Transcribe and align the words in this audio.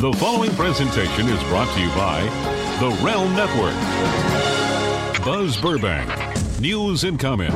The 0.00 0.12
following 0.12 0.52
presentation 0.52 1.26
is 1.26 1.42
brought 1.48 1.74
to 1.74 1.80
you 1.80 1.88
by 1.88 2.22
the 2.78 2.96
Realm 3.04 3.34
Network. 3.34 3.74
Buzz 5.24 5.56
Burbank, 5.56 6.08
news 6.60 7.02
and 7.02 7.18
comment. 7.18 7.52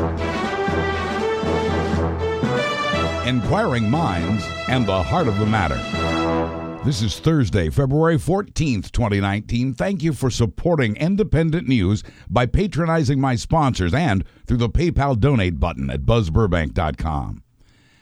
Enquiring 3.24 3.88
minds 3.88 4.44
and 4.66 4.84
the 4.84 5.02
heart 5.04 5.28
of 5.28 5.38
the 5.38 5.46
matter. 5.46 5.76
This 6.84 7.00
is 7.00 7.20
Thursday, 7.20 7.70
February 7.70 8.16
14th, 8.16 8.90
2019. 8.90 9.74
Thank 9.74 10.02
you 10.02 10.12
for 10.12 10.28
supporting 10.28 10.96
independent 10.96 11.68
news 11.68 12.02
by 12.28 12.46
patronizing 12.46 13.20
my 13.20 13.36
sponsors 13.36 13.94
and 13.94 14.24
through 14.48 14.56
the 14.56 14.68
PayPal 14.68 15.16
donate 15.16 15.60
button 15.60 15.88
at 15.90 16.00
buzzburbank.com. 16.00 17.44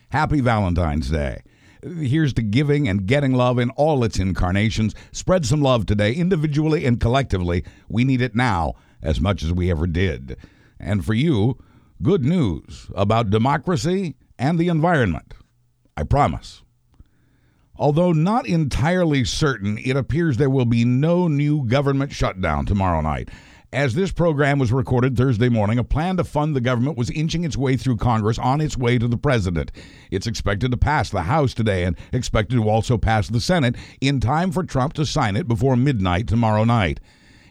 Happy 0.08 0.40
Valentine's 0.40 1.10
Day. 1.10 1.42
Here's 1.82 2.32
to 2.34 2.42
giving 2.42 2.88
and 2.88 3.06
getting 3.06 3.32
love 3.32 3.58
in 3.58 3.70
all 3.70 4.04
its 4.04 4.18
incarnations. 4.18 4.94
Spread 5.12 5.46
some 5.46 5.62
love 5.62 5.86
today, 5.86 6.12
individually 6.12 6.84
and 6.84 7.00
collectively. 7.00 7.64
We 7.88 8.04
need 8.04 8.20
it 8.20 8.34
now 8.34 8.74
as 9.02 9.20
much 9.20 9.42
as 9.42 9.52
we 9.52 9.70
ever 9.70 9.86
did. 9.86 10.36
And 10.78 11.04
for 11.04 11.14
you, 11.14 11.58
good 12.02 12.24
news 12.24 12.90
about 12.94 13.30
democracy 13.30 14.16
and 14.38 14.58
the 14.58 14.68
environment. 14.68 15.34
I 15.96 16.04
promise. 16.04 16.62
Although 17.76 18.12
not 18.12 18.46
entirely 18.46 19.24
certain, 19.24 19.78
it 19.78 19.96
appears 19.96 20.36
there 20.36 20.50
will 20.50 20.66
be 20.66 20.84
no 20.84 21.28
new 21.28 21.66
government 21.66 22.12
shutdown 22.12 22.66
tomorrow 22.66 23.00
night. 23.00 23.30
As 23.72 23.94
this 23.94 24.10
program 24.10 24.58
was 24.58 24.72
recorded 24.72 25.16
Thursday 25.16 25.48
morning, 25.48 25.78
a 25.78 25.84
plan 25.84 26.16
to 26.16 26.24
fund 26.24 26.56
the 26.56 26.60
government 26.60 26.98
was 26.98 27.08
inching 27.10 27.44
its 27.44 27.56
way 27.56 27.76
through 27.76 27.98
Congress 27.98 28.36
on 28.36 28.60
its 28.60 28.76
way 28.76 28.98
to 28.98 29.06
the 29.06 29.16
president. 29.16 29.70
It's 30.10 30.26
expected 30.26 30.72
to 30.72 30.76
pass 30.76 31.08
the 31.08 31.22
House 31.22 31.54
today 31.54 31.84
and 31.84 31.96
expected 32.12 32.56
to 32.56 32.68
also 32.68 32.98
pass 32.98 33.28
the 33.28 33.40
Senate 33.40 33.76
in 34.00 34.18
time 34.18 34.50
for 34.50 34.64
Trump 34.64 34.94
to 34.94 35.06
sign 35.06 35.36
it 35.36 35.46
before 35.46 35.76
midnight 35.76 36.26
tomorrow 36.26 36.64
night. 36.64 36.98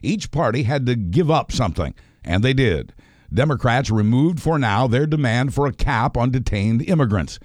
Each 0.03 0.29
party 0.29 0.63
had 0.63 0.85
to 0.88 0.95
give 0.97 1.31
up 1.31 1.53
something, 1.53 1.95
and 2.25 2.44
they 2.44 2.53
did. 2.53 2.94
Democrats 3.33 3.89
removed 3.89 4.41
for 4.41 4.59
now 4.59 4.88
their 4.88 5.07
demand 5.07 5.53
for 5.53 5.67
a 5.67 5.73
cap 5.73 6.17
on 6.17 6.31
detained 6.31 6.81
immigrants. 6.81 7.39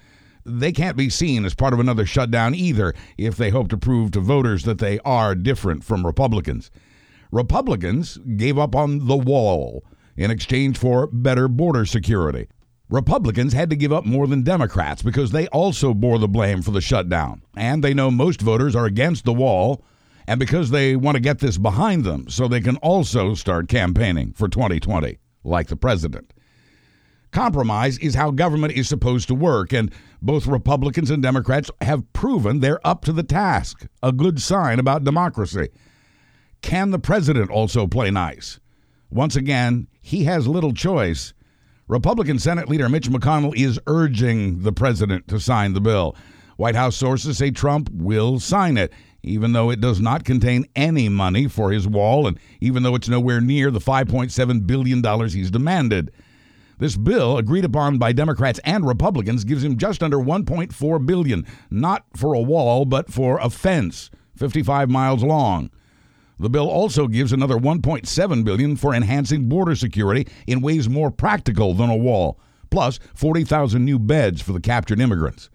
They 0.45 0.73
can't 0.73 0.97
be 0.97 1.11
seen 1.11 1.45
as 1.45 1.55
part 1.55 1.75
of 1.75 1.79
another 1.79 2.07
shutdown 2.07 2.57
either 2.57 2.93
if 3.17 3.37
they 3.37 3.51
hope 3.51 3.69
to 3.69 3.77
prove 3.77 4.11
to 4.11 4.21
voters 4.21 4.65
that 4.65 4.79
they 4.79 4.99
are 5.05 5.37
different 5.37 5.85
from 5.85 6.05
Republicans. 6.05 6.73
Republicans 7.35 8.17
gave 8.37 8.57
up 8.57 8.77
on 8.77 9.09
the 9.09 9.17
wall 9.17 9.83
in 10.17 10.31
exchange 10.31 10.79
for 10.79 11.09
better 11.09 11.49
border 11.49 11.85
security. 11.85 12.47
Republicans 12.89 13.53
had 13.53 13.69
to 13.69 13.75
give 13.75 13.93
up 13.93 14.07
more 14.07 14.29
than 14.29 14.45
Democrats 14.45 15.03
because 15.03 15.33
they 15.33 15.49
also 15.49 15.93
bore 15.93 16.21
the 16.21 16.29
blame 16.29 16.63
for 16.63 16.71
the 16.71 16.81
shutdown. 16.81 17.43
And 17.57 17.83
they 17.83 17.93
know 17.93 18.09
most 18.09 18.41
voters 18.41 18.77
are 18.77 18.85
against 18.85 19.25
the 19.25 19.33
wall, 19.33 19.85
and 20.29 20.39
because 20.39 20.71
they 20.71 20.95
want 20.95 21.17
to 21.17 21.21
get 21.21 21.41
this 21.41 21.59
behind 21.59 22.05
them 22.05 22.29
so 22.29 22.47
they 22.47 22.61
can 22.61 22.77
also 22.77 23.35
start 23.35 23.69
campaigning 23.69 24.33
for 24.33 24.47
2020, 24.47 25.19
like 25.43 25.67
the 25.67 25.75
president. 25.75 26.33
Compromise 27.33 27.99
is 27.99 28.15
how 28.15 28.31
government 28.31 28.75
is 28.75 28.89
supposed 28.89 29.27
to 29.27 29.35
work, 29.35 29.73
and 29.73 29.91
both 30.23 30.47
Republicans 30.47 31.11
and 31.11 31.21
Democrats 31.21 31.69
have 31.81 32.13
proven 32.13 32.61
they're 32.61 32.87
up 32.87 33.05
to 33.07 33.13
the 33.13 33.25
task, 33.25 33.89
a 34.05 34.13
good 34.13 34.41
sign 34.41 34.79
about 34.79 35.03
democracy. 35.03 35.71
Can 36.65 36.93
the 36.93 36.99
president 36.99 37.51
also 37.51 37.87
play 37.87 38.11
nice? 38.11 38.59
Once 39.11 39.37
again, 39.37 39.87
he 40.01 40.25
has 40.25 40.49
little 40.49 40.73
choice. 40.73 41.35
Republican 41.89 42.39
Senate 42.39 42.71
Leader 42.71 42.89
Mitch 42.89 43.11
McConnell 43.11 43.55
is 43.55 43.79
urging 43.87 44.63
the 44.63 44.73
president 44.73 45.29
to 45.29 45.39
sign 45.39 45.75
the 45.75 45.81
bill. 45.83 46.17
White 46.57 46.75
House 46.75 46.97
sources 46.97 47.37
say 47.37 47.51
Trump 47.51 47.91
will 47.93 48.41
sign 48.41 48.79
it, 48.79 48.95
even 49.23 49.53
though 49.53 49.69
it 49.69 49.83
does 49.83 50.01
not 50.01 50.25
contain 50.25 50.65
any 50.75 51.11
money 51.11 51.49
for 51.49 51.71
his 51.71 51.87
wall 51.87 52.27
and 52.27 52.41
even 52.63 52.83
though 52.83 52.95
it's 52.95 53.11
nowhere 53.11 53.43
near 53.43 53.71
the 53.71 53.79
$5.7 53.79 54.67
billion 54.67 55.29
he's 55.29 55.51
demanded. 55.51 56.13
This 56.79 56.97
bill, 56.97 57.37
agreed 57.37 57.67
upon 57.67 57.99
by 57.99 58.13
Democrats 58.13 58.59
and 58.65 58.87
Republicans, 58.87 59.45
gives 59.45 59.63
him 59.63 59.77
just 59.77 60.03
under 60.03 60.17
1.4 60.17 61.05
billion, 61.05 61.45
not 61.71 62.07
for 62.17 62.33
a 62.33 62.41
wall, 62.41 62.87
but 62.87 63.13
for 63.13 63.39
a 63.41 63.51
fence 63.51 64.09
55 64.35 64.89
miles 64.89 65.23
long. 65.23 65.71
The 66.39 66.51
bill 66.51 66.69
also 66.69 67.07
gives 67.07 67.33
another 67.33 67.57
1.7 67.57 68.45
billion 68.45 68.77
for 68.77 68.95
enhancing 68.95 69.49
border 69.49 69.77
security 69.77 70.27
in 70.47 70.61
ways 70.61 70.89
more 70.89 71.11
practical 71.11 71.75
than 71.75 71.91
a 71.91 71.97
wall, 71.97 72.41
plus 72.71 72.99
40,000 73.15 73.85
new 73.85 73.99
beds 73.99 74.43
for 74.43 74.53
the 74.53 74.61
captured 74.61 75.01
immigrants. 75.01 75.49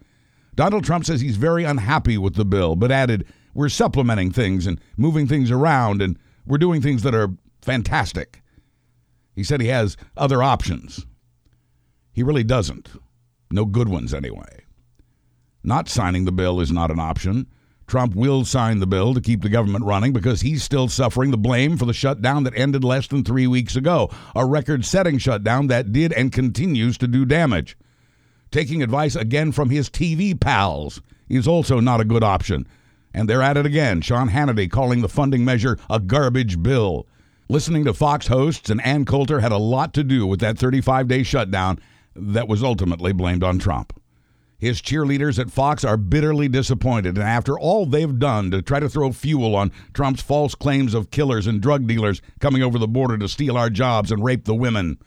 Donald 0.55 0.83
Trump 0.83 1.05
says 1.05 1.21
he's 1.21 1.37
very 1.37 1.63
unhappy 1.63 2.17
with 2.17 2.35
the 2.35 2.45
bill, 2.45 2.75
but 2.75 2.91
added, 2.91 3.25
"We're 3.53 3.69
supplementing 3.69 4.31
things 4.31 4.65
and 4.67 4.79
moving 4.97 5.27
things 5.27 5.51
around 5.51 6.01
and 6.01 6.17
we're 6.45 6.57
doing 6.57 6.81
things 6.81 7.03
that 7.03 7.15
are 7.15 7.33
fantastic." 7.61 8.41
He 9.35 9.43
said 9.43 9.61
he 9.61 9.67
has 9.67 9.97
other 10.17 10.41
options. 10.41 11.05
He 12.11 12.23
really 12.23 12.43
doesn't. 12.43 12.89
No 13.51 13.65
good 13.65 13.87
ones, 13.87 14.13
anyway. 14.13 14.63
Not 15.63 15.89
signing 15.89 16.25
the 16.25 16.31
bill 16.31 16.59
is 16.59 16.71
not 16.71 16.91
an 16.91 16.99
option. 16.99 17.47
Trump 17.89 18.15
will 18.15 18.45
sign 18.45 18.79
the 18.79 18.87
bill 18.87 19.13
to 19.13 19.19
keep 19.21 19.41
the 19.41 19.49
government 19.49 19.83
running 19.83 20.13
because 20.13 20.41
he's 20.41 20.63
still 20.63 20.87
suffering 20.87 21.31
the 21.31 21.37
blame 21.37 21.77
for 21.77 21.85
the 21.85 21.93
shutdown 21.93 22.43
that 22.43 22.57
ended 22.57 22.83
less 22.83 23.07
than 23.07 23.23
three 23.23 23.47
weeks 23.47 23.75
ago, 23.75 24.09
a 24.35 24.45
record 24.45 24.85
setting 24.85 25.17
shutdown 25.17 25.67
that 25.67 25.91
did 25.91 26.13
and 26.13 26.31
continues 26.31 26.97
to 26.99 27.07
do 27.07 27.25
damage. 27.25 27.75
Taking 28.51 28.81
advice 28.81 29.15
again 29.15 29.51
from 29.51 29.69
his 29.69 29.89
TV 29.89 30.39
pals 30.39 31.01
is 31.27 31.47
also 31.47 31.79
not 31.79 31.99
a 31.99 32.05
good 32.05 32.23
option. 32.23 32.67
And 33.13 33.27
they're 33.27 33.41
at 33.41 33.57
it 33.57 33.65
again. 33.65 34.01
Sean 34.01 34.29
Hannity 34.29 34.69
calling 34.69 35.01
the 35.01 35.09
funding 35.09 35.43
measure 35.43 35.77
a 35.89 35.99
garbage 35.99 36.61
bill. 36.61 37.07
Listening 37.49 37.85
to 37.85 37.93
Fox 37.93 38.27
hosts 38.27 38.69
and 38.69 38.79
Ann 38.85 39.05
Coulter 39.05 39.39
had 39.39 39.51
a 39.51 39.57
lot 39.57 39.93
to 39.95 40.03
do 40.03 40.27
with 40.27 40.39
that 40.39 40.57
35 40.57 41.07
day 41.07 41.23
shutdown 41.23 41.79
that 42.15 42.47
was 42.47 42.63
ultimately 42.63 43.11
blamed 43.13 43.43
on 43.43 43.57
Trump. 43.57 43.98
His 44.59 44.81
cheerleaders 44.81 45.39
at 45.39 45.49
Fox 45.49 45.85
are 45.85 45.95
bitterly 45.95 46.49
disappointed, 46.49 47.17
and 47.17 47.25
after 47.25 47.57
all 47.57 47.85
they've 47.85 48.19
done 48.19 48.51
to 48.51 48.61
try 48.61 48.81
to 48.81 48.89
throw 48.89 49.13
fuel 49.13 49.55
on 49.55 49.71
Trump's 49.93 50.21
false 50.21 50.53
claims 50.53 50.93
of 50.93 51.11
killers 51.11 51.47
and 51.47 51.61
drug 51.61 51.87
dealers 51.87 52.21
coming 52.41 52.61
over 52.61 52.77
the 52.77 52.87
border 52.87 53.17
to 53.17 53.29
steal 53.29 53.55
our 53.55 53.69
jobs 53.69 54.11
and 54.11 54.21
rape 54.21 54.43
the 54.43 54.53
women, 54.53 54.97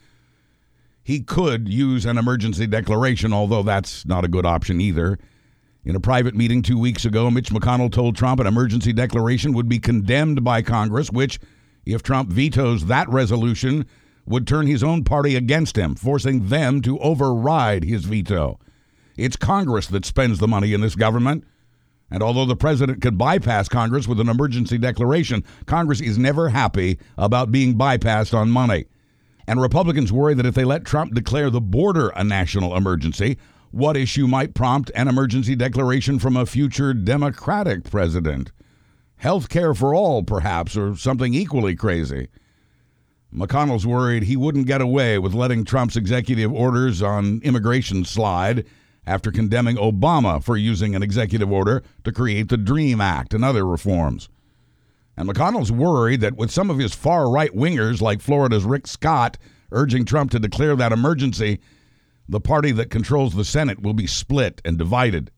he 1.04 1.20
could 1.20 1.68
use 1.68 2.06
an 2.06 2.16
emergency 2.16 2.66
declaration, 2.66 3.34
although 3.34 3.62
that's 3.62 4.06
not 4.06 4.24
a 4.24 4.28
good 4.28 4.46
option 4.46 4.80
either. 4.80 5.18
In 5.84 5.96
a 5.96 6.00
private 6.00 6.34
meeting 6.34 6.62
two 6.62 6.78
weeks 6.78 7.04
ago, 7.04 7.30
Mitch 7.30 7.50
McConnell 7.50 7.92
told 7.92 8.16
Trump 8.16 8.40
an 8.40 8.46
emergency 8.46 8.94
declaration 8.94 9.52
would 9.52 9.68
be 9.68 9.78
condemned 9.78 10.42
by 10.42 10.62
Congress, 10.62 11.10
which, 11.10 11.38
if 11.84 12.02
Trump 12.02 12.30
vetoes 12.30 12.86
that 12.86 13.08
resolution, 13.10 13.84
would 14.24 14.46
turn 14.46 14.66
his 14.66 14.82
own 14.82 15.04
party 15.04 15.36
against 15.36 15.76
him, 15.76 15.94
forcing 15.94 16.48
them 16.48 16.80
to 16.80 16.98
override 17.00 17.84
his 17.84 18.04
veto. 18.04 18.58
It's 19.16 19.36
Congress 19.36 19.86
that 19.88 20.04
spends 20.04 20.38
the 20.38 20.48
money 20.48 20.72
in 20.72 20.80
this 20.80 20.94
government. 20.94 21.44
And 22.10 22.22
although 22.22 22.44
the 22.44 22.56
president 22.56 23.00
could 23.00 23.16
bypass 23.16 23.68
Congress 23.68 24.06
with 24.06 24.20
an 24.20 24.28
emergency 24.28 24.78
declaration, 24.78 25.44
Congress 25.66 26.00
is 26.00 26.18
never 26.18 26.50
happy 26.50 26.98
about 27.16 27.50
being 27.50 27.78
bypassed 27.78 28.34
on 28.34 28.50
money. 28.50 28.84
And 29.46 29.60
Republicans 29.60 30.12
worry 30.12 30.34
that 30.34 30.46
if 30.46 30.54
they 30.54 30.64
let 30.64 30.84
Trump 30.84 31.14
declare 31.14 31.50
the 31.50 31.60
border 31.60 32.10
a 32.10 32.22
national 32.22 32.76
emergency, 32.76 33.38
what 33.70 33.96
issue 33.96 34.26
might 34.26 34.54
prompt 34.54 34.90
an 34.94 35.08
emergency 35.08 35.56
declaration 35.56 36.18
from 36.18 36.36
a 36.36 36.46
future 36.46 36.92
Democratic 36.92 37.84
president? 37.84 38.52
Health 39.16 39.48
care 39.48 39.74
for 39.74 39.94
all, 39.94 40.22
perhaps, 40.22 40.76
or 40.76 40.96
something 40.96 41.32
equally 41.32 41.74
crazy. 41.74 42.28
McConnell's 43.34 43.86
worried 43.86 44.24
he 44.24 44.36
wouldn't 44.36 44.66
get 44.66 44.82
away 44.82 45.18
with 45.18 45.32
letting 45.32 45.64
Trump's 45.64 45.96
executive 45.96 46.52
orders 46.52 47.00
on 47.00 47.40
immigration 47.42 48.04
slide 48.04 48.66
after 49.06 49.32
condemning 49.32 49.76
Obama 49.76 50.42
for 50.42 50.56
using 50.56 50.94
an 50.94 51.02
executive 51.02 51.50
order 51.50 51.82
to 52.04 52.12
create 52.12 52.48
the 52.48 52.56
DREAM 52.56 53.00
Act 53.00 53.34
and 53.34 53.44
other 53.44 53.66
reforms. 53.66 54.28
And 55.16 55.28
McConnell's 55.28 55.72
worried 55.72 56.20
that 56.20 56.36
with 56.36 56.50
some 56.50 56.70
of 56.70 56.78
his 56.78 56.94
far 56.94 57.30
right 57.30 57.54
wingers, 57.54 58.00
like 58.00 58.20
Florida's 58.20 58.64
Rick 58.64 58.86
Scott, 58.86 59.36
urging 59.70 60.04
Trump 60.04 60.30
to 60.30 60.38
declare 60.38 60.76
that 60.76 60.92
emergency, 60.92 61.60
the 62.28 62.40
party 62.40 62.72
that 62.72 62.90
controls 62.90 63.34
the 63.34 63.44
Senate 63.44 63.82
will 63.82 63.92
be 63.92 64.06
split 64.06 64.62
and 64.64 64.78
divided. 64.78 65.30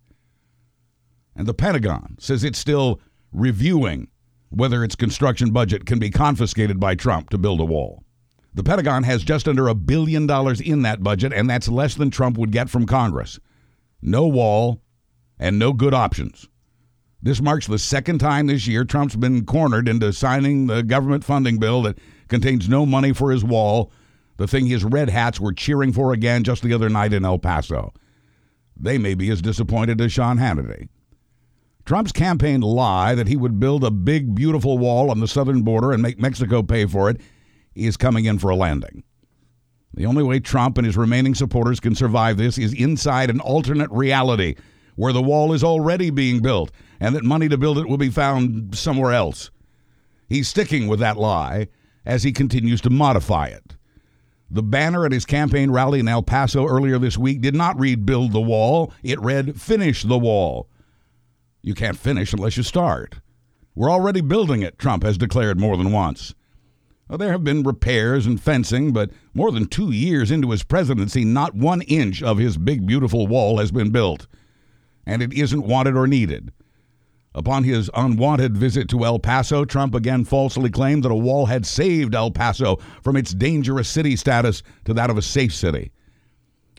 And 1.35 1.47
the 1.47 1.55
Pentagon 1.55 2.17
says 2.21 2.45
it's 2.45 2.59
still 2.59 3.01
reviewing 3.33 4.09
whether 4.51 4.85
its 4.85 4.95
construction 4.95 5.51
budget 5.51 5.87
can 5.87 5.99
be 5.99 6.11
confiscated 6.11 6.79
by 6.79 6.95
Trump 6.95 7.31
to 7.31 7.39
build 7.39 7.61
a 7.61 7.65
wall. 7.65 8.05
The 8.55 8.63
Pentagon 8.63 9.03
has 9.03 9.25
just 9.25 9.49
under 9.49 9.67
a 9.67 9.75
billion 9.75 10.29
dollars 10.29 10.61
in 10.61 10.83
that 10.83 11.03
budget, 11.03 11.33
and 11.33 11.51
that's 11.51 11.67
less 11.67 11.97
than 11.97 12.11
Trump 12.11 12.39
would 12.39 12.53
get 12.53 12.71
from 12.71 12.87
Congress. 12.87 13.41
No 14.07 14.27
wall 14.27 14.83
and 15.39 15.59
no 15.59 15.73
good 15.73 15.95
options. 15.95 16.47
This 17.23 17.41
marks 17.41 17.67
the 17.67 17.79
second 17.79 18.19
time 18.19 18.49
this 18.49 18.67
year 18.67 18.85
Trump's 18.85 19.17
been 19.17 19.47
cornered 19.47 19.89
into 19.89 20.13
signing 20.13 20.67
the 20.67 20.83
government 20.83 21.25
funding 21.25 21.57
bill 21.57 21.81
that 21.83 21.99
contains 22.29 22.69
no 22.69 22.85
money 22.85 23.15
for 23.15 23.31
his 23.31 23.43
wall, 23.43 23.91
the 24.37 24.47
thing 24.47 24.67
his 24.67 24.85
red 24.85 25.09
hats 25.09 25.41
were 25.41 25.55
cheering 25.55 25.91
for 25.91 26.13
again 26.13 26.45
just 26.45 26.63
the 26.63 26.75
other 26.75 26.91
night 26.91 27.15
in 27.15 27.25
El 27.25 27.39
Paso. 27.39 27.95
They 28.77 28.99
may 28.99 29.15
be 29.15 29.31
as 29.31 29.41
disappointed 29.41 29.99
as 30.03 30.13
Sean 30.13 30.37
Hannity. 30.37 30.89
Trump's 31.87 32.13
campaign 32.13 32.61
lie 32.61 33.15
that 33.15 33.29
he 33.29 33.37
would 33.37 33.59
build 33.59 33.85
a 33.85 33.91
big, 33.91 34.35
beautiful 34.35 34.77
wall 34.77 35.11
on 35.11 35.21
the 35.21 35.29
southern 35.29 35.63
border 35.63 35.93
and 35.93 36.03
make 36.03 36.21
Mexico 36.21 36.63
pay 36.63 36.85
for 36.85 37.09
it 37.09 37.23
is 37.75 37.97
coming 37.97 38.27
in 38.27 38.39
for 38.39 38.51
a 38.51 38.57
landing. 38.57 39.03
The 39.95 40.07
only 40.07 40.25
way 40.25 40.41
Trump 40.41 40.77
and 40.77 40.87
his 40.87 40.97
remaining 40.97 41.35
supporters 41.35 41.79
can 41.79 41.95
survive 41.95 42.37
this 42.37 42.59
is 42.59 42.73
inside 42.73 43.31
an 43.31 43.41
alternate 43.41 43.91
reality 43.91 44.57
where 44.97 45.13
the 45.13 45.23
wall 45.23 45.53
is 45.53 45.63
already 45.63 46.11
being 46.11 46.41
built 46.41 46.71
and 47.01 47.15
that 47.15 47.25
money 47.25 47.49
to 47.49 47.59
build 47.59 47.79
it 47.79 47.89
will 47.89 47.97
be 47.97 48.11
found 48.11 48.77
somewhere 48.77 49.13
else. 49.13 49.51
He's 50.29 50.49
sticking 50.49 50.89
with 50.89 51.01
that 51.01 51.17
lie 51.17 51.69
as 52.05 52.23
he 52.23 52.33
continues 52.33 52.81
to 52.83 52.91
modify 52.91 53.47
it. 53.47 53.77
The 54.51 54.63
banner 54.63 55.05
at 55.05 55.13
his 55.13 55.25
campaign 55.25 55.71
rally 55.71 56.01
in 56.01 56.09
El 56.09 56.23
Paso 56.23 56.67
earlier 56.67 56.99
this 56.99 57.19
week 57.19 57.41
did 57.41 57.55
not 57.55 57.79
read 57.79 58.07
Build 58.07 58.33
the 58.33 58.41
Wall, 58.41 58.93
it 59.03 59.21
read 59.21 59.61
Finish 59.61 60.03
the 60.03 60.19
Wall. 60.19 60.69
You 61.63 61.75
can't 61.75 61.99
finish 61.99 62.33
unless 62.33 62.57
you 62.57 62.63
start. 62.63 63.21
We're 63.75 63.91
already 63.91 64.21
building 64.21 64.63
it, 64.63 64.79
Trump 64.79 65.03
has 65.03 65.19
declared 65.19 65.59
more 65.59 65.77
than 65.77 65.93
once. 65.93 66.35
Well, 67.09 67.19
there 67.19 67.33
have 67.33 67.45
been 67.45 67.63
repairs 67.63 68.27
and 68.27 68.41
fencing, 68.41 68.93
but 68.93 69.11
more 69.35 69.53
than 69.53 69.67
two 69.67 69.91
years 69.91 70.31
into 70.31 70.51
his 70.51 70.63
presidency, 70.63 71.25
not 71.25 71.55
one 71.55 71.83
inch 71.83 72.23
of 72.23 72.39
his 72.39 72.57
big, 72.57 72.87
beautiful 72.87 73.27
wall 73.27 73.59
has 73.59 73.71
been 73.71 73.91
built. 73.91 74.27
And 75.05 75.23
it 75.23 75.33
isn't 75.33 75.67
wanted 75.67 75.97
or 75.97 76.07
needed. 76.07 76.51
Upon 77.35 77.65
his 77.65 77.91
unwanted 77.95 78.57
visit 78.57 78.89
to 78.91 79.05
El 79.05 79.19
Paso, 79.19 79.65
Trump 79.65 79.95
again 79.95 80.25
falsely 80.25 80.71
claimed 80.71 81.03
that 81.03 81.11
a 81.11 81.17
wall 81.17 81.47
had 81.47 81.67
saved 81.67 82.15
El 82.15 82.31
Paso 82.31 82.77
from 83.03 83.17
its 83.17 83.35
dangerous 83.35 83.89
city 83.89 84.17
status 84.17 84.63
to 84.85 84.95
that 84.95 85.11
of 85.11 85.19
a 85.19 85.23
safe 85.23 85.53
city. 85.53 85.91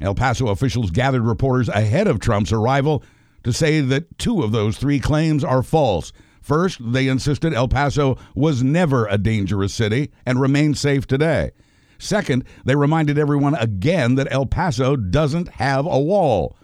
El 0.01 0.16
Paso 0.16 0.48
officials 0.48 0.92
gathered 0.92 1.24
reporters 1.24 1.69
ahead 1.69 2.07
of 2.07 2.19
Trump's 2.19 2.51
arrival 2.54 3.04
to 3.44 3.54
say 3.54 3.81
that 3.81 4.18
two 4.18 4.42
of 4.42 4.51
those 4.51 4.78
three 4.78 5.00
claims 5.00 5.44
are 5.44 5.62
false. 5.62 6.12
First, 6.45 6.80
they 6.80 7.07
insisted 7.07 7.56
El 7.56 7.68
Paso 7.68 8.19
was 8.36 8.62
never 8.62 9.07
a 9.07 9.18
dangerous 9.18 9.74
city 9.74 10.12
and 10.27 10.39
remains 10.39 10.80
safe 10.80 11.07
today. 11.07 11.50
Second, 11.97 12.44
they 12.63 12.75
reminded 12.75 13.18
everyone 13.18 13.56
again 13.56 14.13
that 14.13 14.31
El 14.31 14.45
Paso 14.45 14.95
doesn't 14.95 15.47
have 15.53 15.88
a 15.88 16.00
wall. 16.00 16.56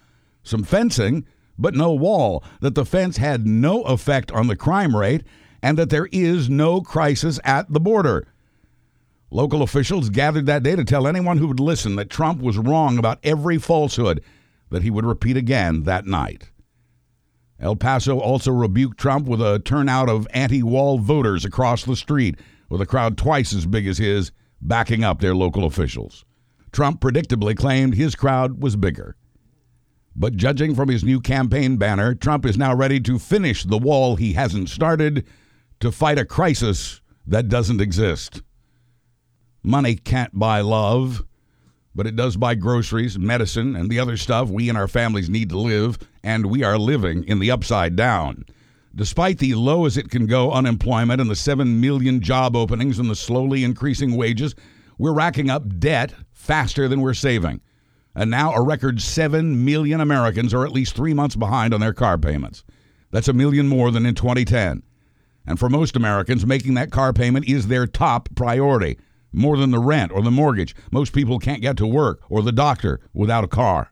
Some 0.44 0.64
fencing, 0.64 1.26
but 1.58 1.74
no 1.74 1.94
wall, 1.94 2.44
that 2.60 2.76
the 2.76 2.86
fence 2.86 3.18
had 3.18 3.48
no 3.48 3.82
effect 3.82 4.32
on 4.32 4.46
the 4.46 4.56
crime 4.56 4.96
rate, 4.96 5.24
and 5.64 5.80
that 5.80 5.90
there 5.90 6.10
is 6.12 6.48
no 6.48 6.82
crisis 6.82 7.40
at 7.44 7.74
the 7.74 7.80
border. 7.80 8.28
Local 9.32 9.64
officials 9.64 10.12
gathered 10.12 10.46
that 10.46 10.62
day 10.62 10.76
to 10.76 10.86
tell 10.86 11.08
anyone 11.08 11.40
who 11.40 11.48
would 11.48 11.60
listen 11.60 11.96
that 11.96 12.12
Trump 12.12 12.40
was 12.40 12.60
wrong 12.60 13.00
about 13.00 13.18
every 13.24 13.58
falsehood 13.58 14.22
that 14.70 14.84
he 14.84 14.92
would 14.92 15.08
repeat 15.08 15.38
again 15.38 15.86
that 15.86 16.06
night. 16.06 16.52
El 17.62 17.76
Paso 17.76 18.20
also 18.20 18.52
rebuked 18.52 18.98
Trump 18.98 19.28
with 19.28 19.40
a 19.40 19.60
turnout 19.60 20.10
of 20.10 20.28
anti 20.34 20.64
wall 20.64 20.98
voters 20.98 21.46
across 21.46 21.84
the 21.84 21.96
street, 21.96 22.40
with 22.70 22.82
a 22.82 22.88
crowd 22.88 23.18
twice 23.18 23.54
as 23.54 23.68
big 23.68 23.86
as 23.86 24.00
his 24.00 24.32
backing 24.60 25.04
up 25.04 25.22
their 25.22 25.36
local 25.36 25.66
officials. 25.66 26.26
Trump 26.72 27.00
predictably 27.00 27.56
claimed 27.56 27.94
his 27.94 28.16
crowd 28.16 28.62
was 28.62 28.76
bigger. 28.76 29.16
But 30.16 30.36
judging 30.36 30.76
from 30.76 30.90
his 30.90 31.04
new 31.04 31.22
campaign 31.22 31.78
banner, 31.78 32.16
Trump 32.16 32.46
is 32.46 32.58
now 32.58 32.76
ready 32.76 33.00
to 33.02 33.20
finish 33.20 33.64
the 33.64 33.78
wall 33.78 34.16
he 34.16 34.34
hasn't 34.34 34.70
started 34.70 35.26
to 35.80 35.92
fight 35.92 36.18
a 36.18 36.26
crisis 36.26 37.02
that 37.28 37.48
doesn't 37.48 37.82
exist. 37.82 38.42
Money 39.64 39.96
can't 39.96 40.38
buy 40.38 40.62
love, 40.62 41.24
but 41.94 42.08
it 42.08 42.16
does 42.16 42.36
buy 42.38 42.56
groceries, 42.56 43.20
medicine, 43.20 43.76
and 43.76 43.90
the 43.90 44.00
other 44.00 44.18
stuff 44.18 44.50
we 44.50 44.70
and 44.70 44.78
our 44.78 44.88
families 44.88 45.30
need 45.30 45.50
to 45.50 45.58
live, 45.58 46.00
and 46.24 46.46
we 46.48 46.64
are 46.64 46.78
living 46.78 47.24
in 47.24 47.40
the 47.40 47.52
upside 47.52 47.96
down. 47.96 48.46
Despite 48.94 49.40
the 49.40 49.56
low 49.56 49.86
as 49.86 49.98
it 49.98 50.10
can 50.10 50.28
go 50.28 50.52
unemployment 50.52 51.22
and 51.22 51.30
the 51.30 51.36
7 51.36 51.80
million 51.80 52.20
job 52.20 52.56
openings 52.56 53.00
and 53.00 53.10
the 53.10 53.16
slowly 53.16 53.64
increasing 53.64 54.18
wages, 54.18 54.54
we're 54.98 55.14
racking 55.14 55.50
up 55.50 55.80
debt 55.80 56.14
faster 56.32 56.88
than 56.88 57.02
we're 57.02 57.14
saving. 57.14 57.62
And 58.14 58.30
now 58.30 58.54
a 58.54 58.62
record 58.62 59.02
7 59.02 59.64
million 59.64 60.02
Americans 60.02 60.54
are 60.54 60.66
at 60.66 60.74
least 60.74 60.96
three 60.96 61.14
months 61.14 61.36
behind 61.36 61.74
on 61.74 61.80
their 61.80 61.94
car 61.94 62.18
payments. 62.18 62.64
That's 63.12 63.30
a 63.30 63.34
million 63.34 63.68
more 63.68 63.92
than 63.92 64.06
in 64.06 64.16
2010. 64.16 64.84
And 65.46 65.60
for 65.60 65.70
most 65.70 65.96
Americans, 65.96 66.46
making 66.46 66.74
that 66.76 66.92
car 66.92 67.14
payment 67.14 67.48
is 67.48 67.68
their 67.68 67.88
top 67.88 68.30
priority 68.36 68.98
more 69.32 69.58
than 69.58 69.72
the 69.72 69.80
rent 69.80 70.12
or 70.12 70.22
the 70.22 70.32
mortgage. 70.32 70.76
Most 70.92 71.14
people 71.14 71.40
can't 71.40 71.62
get 71.62 71.78
to 71.78 71.88
work 71.88 72.22
or 72.30 72.42
the 72.42 72.52
doctor 72.52 73.00
without 73.14 73.44
a 73.44 73.48
car. 73.48 73.92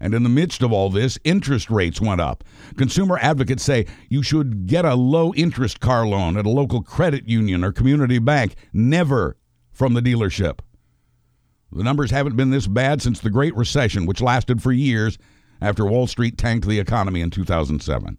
And 0.00 0.14
in 0.14 0.22
the 0.22 0.28
midst 0.30 0.62
of 0.62 0.72
all 0.72 0.88
this, 0.88 1.18
interest 1.24 1.70
rates 1.70 2.00
went 2.00 2.20
up. 2.20 2.42
Consumer 2.76 3.18
advocates 3.20 3.62
say 3.62 3.86
you 4.08 4.22
should 4.22 4.66
get 4.66 4.84
a 4.84 4.94
low 4.94 5.34
interest 5.34 5.80
car 5.80 6.06
loan 6.06 6.36
at 6.38 6.46
a 6.46 6.50
local 6.50 6.82
credit 6.82 7.28
union 7.28 7.62
or 7.62 7.70
community 7.70 8.18
bank, 8.18 8.54
never 8.72 9.36
from 9.72 9.94
the 9.94 10.00
dealership. 10.00 10.60
The 11.72 11.84
numbers 11.84 12.10
haven't 12.10 12.36
been 12.36 12.50
this 12.50 12.66
bad 12.66 13.02
since 13.02 13.20
the 13.20 13.30
Great 13.30 13.54
Recession, 13.54 14.06
which 14.06 14.20
lasted 14.20 14.62
for 14.62 14.72
years 14.72 15.18
after 15.60 15.86
Wall 15.86 16.06
Street 16.06 16.38
tanked 16.38 16.66
the 16.66 16.80
economy 16.80 17.20
in 17.20 17.30
2007. 17.30 18.18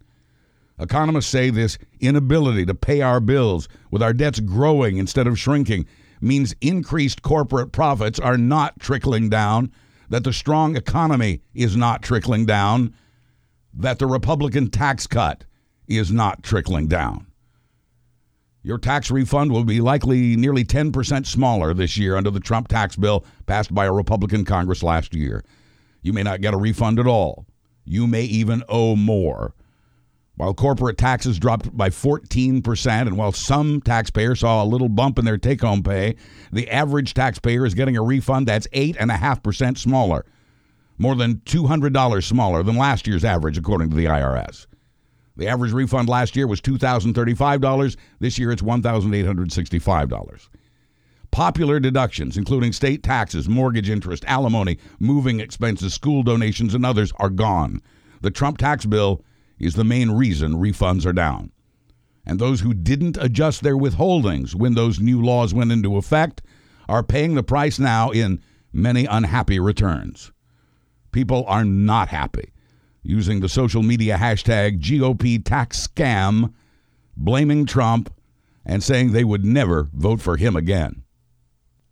Economists 0.79 1.27
say 1.27 1.49
this 1.49 1.77
inability 1.99 2.65
to 2.65 2.73
pay 2.73 3.01
our 3.01 3.19
bills, 3.19 3.67
with 3.91 4.01
our 4.01 4.13
debts 4.13 4.39
growing 4.39 4.97
instead 4.97 5.27
of 5.27 5.37
shrinking, 5.37 5.85
means 6.21 6.55
increased 6.61 7.21
corporate 7.23 7.71
profits 7.71 8.19
are 8.19 8.37
not 8.37 8.79
trickling 8.79 9.29
down, 9.29 9.71
that 10.11 10.25
the 10.25 10.33
strong 10.33 10.75
economy 10.75 11.41
is 11.53 11.77
not 11.77 12.03
trickling 12.03 12.45
down, 12.45 12.93
that 13.73 13.97
the 13.97 14.05
Republican 14.05 14.69
tax 14.69 15.07
cut 15.07 15.45
is 15.87 16.11
not 16.11 16.43
trickling 16.43 16.87
down. 16.87 17.25
Your 18.61 18.77
tax 18.77 19.09
refund 19.09 19.53
will 19.53 19.63
be 19.63 19.79
likely 19.79 20.35
nearly 20.35 20.65
10% 20.65 21.25
smaller 21.25 21.73
this 21.73 21.97
year 21.97 22.17
under 22.17 22.29
the 22.29 22.41
Trump 22.41 22.67
tax 22.67 22.97
bill 22.97 23.23
passed 23.45 23.73
by 23.73 23.85
a 23.85 23.93
Republican 23.93 24.43
Congress 24.43 24.83
last 24.83 25.15
year. 25.15 25.45
You 26.01 26.11
may 26.11 26.23
not 26.23 26.41
get 26.41 26.53
a 26.53 26.57
refund 26.57 26.99
at 26.99 27.07
all. 27.07 27.45
You 27.85 28.05
may 28.05 28.23
even 28.23 28.63
owe 28.67 28.97
more. 28.97 29.55
While 30.41 30.55
corporate 30.55 30.97
taxes 30.97 31.38
dropped 31.38 31.77
by 31.77 31.89
14%, 31.89 33.01
and 33.01 33.15
while 33.15 33.31
some 33.31 33.79
taxpayers 33.79 34.39
saw 34.39 34.63
a 34.63 34.65
little 34.65 34.89
bump 34.89 35.19
in 35.19 35.25
their 35.25 35.38
take 35.38 35.61
home 35.61 35.83
pay, 35.83 36.15
the 36.51 36.67
average 36.71 37.13
taxpayer 37.13 37.63
is 37.63 37.75
getting 37.75 37.95
a 37.95 38.01
refund 38.01 38.47
that's 38.47 38.65
8.5% 38.69 39.77
smaller, 39.77 40.25
more 40.97 41.13
than 41.13 41.35
$200 41.45 42.23
smaller 42.23 42.63
than 42.63 42.75
last 42.75 43.05
year's 43.05 43.23
average, 43.23 43.55
according 43.59 43.91
to 43.91 43.95
the 43.95 44.05
IRS. 44.05 44.65
The 45.38 45.47
average 45.47 45.73
refund 45.73 46.09
last 46.09 46.35
year 46.35 46.47
was 46.47 46.59
$2,035. 46.59 47.95
This 48.17 48.39
year 48.39 48.51
it's 48.51 48.63
$1,865. 48.63 50.50
Popular 51.29 51.79
deductions, 51.79 52.36
including 52.36 52.74
state 52.74 53.03
taxes, 53.03 53.48
mortgage 53.48 53.91
interest, 53.91 54.25
alimony, 54.25 54.79
moving 55.00 55.39
expenses, 55.39 55.93
school 55.93 56.24
donations, 56.24 56.74
and 56.74 56.83
others, 56.83 57.13
are 57.17 57.29
gone. 57.29 57.79
The 58.21 58.31
Trump 58.31 58.57
tax 58.57 58.88
bill 58.88 59.24
is 59.62 59.75
the 59.75 59.84
main 59.84 60.12
reason 60.12 60.56
refunds 60.56 61.06
are 61.06 61.13
down. 61.13 61.51
And 62.25 62.39
those 62.39 62.62
who 62.62 62.74
didn't 62.74 63.18
adjust 63.18 63.63
their 63.63 63.77
withholdings 63.77 64.56
when 64.56 64.74
those 64.74 65.00
new 65.00 65.22
laws 65.22 65.53
went 65.53 65.72
into 65.72 65.98
effect 65.98 66.41
are 66.89 67.03
paying 67.03 67.36
the 67.36 67.44
price 67.44 67.80
now 67.80 68.10
in 68.10 68.41
many 68.74 69.06
unhappy 69.06 69.60
returns. 69.60 70.32
People 71.12 71.46
are 71.48 71.63
not 71.63 72.10
happy 72.10 72.51
using 73.03 73.39
the 73.39 73.50
social 73.50 73.82
media 73.82 74.18
hashtag 74.18 74.80
GOP 74.80 75.44
tax 75.44 75.88
scam, 75.88 76.53
blaming 77.18 77.65
Trump, 77.65 78.13
and 78.65 78.84
saying 78.84 79.12
they 79.12 79.24
would 79.24 79.44
never 79.44 79.89
vote 79.94 80.22
for 80.22 80.38
him 80.38 80.56
again. 80.56 81.03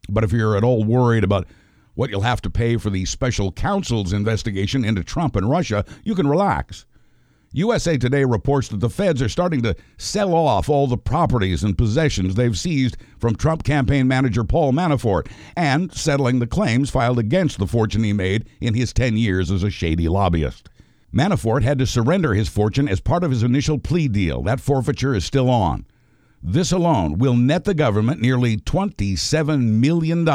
But 0.07 0.23
if 0.23 0.31
you're 0.31 0.55
at 0.55 0.63
all 0.63 0.83
worried 0.83 1.23
about 1.23 1.47
what 1.95 2.09
you'll 2.09 2.21
have 2.21 2.41
to 2.41 2.49
pay 2.49 2.77
for 2.77 2.89
the 2.89 3.05
special 3.05 3.51
counsel's 3.51 4.13
investigation 4.13 4.85
into 4.85 5.03
Trump 5.03 5.35
and 5.35 5.49
Russia, 5.49 5.83
you 6.03 6.15
can 6.15 6.27
relax. 6.27 6.85
USA 7.51 7.97
Today 7.97 8.25
reports 8.25 8.67
that 8.67 8.79
the 8.79 8.91
feds 8.91 9.23
are 9.23 9.29
starting 9.29 9.63
to 9.63 9.75
sell 9.97 10.35
off 10.35 10.69
all 10.69 10.85
the 10.85 10.97
properties 10.97 11.63
and 11.63 11.75
possessions 11.75 12.35
they've 12.35 12.57
seized 12.57 12.97
from 13.17 13.35
Trump 13.35 13.63
campaign 13.63 14.07
manager 14.07 14.43
Paul 14.43 14.71
Manafort 14.71 15.27
and 15.55 15.91
settling 15.91 16.37
the 16.37 16.45
claims 16.45 16.91
filed 16.91 17.17
against 17.17 17.57
the 17.57 17.65
fortune 17.65 18.03
he 18.03 18.13
made 18.13 18.47
in 18.61 18.75
his 18.75 18.93
10 18.93 19.17
years 19.17 19.49
as 19.49 19.63
a 19.63 19.71
shady 19.71 20.07
lobbyist. 20.07 20.69
Manafort 21.11 21.63
had 21.63 21.79
to 21.79 21.87
surrender 21.87 22.35
his 22.35 22.47
fortune 22.47 22.87
as 22.87 22.99
part 22.99 23.23
of 23.23 23.31
his 23.31 23.41
initial 23.41 23.79
plea 23.79 24.07
deal. 24.07 24.43
That 24.43 24.61
forfeiture 24.61 25.15
is 25.15 25.25
still 25.25 25.49
on. 25.49 25.87
This 26.43 26.71
alone 26.71 27.17
will 27.17 27.35
net 27.35 27.65
the 27.65 27.73
government 27.73 28.21
nearly 28.21 28.57
$27 28.57 29.61
million 29.63 30.27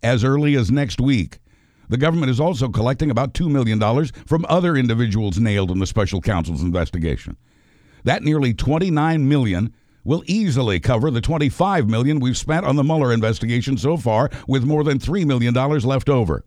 as 0.00 0.22
early 0.22 0.54
as 0.54 0.70
next 0.70 1.00
week. 1.00 1.40
The 1.88 1.96
government 1.96 2.30
is 2.30 2.40
also 2.40 2.68
collecting 2.68 3.10
about 3.10 3.34
$2 3.34 3.50
million 3.50 3.80
from 4.26 4.46
other 4.48 4.76
individuals 4.76 5.38
nailed 5.38 5.70
in 5.70 5.78
the 5.78 5.86
special 5.86 6.20
counsel's 6.20 6.62
investigation. 6.62 7.36
That 8.04 8.22
nearly 8.22 8.54
29 8.54 9.28
million 9.28 9.72
will 10.04 10.22
easily 10.26 10.78
cover 10.78 11.10
the 11.10 11.20
25 11.20 11.88
million 11.88 12.20
we've 12.20 12.36
spent 12.36 12.64
on 12.64 12.76
the 12.76 12.84
Mueller 12.84 13.12
investigation 13.12 13.76
so 13.76 13.96
far, 13.96 14.30
with 14.46 14.64
more 14.64 14.84
than 14.84 14.98
$3 14.98 15.26
million 15.26 15.52
left 15.54 16.08
over. 16.08 16.44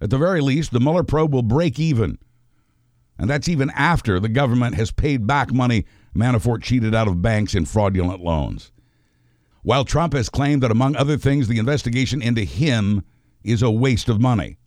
At 0.00 0.10
the 0.10 0.18
very 0.18 0.40
least, 0.40 0.72
the 0.72 0.80
Mueller 0.80 1.02
probe 1.02 1.34
will 1.34 1.42
break 1.42 1.78
even. 1.78 2.18
And 3.18 3.28
that's 3.28 3.48
even 3.48 3.70
after 3.70 4.20
the 4.20 4.28
government 4.28 4.76
has 4.76 4.92
paid 4.92 5.26
back 5.26 5.52
money 5.52 5.86
Manafort 6.14 6.62
cheated 6.62 6.94
out 6.94 7.08
of 7.08 7.22
banks 7.22 7.54
in 7.54 7.64
fraudulent 7.64 8.20
loans. 8.20 8.72
While 9.62 9.84
Trump 9.84 10.12
has 10.14 10.28
claimed 10.28 10.62
that, 10.62 10.70
among 10.70 10.96
other 10.96 11.16
things, 11.16 11.48
the 11.48 11.58
investigation 11.58 12.22
into 12.22 12.44
him 12.44 13.04
is 13.50 13.62
a 13.62 13.70
waste 13.70 14.08
of 14.08 14.20
money. 14.20 14.58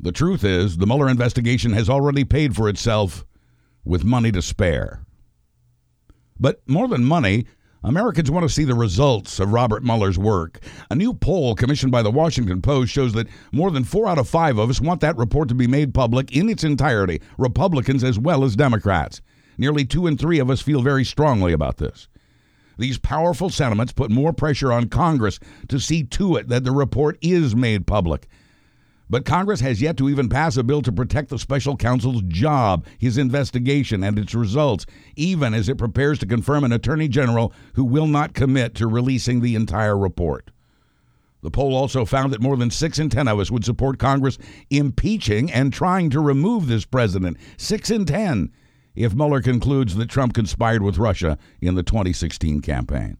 The 0.00 0.12
truth 0.12 0.42
is, 0.42 0.78
the 0.78 0.86
Mueller 0.86 1.08
investigation 1.08 1.72
has 1.72 1.88
already 1.88 2.24
paid 2.24 2.56
for 2.56 2.68
itself 2.68 3.24
with 3.84 4.04
money 4.04 4.32
to 4.32 4.42
spare. 4.42 5.04
But 6.38 6.60
more 6.66 6.88
than 6.88 7.04
money, 7.04 7.46
Americans 7.84 8.30
want 8.30 8.44
to 8.44 8.52
see 8.52 8.64
the 8.64 8.74
results 8.74 9.40
of 9.40 9.52
Robert 9.52 9.84
Mueller's 9.84 10.18
work. 10.18 10.60
A 10.90 10.94
new 10.94 11.14
poll 11.14 11.54
commissioned 11.54 11.92
by 11.92 12.02
the 12.02 12.10
Washington 12.10 12.62
Post 12.62 12.92
shows 12.92 13.12
that 13.12 13.28
more 13.52 13.70
than 13.70 13.84
four 13.84 14.08
out 14.08 14.18
of 14.18 14.28
five 14.28 14.58
of 14.58 14.70
us 14.70 14.80
want 14.80 15.00
that 15.00 15.16
report 15.16 15.48
to 15.48 15.54
be 15.54 15.66
made 15.66 15.94
public 15.94 16.36
in 16.36 16.48
its 16.48 16.64
entirety, 16.64 17.20
Republicans 17.38 18.04
as 18.04 18.18
well 18.18 18.44
as 18.44 18.56
Democrats. 18.56 19.20
Nearly 19.58 19.84
two 19.84 20.06
in 20.06 20.16
three 20.16 20.38
of 20.38 20.50
us 20.50 20.60
feel 20.60 20.82
very 20.82 21.04
strongly 21.04 21.52
about 21.52 21.76
this. 21.76 22.08
These 22.82 22.98
powerful 22.98 23.48
sentiments 23.48 23.92
put 23.92 24.10
more 24.10 24.32
pressure 24.32 24.72
on 24.72 24.88
Congress 24.88 25.38
to 25.68 25.78
see 25.78 26.02
to 26.02 26.34
it 26.34 26.48
that 26.48 26.64
the 26.64 26.72
report 26.72 27.16
is 27.22 27.54
made 27.54 27.86
public. 27.86 28.26
But 29.08 29.24
Congress 29.24 29.60
has 29.60 29.80
yet 29.80 29.96
to 29.98 30.10
even 30.10 30.28
pass 30.28 30.56
a 30.56 30.64
bill 30.64 30.82
to 30.82 30.90
protect 30.90 31.28
the 31.28 31.38
special 31.38 31.76
counsel's 31.76 32.22
job, 32.26 32.84
his 32.98 33.18
investigation, 33.18 34.02
and 34.02 34.18
its 34.18 34.34
results, 34.34 34.84
even 35.14 35.54
as 35.54 35.68
it 35.68 35.78
prepares 35.78 36.18
to 36.18 36.26
confirm 36.26 36.64
an 36.64 36.72
attorney 36.72 37.06
general 37.06 37.52
who 37.74 37.84
will 37.84 38.08
not 38.08 38.34
commit 38.34 38.74
to 38.74 38.88
releasing 38.88 39.42
the 39.42 39.54
entire 39.54 39.96
report. 39.96 40.50
The 41.42 41.52
poll 41.52 41.76
also 41.76 42.04
found 42.04 42.32
that 42.32 42.42
more 42.42 42.56
than 42.56 42.72
six 42.72 42.98
in 42.98 43.10
ten 43.10 43.28
of 43.28 43.38
us 43.38 43.48
would 43.52 43.64
support 43.64 44.00
Congress 44.00 44.38
impeaching 44.70 45.52
and 45.52 45.72
trying 45.72 46.10
to 46.10 46.18
remove 46.18 46.66
this 46.66 46.84
president. 46.84 47.36
Six 47.56 47.92
in 47.92 48.06
ten 48.06 48.50
if 48.94 49.14
Mueller 49.14 49.40
concludes 49.40 49.94
that 49.96 50.10
Trump 50.10 50.34
conspired 50.34 50.82
with 50.82 50.98
Russia 50.98 51.38
in 51.60 51.74
the 51.74 51.82
2016 51.82 52.60
campaign. 52.60 53.16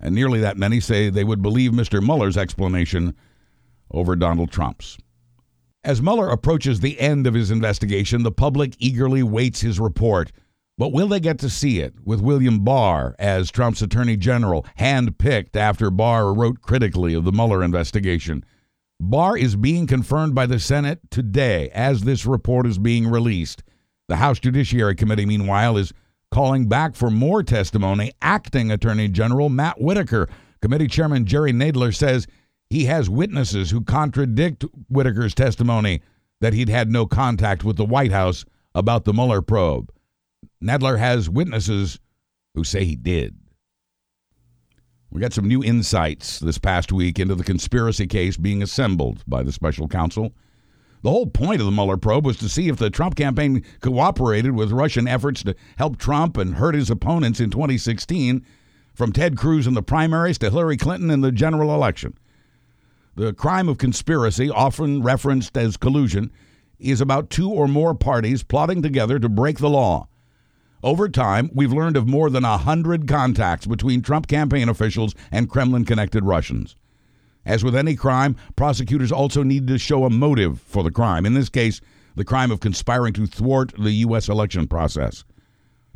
And 0.00 0.14
nearly 0.14 0.40
that 0.40 0.56
many 0.56 0.80
say 0.80 1.10
they 1.10 1.24
would 1.24 1.42
believe 1.42 1.72
Mr. 1.72 2.02
Mueller's 2.02 2.36
explanation 2.36 3.16
over 3.90 4.14
Donald 4.14 4.50
Trump's. 4.50 4.98
As 5.84 6.02
Mueller 6.02 6.28
approaches 6.28 6.80
the 6.80 7.00
end 7.00 7.26
of 7.26 7.34
his 7.34 7.50
investigation, 7.50 8.22
the 8.22 8.32
public 8.32 8.74
eagerly 8.78 9.22
waits 9.22 9.60
his 9.60 9.80
report. 9.80 10.32
But 10.76 10.92
will 10.92 11.08
they 11.08 11.18
get 11.18 11.38
to 11.40 11.50
see 11.50 11.80
it 11.80 11.94
with 12.04 12.20
William 12.20 12.60
Barr 12.60 13.16
as 13.18 13.50
Trump's 13.50 13.82
Attorney 13.82 14.16
General, 14.16 14.64
handpicked 14.78 15.56
after 15.56 15.90
Barr 15.90 16.32
wrote 16.32 16.60
critically 16.60 17.14
of 17.14 17.24
the 17.24 17.32
Mueller 17.32 17.64
investigation? 17.64 18.44
Barr 19.00 19.36
is 19.36 19.56
being 19.56 19.86
confirmed 19.86 20.34
by 20.34 20.46
the 20.46 20.60
Senate 20.60 21.00
today 21.10 21.70
as 21.70 22.02
this 22.02 22.26
report 22.26 22.66
is 22.66 22.78
being 22.78 23.08
released. 23.08 23.62
The 24.08 24.16
House 24.16 24.40
Judiciary 24.40 24.94
Committee, 24.94 25.26
meanwhile, 25.26 25.76
is 25.76 25.92
calling 26.30 26.66
back 26.66 26.96
for 26.96 27.10
more 27.10 27.42
testimony. 27.42 28.12
Acting 28.22 28.70
Attorney 28.70 29.08
General 29.08 29.50
Matt 29.50 29.80
Whitaker, 29.80 30.28
Committee 30.62 30.88
Chairman 30.88 31.26
Jerry 31.26 31.52
Nadler 31.52 31.94
says 31.94 32.26
he 32.70 32.86
has 32.86 33.10
witnesses 33.10 33.70
who 33.70 33.82
contradict 33.82 34.64
Whitaker's 34.88 35.34
testimony 35.34 36.02
that 36.40 36.54
he'd 36.54 36.68
had 36.68 36.90
no 36.90 37.06
contact 37.06 37.64
with 37.64 37.76
the 37.76 37.84
White 37.84 38.12
House 38.12 38.44
about 38.74 39.04
the 39.04 39.12
Mueller 39.12 39.42
probe. 39.42 39.92
Nadler 40.62 40.98
has 40.98 41.28
witnesses 41.28 41.98
who 42.54 42.64
say 42.64 42.84
he 42.84 42.96
did. 42.96 43.36
We 45.10 45.20
got 45.20 45.32
some 45.32 45.48
new 45.48 45.62
insights 45.62 46.38
this 46.38 46.58
past 46.58 46.92
week 46.92 47.18
into 47.18 47.34
the 47.34 47.44
conspiracy 47.44 48.06
case 48.06 48.36
being 48.36 48.62
assembled 48.62 49.22
by 49.26 49.42
the 49.42 49.52
special 49.52 49.88
counsel. 49.88 50.32
The 51.02 51.10
whole 51.10 51.26
point 51.26 51.60
of 51.60 51.66
the 51.66 51.72
Mueller 51.72 51.96
probe 51.96 52.26
was 52.26 52.38
to 52.38 52.48
see 52.48 52.68
if 52.68 52.76
the 52.76 52.90
Trump 52.90 53.14
campaign 53.14 53.64
cooperated 53.80 54.52
with 54.52 54.72
Russian 54.72 55.06
efforts 55.06 55.42
to 55.44 55.54
help 55.76 55.96
Trump 55.96 56.36
and 56.36 56.54
hurt 56.54 56.74
his 56.74 56.90
opponents 56.90 57.38
in 57.38 57.50
2016, 57.50 58.44
from 58.94 59.12
Ted 59.12 59.36
Cruz 59.36 59.68
in 59.68 59.74
the 59.74 59.82
primaries 59.82 60.38
to 60.38 60.50
Hillary 60.50 60.76
Clinton 60.76 61.08
in 61.08 61.20
the 61.20 61.30
general 61.30 61.72
election. 61.72 62.18
The 63.14 63.32
crime 63.32 63.68
of 63.68 63.78
conspiracy, 63.78 64.50
often 64.50 65.02
referenced 65.02 65.56
as 65.56 65.76
collusion, 65.76 66.32
is 66.80 67.00
about 67.00 67.30
two 67.30 67.48
or 67.48 67.68
more 67.68 67.94
parties 67.94 68.42
plotting 68.42 68.82
together 68.82 69.20
to 69.20 69.28
break 69.28 69.58
the 69.58 69.70
law. 69.70 70.08
Over 70.82 71.08
time, 71.08 71.50
we've 71.52 71.72
learned 71.72 71.96
of 71.96 72.08
more 72.08 72.30
than 72.30 72.44
a 72.44 72.58
hundred 72.58 73.06
contacts 73.06 73.66
between 73.66 74.02
Trump 74.02 74.26
campaign 74.26 74.68
officials 74.68 75.14
and 75.30 75.48
Kremlin 75.48 75.84
connected 75.84 76.24
Russians. 76.24 76.76
As 77.48 77.64
with 77.64 77.74
any 77.74 77.96
crime, 77.96 78.36
prosecutors 78.56 79.10
also 79.10 79.42
need 79.42 79.66
to 79.68 79.78
show 79.78 80.04
a 80.04 80.10
motive 80.10 80.60
for 80.60 80.82
the 80.82 80.90
crime. 80.90 81.24
In 81.24 81.32
this 81.32 81.48
case, 81.48 81.80
the 82.14 82.24
crime 82.24 82.50
of 82.50 82.60
conspiring 82.60 83.14
to 83.14 83.26
thwart 83.26 83.72
the 83.78 83.90
U.S. 83.90 84.28
election 84.28 84.68
process. 84.68 85.24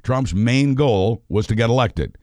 Trump's 0.02 0.32
main 0.32 0.75
goal 0.75 1.23
was 1.28 1.47
to 1.49 1.54
get 1.54 1.68
elected. 1.68 2.16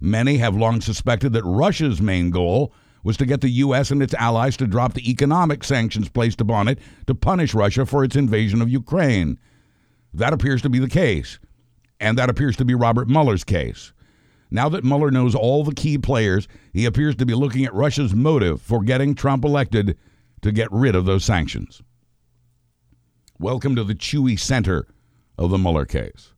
Many 0.00 0.38
have 0.38 0.56
long 0.56 0.80
suspected 0.80 1.34
that 1.34 1.44
Russia's 1.44 2.00
main 2.00 2.30
goal 2.30 2.72
was 3.04 3.18
to 3.18 3.26
get 3.26 3.42
the 3.42 3.50
U.S. 3.50 3.90
and 3.90 4.02
its 4.02 4.14
allies 4.14 4.56
to 4.56 4.66
drop 4.66 4.94
the 4.94 5.10
economic 5.10 5.64
sanctions 5.64 6.08
placed 6.08 6.40
upon 6.40 6.66
it 6.66 6.78
to 7.06 7.14
punish 7.14 7.52
Russia 7.52 7.84
for 7.84 8.04
its 8.04 8.16
invasion 8.16 8.62
of 8.62 8.70
Ukraine. 8.70 9.38
That 10.14 10.32
appears 10.32 10.62
to 10.62 10.70
be 10.70 10.78
the 10.78 10.88
case. 10.88 11.38
And 12.00 12.16
that 12.16 12.30
appears 12.30 12.56
to 12.56 12.64
be 12.64 12.74
Robert 12.74 13.06
Mueller's 13.06 13.44
case. 13.44 13.92
Now 14.52 14.68
that 14.68 14.84
Mueller 14.84 15.10
knows 15.10 15.34
all 15.34 15.64
the 15.64 15.74
key 15.74 15.96
players, 15.96 16.46
he 16.74 16.84
appears 16.84 17.16
to 17.16 17.24
be 17.24 17.32
looking 17.32 17.64
at 17.64 17.72
Russia's 17.72 18.14
motive 18.14 18.60
for 18.60 18.82
getting 18.82 19.14
Trump 19.14 19.46
elected 19.46 19.96
to 20.42 20.52
get 20.52 20.70
rid 20.70 20.94
of 20.94 21.06
those 21.06 21.24
sanctions. 21.24 21.80
Welcome 23.38 23.74
to 23.76 23.82
the 23.82 23.94
chewy 23.94 24.38
center 24.38 24.86
of 25.38 25.48
the 25.48 25.56
Mueller 25.56 25.86
case. 25.86 26.34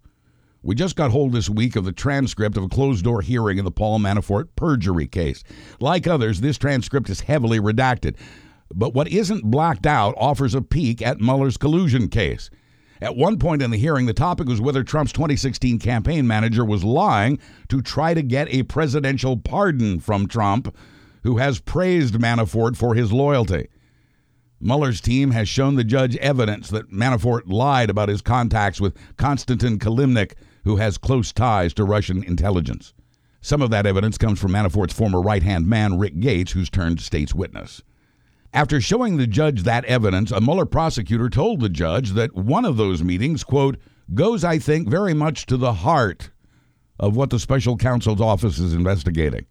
We 0.63 0.77
just 0.77 0.95
got 0.95 1.11
hold 1.11 1.33
this 1.33 1.51
week 1.51 1.75
of 1.75 1.85
the 1.85 1.91
transcript 1.91 2.57
of 2.57 2.63
a 2.63 2.69
closed 2.69 3.03
door 3.03 3.21
hearing 3.21 3.59
in 3.59 3.65
the 3.65 3.73
Paul 3.73 3.99
Manafort 3.99 4.47
perjury 4.55 5.09
case. 5.09 5.43
Like 5.81 6.07
others, 6.07 6.41
this 6.41 6.57
transcript 6.57 7.11
is 7.11 7.23
heavily 7.23 7.59
redacted. 7.59 8.15
But 8.73 8.95
what 8.95 9.09
isn't 9.09 9.51
blacked 9.51 9.87
out 9.87 10.15
offers 10.17 10.55
a 10.55 10.63
peek 10.63 11.03
at 11.03 11.21
Mueller's 11.21 11.57
collusion 11.57 12.07
case. 12.07 12.49
At 13.01 13.17
one 13.17 13.39
point 13.39 13.63
in 13.63 13.71
the 13.71 13.77
hearing, 13.77 14.07
the 14.07 14.13
topic 14.13 14.49
was 14.49 14.61
whether 14.61 14.85
Trump's 14.85 15.13
2016 15.13 15.79
campaign 15.79 16.27
manager 16.27 16.65
was 16.65 16.85
lying 16.85 17.39
to 17.69 17.83
try 17.83 18.15
to 18.15 18.23
get 18.23 18.53
a 18.55 18.63
presidential 18.63 19.37
pardon 19.37 20.01
from 20.01 20.29
Trump, 20.29 20.75
who 21.23 21.39
has 21.39 21.61
praised 21.61 22.15
Manafort 22.15 22.77
for 22.77 22.95
his 22.95 23.13
loyalty. 23.13 23.69
Mueller's 24.61 25.01
team 25.01 25.33
has 25.33 25.49
shown 25.49 25.75
the 25.75 25.85
judge 25.85 26.17
evidence 26.17 26.71
that 26.71 26.91
Manafort 26.91 27.43
lied 27.47 27.91
about 27.91 28.09
his 28.09 28.23
contacts 28.23 28.81
with 28.81 28.97
Konstantin 29.17 29.79
Kilimnik, 29.79 30.35
who 30.65 30.77
has 30.77 30.97
close 30.97 31.33
ties 31.33 31.75
to 31.75 31.85
Russian 31.85 32.23
intelligence. 32.25 32.95
Some 33.41 33.61
of 33.61 33.71
that 33.71 33.85
evidence 33.85 34.17
comes 34.17 34.41
from 34.41 34.53
Manafort's 34.53 34.95
former 34.95 35.21
right 35.21 35.43
hand 35.43 35.67
man, 35.67 35.99
Rick 35.99 36.21
Gates, 36.21 36.53
who's 36.53 36.71
turned 36.71 37.01
state's 37.01 37.35
witness. 37.35 37.83
After 38.55 38.81
showing 38.81 39.17
the 39.17 39.27
judge 39.27 39.65
that 39.65 39.85
evidence, 39.87 40.31
a 40.31 40.41
Mueller 40.41 40.65
prosecutor 40.65 41.29
told 41.29 41.59
the 41.59 41.69
judge 41.69 42.11
that 42.13 42.37
one 42.37 42.65
of 42.65 42.77
those 42.77 43.03
meetings, 43.03 43.43
quote, 43.43 43.77
goes, 44.15 44.45
I 44.45 44.61
think, 44.61 44.89
very 44.89 45.13
much 45.13 45.47
to 45.47 45.57
the 45.57 45.73
heart 45.73 46.31
of 47.01 47.17
what 47.17 47.31
the 47.31 47.41
special 47.41 47.77
counsel's 47.77 48.21
office 48.21 48.61
is 48.61 48.73
investigating. 48.73 49.47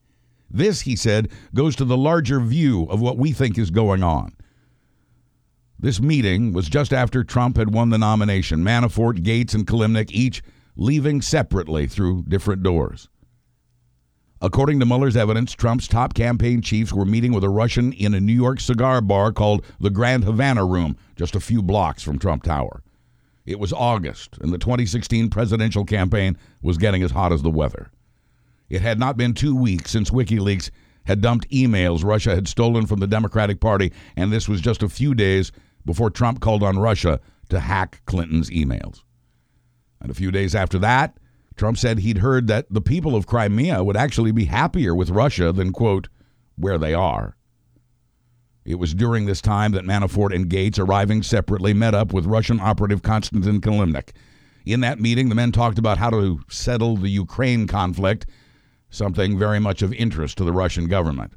This, 0.50 0.82
he 0.82 0.96
said, 0.96 1.30
goes 1.54 1.76
to 1.76 1.86
the 1.86 1.98
larger 1.98 2.40
view 2.40 2.84
of 2.84 3.02
what 3.02 3.18
we 3.18 3.34
think 3.34 3.58
is 3.58 3.72
going 3.72 4.04
on. 4.04 4.38
This 5.78 6.00
meeting 6.00 6.54
was 6.54 6.70
just 6.70 6.94
after 6.94 7.26
Trump 7.26 7.58
had 7.58 7.74
won 7.74 7.90
the 7.90 7.98
nomination, 7.98 8.64
Manafort, 8.64 9.22
Gates, 9.22 9.54
and 9.54 9.68
Kilimnik 9.68 10.12
each 10.12 10.42
leaving 10.78 11.22
separately 11.22 11.88
through 11.88 12.24
different 12.30 12.64
doors. 12.64 13.10
According 14.44 14.82
to 14.82 14.86
Mueller's 14.86 15.16
evidence, 15.16 15.54
Trump's 15.54 15.88
top 15.88 16.14
campaign 16.14 16.62
chiefs 16.62 16.92
were 16.92 17.06
meeting 17.06 17.32
with 17.32 17.46
a 17.46 17.50
Russian 17.50 17.94
in 17.94 18.14
a 18.14 18.20
New 18.20 18.34
York 18.34 18.60
cigar 18.60 19.00
bar 19.00 19.32
called 19.32 19.66
the 19.80 19.90
Grand 19.90 20.26
Havana 20.26 20.66
Room, 20.66 20.98
just 21.16 21.34
a 21.34 21.40
few 21.40 21.62
blocks 21.62 22.04
from 22.04 22.20
Trump 22.20 22.44
Tower. 22.44 22.84
It 23.46 23.58
was 23.58 23.72
August, 23.72 24.38
and 24.42 24.52
the 24.52 24.58
2016 24.58 25.30
presidential 25.30 25.86
campaign 25.86 26.38
was 26.62 26.78
getting 26.78 27.04
as 27.04 27.12
hot 27.12 27.32
as 27.32 27.42
the 27.42 27.50
weather. 27.50 27.90
It 28.68 28.82
had 28.82 29.00
not 29.00 29.16
been 29.16 29.34
two 29.34 29.56
weeks 29.56 29.92
since 29.92 30.10
WikiLeaks 30.10 30.72
had 31.06 31.22
dumped 31.22 31.50
emails 31.50 32.04
Russia 32.04 32.36
had 32.36 32.50
stolen 32.50 32.86
from 32.86 33.00
the 33.00 33.08
Democratic 33.08 33.62
Party, 33.62 33.94
and 34.18 34.30
this 34.30 34.50
was 34.50 34.60
just 34.60 34.84
a 34.84 34.90
few 34.90 35.16
days 35.16 35.54
before 35.86 36.10
Trump 36.10 36.42
called 36.42 36.64
on 36.64 36.78
Russia 36.78 37.22
to 37.48 37.62
hack 37.62 38.02
Clinton's 38.08 38.50
emails. 38.50 39.04
And 40.02 40.12
a 40.12 40.14
few 40.14 40.32
days 40.32 40.54
after 40.54 40.80
that, 40.80 41.18
Trump 41.56 41.78
said 41.78 42.00
he'd 42.00 42.20
heard 42.20 42.48
that 42.48 42.66
the 42.70 42.82
people 42.82 43.16
of 43.16 43.28
Crimea 43.28 43.84
would 43.84 43.98
actually 43.98 44.32
be 44.32 44.46
happier 44.46 44.96
with 44.96 45.10
Russia 45.10 45.52
than, 45.52 45.72
quote, 45.72 46.08
where 46.56 46.78
they 46.78 46.94
are. 46.94 47.36
It 48.66 48.76
was 48.76 48.94
during 48.94 49.26
this 49.26 49.42
time 49.42 49.74
that 49.74 49.84
Manafort 49.84 50.34
and 50.34 50.50
Gates, 50.50 50.80
arriving 50.80 51.22
separately, 51.22 51.74
met 51.74 51.94
up 51.94 52.14
with 52.14 52.26
Russian 52.26 52.60
operative 52.60 53.02
Konstantin 53.02 53.60
Kilimnik. 53.60 54.12
In 54.66 54.80
that 54.80 55.02
meeting, 55.02 55.28
the 55.30 55.36
men 55.36 55.52
talked 55.52 55.78
about 55.78 55.98
how 55.98 56.10
to 56.12 56.40
settle 56.50 56.96
the 56.96 57.10
Ukraine 57.10 57.68
conflict, 57.68 58.26
something 58.90 59.38
very 59.38 59.60
much 59.60 59.82
of 59.82 59.94
interest 59.94 60.38
to 60.38 60.46
the 60.46 60.54
Russian 60.54 60.88
government. 60.88 61.34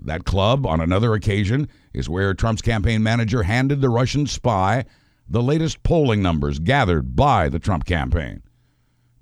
That 0.00 0.24
club, 0.24 0.66
on 0.66 0.80
another 0.80 1.14
occasion, 1.14 1.68
is 1.94 2.08
where 2.08 2.34
Trump's 2.34 2.62
campaign 2.62 3.04
manager 3.04 3.44
handed 3.44 3.80
the 3.80 3.88
Russian 3.88 4.26
spy 4.26 4.84
the 5.28 5.42
latest 5.42 5.82
polling 5.84 6.20
numbers 6.20 6.58
gathered 6.58 7.14
by 7.14 7.48
the 7.48 7.60
Trump 7.60 7.84
campaign. 7.84 8.42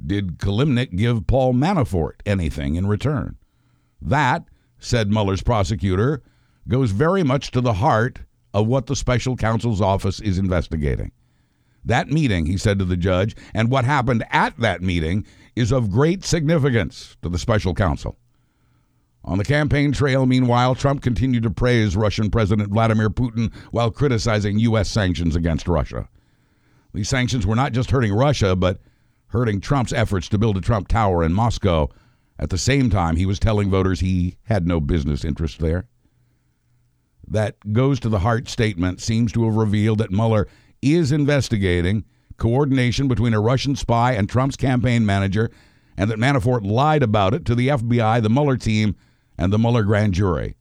Did 0.04 0.38
Kilimnik 0.38 0.96
give 0.96 1.26
Paul 1.26 1.52
Manafort 1.54 2.20
anything 2.24 2.76
in 2.76 2.86
return? 2.86 3.36
That, 4.00 4.44
said 4.78 5.10
Mueller's 5.10 5.42
prosecutor, 5.42 6.22
goes 6.68 6.90
very 6.90 7.22
much 7.22 7.50
to 7.50 7.60
the 7.60 7.74
heart 7.74 8.20
of 8.54 8.66
what 8.66 8.86
the 8.86 8.96
special 8.96 9.36
counsel's 9.36 9.80
office 9.80 10.20
is 10.20 10.38
investigating. 10.38 11.12
That 11.84 12.08
meeting, 12.08 12.46
he 12.46 12.56
said 12.56 12.78
to 12.78 12.84
the 12.84 12.96
judge, 12.96 13.36
and 13.54 13.70
what 13.70 13.84
happened 13.84 14.24
at 14.30 14.56
that 14.58 14.82
meeting 14.82 15.26
is 15.56 15.72
of 15.72 15.90
great 15.90 16.24
significance 16.24 17.16
to 17.22 17.28
the 17.28 17.38
special 17.38 17.74
counsel. 17.74 18.18
On 19.24 19.38
the 19.38 19.44
campaign 19.44 19.92
trail, 19.92 20.26
meanwhile, 20.26 20.74
Trump 20.74 21.02
continued 21.02 21.42
to 21.42 21.50
praise 21.50 21.96
Russian 21.96 22.30
President 22.30 22.70
Vladimir 22.70 23.10
Putin 23.10 23.52
while 23.70 23.90
criticizing 23.90 24.58
U.S. 24.60 24.88
sanctions 24.88 25.36
against 25.36 25.68
Russia. 25.68 26.08
These 26.94 27.08
sanctions 27.08 27.46
were 27.46 27.54
not 27.54 27.72
just 27.72 27.90
hurting 27.90 28.12
Russia, 28.14 28.56
but 28.56 28.80
hurting 29.30 29.60
Trump's 29.60 29.92
efforts 29.92 30.28
to 30.28 30.38
build 30.38 30.56
a 30.56 30.60
Trump 30.60 30.88
Tower 30.88 31.22
in 31.22 31.32
Moscow. 31.32 31.88
At 32.38 32.50
the 32.50 32.58
same 32.58 32.90
time, 32.90 33.16
he 33.16 33.26
was 33.26 33.38
telling 33.38 33.70
voters 33.70 34.00
he 34.00 34.36
had 34.44 34.66
no 34.66 34.80
business 34.80 35.24
interest 35.24 35.58
there. 35.58 35.86
That 37.26 37.72
goes 37.72 38.00
to 38.00 38.08
the 38.08 38.20
heart 38.20 38.48
statement 38.48 39.00
seems 39.00 39.32
to 39.32 39.44
have 39.44 39.54
revealed 39.54 39.98
that 39.98 40.10
Mueller 40.10 40.48
is 40.82 41.12
investigating 41.12 42.04
coordination 42.38 43.06
between 43.06 43.34
a 43.34 43.40
Russian 43.40 43.76
spy 43.76 44.12
and 44.12 44.28
Trump's 44.28 44.56
campaign 44.56 45.06
manager, 45.06 45.50
and 45.96 46.10
that 46.10 46.18
Manafort 46.18 46.64
lied 46.64 47.02
about 47.02 47.34
it 47.34 47.44
to 47.44 47.54
the 47.54 47.68
FBI, 47.68 48.22
the 48.22 48.30
Mueller 48.30 48.56
team, 48.56 48.96
and 49.38 49.52
the 49.52 49.58
Mueller 49.58 49.84
grand 49.84 50.14
jury. 50.14 50.56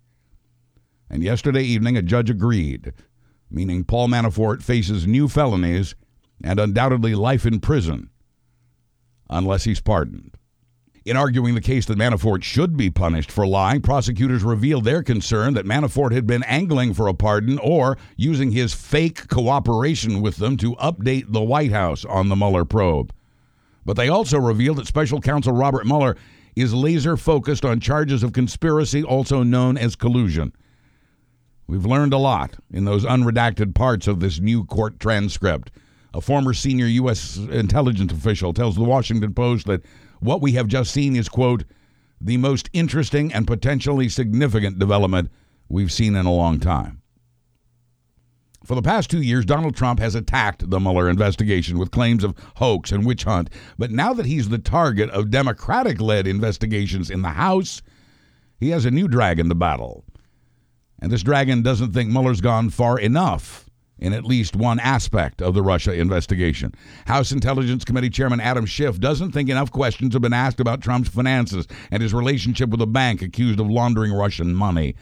And 1.09 1.23
yesterday 1.23 1.63
evening, 1.63 1.97
a 1.97 2.01
judge 2.01 2.29
agreed, 2.29 2.93
meaning 3.49 3.83
Paul 3.83 4.09
Manafort 4.09 4.61
faces 4.61 5.07
new 5.07 5.27
felonies 5.27 5.95
and 6.43 6.59
undoubtedly 6.59 7.15
life 7.15 7.45
in 7.45 7.61
prison 7.61 8.11
unless 9.29 9.63
he's 9.63 9.81
pardoned. 9.81 10.35
In 11.05 11.17
arguing 11.17 11.55
the 11.55 11.61
case 11.61 11.85
that 11.85 11.97
Manafort 11.97 12.43
should 12.43 12.75
be 12.75 12.89
punished 12.89 13.31
for 13.31 13.47
lying, 13.47 13.81
prosecutors 13.81 14.43
revealed 14.43 14.83
their 14.83 15.01
concern 15.01 15.53
that 15.53 15.65
Manafort 15.65 16.11
had 16.11 16.27
been 16.27 16.43
angling 16.43 16.93
for 16.93 17.07
a 17.07 17.13
pardon 17.13 17.57
or 17.59 17.97
using 18.15 18.51
his 18.51 18.73
fake 18.73 19.27
cooperation 19.27 20.21
with 20.21 20.37
them 20.37 20.57
to 20.57 20.75
update 20.75 21.31
the 21.31 21.41
White 21.41 21.71
House 21.71 22.05
on 22.05 22.29
the 22.29 22.35
Mueller 22.35 22.65
probe. 22.65 23.13
But 23.85 23.95
they 23.95 24.09
also 24.09 24.37
revealed 24.37 24.77
that 24.77 24.87
special 24.87 25.21
counsel 25.21 25.53
Robert 25.53 25.87
Mueller 25.87 26.15
is 26.55 26.73
laser 26.73 27.15
focused 27.15 27.63
on 27.63 27.79
charges 27.79 28.21
of 28.21 28.33
conspiracy, 28.33 29.01
also 29.01 29.41
known 29.41 29.77
as 29.77 29.95
collusion. 29.95 30.53
We've 31.65 31.85
learned 31.85 32.13
a 32.13 32.17
lot 32.17 32.57
in 32.71 32.85
those 32.85 33.05
unredacted 33.05 33.73
parts 33.73 34.07
of 34.07 34.19
this 34.19 34.39
new 34.39 34.65
court 34.65 34.99
transcript. 34.99 35.71
A 36.13 36.21
former 36.21 36.53
senior 36.53 36.87
U.S. 36.87 37.37
intelligence 37.37 38.11
official 38.11 38.53
tells 38.53 38.75
the 38.75 38.83
Washington 38.83 39.33
Post 39.33 39.67
that 39.67 39.83
what 40.19 40.41
we 40.41 40.53
have 40.53 40.67
just 40.67 40.91
seen 40.91 41.15
is, 41.15 41.29
quote, 41.29 41.63
the 42.19 42.37
most 42.37 42.69
interesting 42.73 43.31
and 43.31 43.47
potentially 43.47 44.09
significant 44.09 44.79
development 44.79 45.31
we've 45.69 45.91
seen 45.91 46.15
in 46.15 46.25
a 46.25 46.33
long 46.33 46.59
time. 46.59 47.01
For 48.65 48.75
the 48.75 48.81
past 48.81 49.09
two 49.09 49.21
years, 49.21 49.45
Donald 49.45 49.75
Trump 49.75 49.99
has 49.99 50.15
attacked 50.15 50.69
the 50.69 50.79
Mueller 50.79 51.09
investigation 51.09 51.79
with 51.79 51.91
claims 51.91 52.23
of 52.23 52.35
hoax 52.57 52.91
and 52.91 53.05
witch 53.05 53.23
hunt. 53.23 53.49
But 53.77 53.91
now 53.91 54.13
that 54.13 54.25
he's 54.25 54.49
the 54.49 54.57
target 54.57 55.09
of 55.11 55.31
Democratic 55.31 56.01
led 56.01 56.27
investigations 56.27 57.09
in 57.09 57.21
the 57.21 57.29
House, 57.29 57.81
he 58.59 58.69
has 58.71 58.85
a 58.85 58.91
new 58.91 59.07
dragon 59.07 59.47
to 59.47 59.55
battle. 59.55 60.03
And 61.01 61.11
this 61.11 61.23
dragon 61.23 61.61
doesn't 61.61 61.93
think 61.93 62.09
Mueller's 62.09 62.41
gone 62.41 62.69
far 62.69 62.99
enough 62.99 63.68
in 64.01 64.13
at 64.13 64.25
least 64.25 64.55
one 64.55 64.79
aspect 64.79 65.41
of 65.41 65.53
the 65.53 65.61
Russia 65.61 65.93
investigation. 65.93 66.73
House 67.05 67.31
Intelligence 67.31 67.85
Committee 67.85 68.09
Chairman 68.09 68.39
Adam 68.39 68.65
Schiff 68.65 68.99
doesn't 68.99 69.31
think 69.31 69.49
enough 69.49 69.71
questions 69.71 70.13
have 70.13 70.21
been 70.21 70.33
asked 70.33 70.59
about 70.59 70.81
Trump's 70.81 71.09
finances 71.09 71.67
and 71.91 72.01
his 72.01 72.13
relationship 72.13 72.69
with 72.69 72.81
a 72.81 72.87
bank 72.87 73.21
accused 73.21 73.59
of 73.59 73.69
laundering 73.69 74.13
Russian 74.13 74.53
money. 74.55 74.95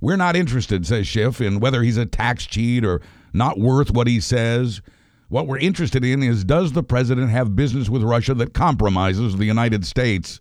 We're 0.00 0.16
not 0.16 0.36
interested, 0.36 0.86
says 0.86 1.06
Schiff, 1.08 1.40
in 1.40 1.60
whether 1.60 1.82
he's 1.82 1.96
a 1.96 2.06
tax 2.06 2.46
cheat 2.46 2.84
or 2.84 3.00
not 3.32 3.58
worth 3.58 3.90
what 3.90 4.06
he 4.06 4.20
says. 4.20 4.80
What 5.28 5.46
we're 5.46 5.58
interested 5.58 6.04
in 6.04 6.22
is 6.22 6.44
does 6.44 6.72
the 6.72 6.82
president 6.82 7.30
have 7.30 7.56
business 7.56 7.88
with 7.88 8.02
Russia 8.02 8.34
that 8.34 8.54
compromises 8.54 9.36
the 9.36 9.44
United 9.44 9.84
States? 9.84 10.40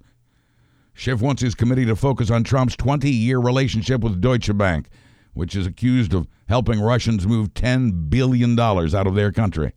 Schiff 0.93 1.21
wants 1.21 1.41
his 1.41 1.55
committee 1.55 1.85
to 1.85 1.95
focus 1.95 2.31
on 2.31 2.43
Trump's 2.43 2.75
20 2.75 3.09
year 3.09 3.39
relationship 3.39 4.01
with 4.01 4.21
Deutsche 4.21 4.55
Bank, 4.57 4.89
which 5.37 5.55
is 5.55 5.67
accused 5.67 6.13
of 6.13 6.27
helping 6.49 6.81
Russians 6.81 7.27
move 7.27 7.53
$10 7.53 8.09
billion 8.09 8.59
out 8.59 9.07
of 9.07 9.15
their 9.15 9.31
country. 9.31 9.73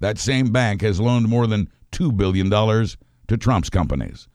That 0.00 0.18
same 0.18 0.52
bank 0.52 0.82
has 0.82 1.00
loaned 1.00 1.28
more 1.28 1.46
than 1.46 1.70
$2 1.92 2.16
billion 2.16 2.50
to 2.50 3.36
Trump's 3.36 3.70
companies. 3.70 4.28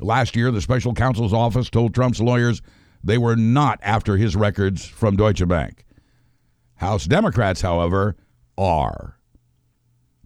Last 0.00 0.36
year, 0.36 0.50
the 0.50 0.60
special 0.60 0.94
counsel's 0.94 1.32
office 1.32 1.68
told 1.68 1.94
Trump's 1.94 2.20
lawyers 2.20 2.62
they 3.02 3.18
were 3.18 3.36
not 3.36 3.78
after 3.82 4.16
his 4.16 4.34
records 4.34 4.84
from 4.84 5.16
Deutsche 5.16 5.46
Bank. 5.46 5.84
House 6.76 7.04
Democrats, 7.04 7.60
however, 7.60 8.16
are. 8.56 9.18